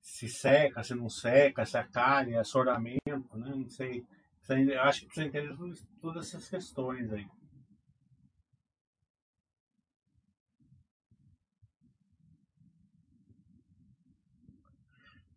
se 0.01 0.29
seca, 0.29 0.83
se 0.85 0.95
não 0.95 1.09
seca, 1.09 1.65
se 1.67 1.77
acalha, 1.77 2.37
é 2.37 2.39
assoramento, 2.39 3.37
né? 3.37 3.51
Não 3.55 3.69
sei. 3.69 4.07
Eu 4.49 4.83
acho 4.83 5.01
que 5.01 5.07
precisa 5.07 5.27
entender 5.27 5.57
todas 6.01 6.29
essas 6.29 6.49
questões 6.49 7.13
aí. 7.13 7.27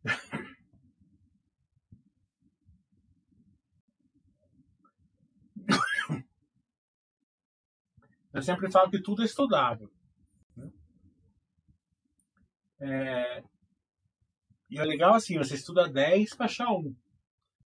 Eu 8.33 8.41
sempre 8.41 8.71
falo 8.71 8.89
que 8.89 9.01
tudo 9.01 9.21
é 9.23 9.25
estudável. 9.25 9.91
É... 12.81 13.43
E 14.69 14.79
é 14.79 14.83
legal 14.83 15.13
assim, 15.13 15.37
você 15.37 15.55
estuda 15.55 15.87
10 15.87 16.35
para 16.35 16.45
achar 16.45 16.71
um. 16.71 16.95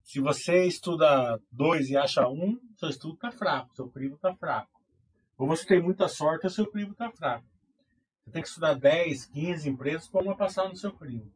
Se 0.03 0.19
você 0.19 0.65
estuda 0.65 1.39
2 1.51 1.89
e 1.89 1.97
acha 1.97 2.27
um, 2.27 2.59
seu 2.77 2.89
estudo 2.89 3.15
está 3.15 3.31
fraco, 3.31 3.75
seu 3.75 3.89
crivo 3.89 4.15
está 4.15 4.35
fraco. 4.35 4.71
Ou 5.37 5.47
você 5.47 5.65
tem 5.65 5.81
muita 5.81 6.07
sorte, 6.07 6.45
ou 6.45 6.49
seu 6.49 6.69
crivo 6.69 6.91
está 6.91 7.11
fraco. 7.11 7.45
Você 8.23 8.31
tem 8.31 8.41
que 8.41 8.47
estudar 8.47 8.75
10, 8.75 9.25
15 9.25 9.69
empresas 9.69 10.07
para 10.07 10.21
uma 10.21 10.37
passar 10.37 10.69
no 10.69 10.75
seu 10.75 10.93
crivo. 10.93 11.29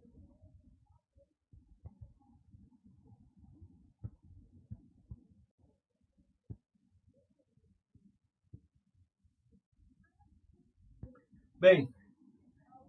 Bem, 11.59 11.89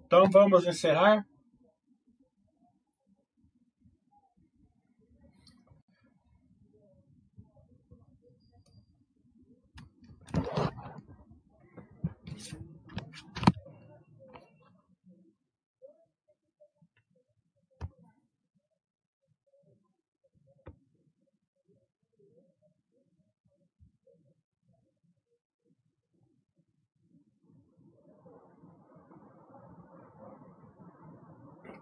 então 0.06 0.30
vamos 0.30 0.64
encerrar. 0.64 1.26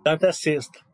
Até 0.05 0.33
sexta. 0.33 0.94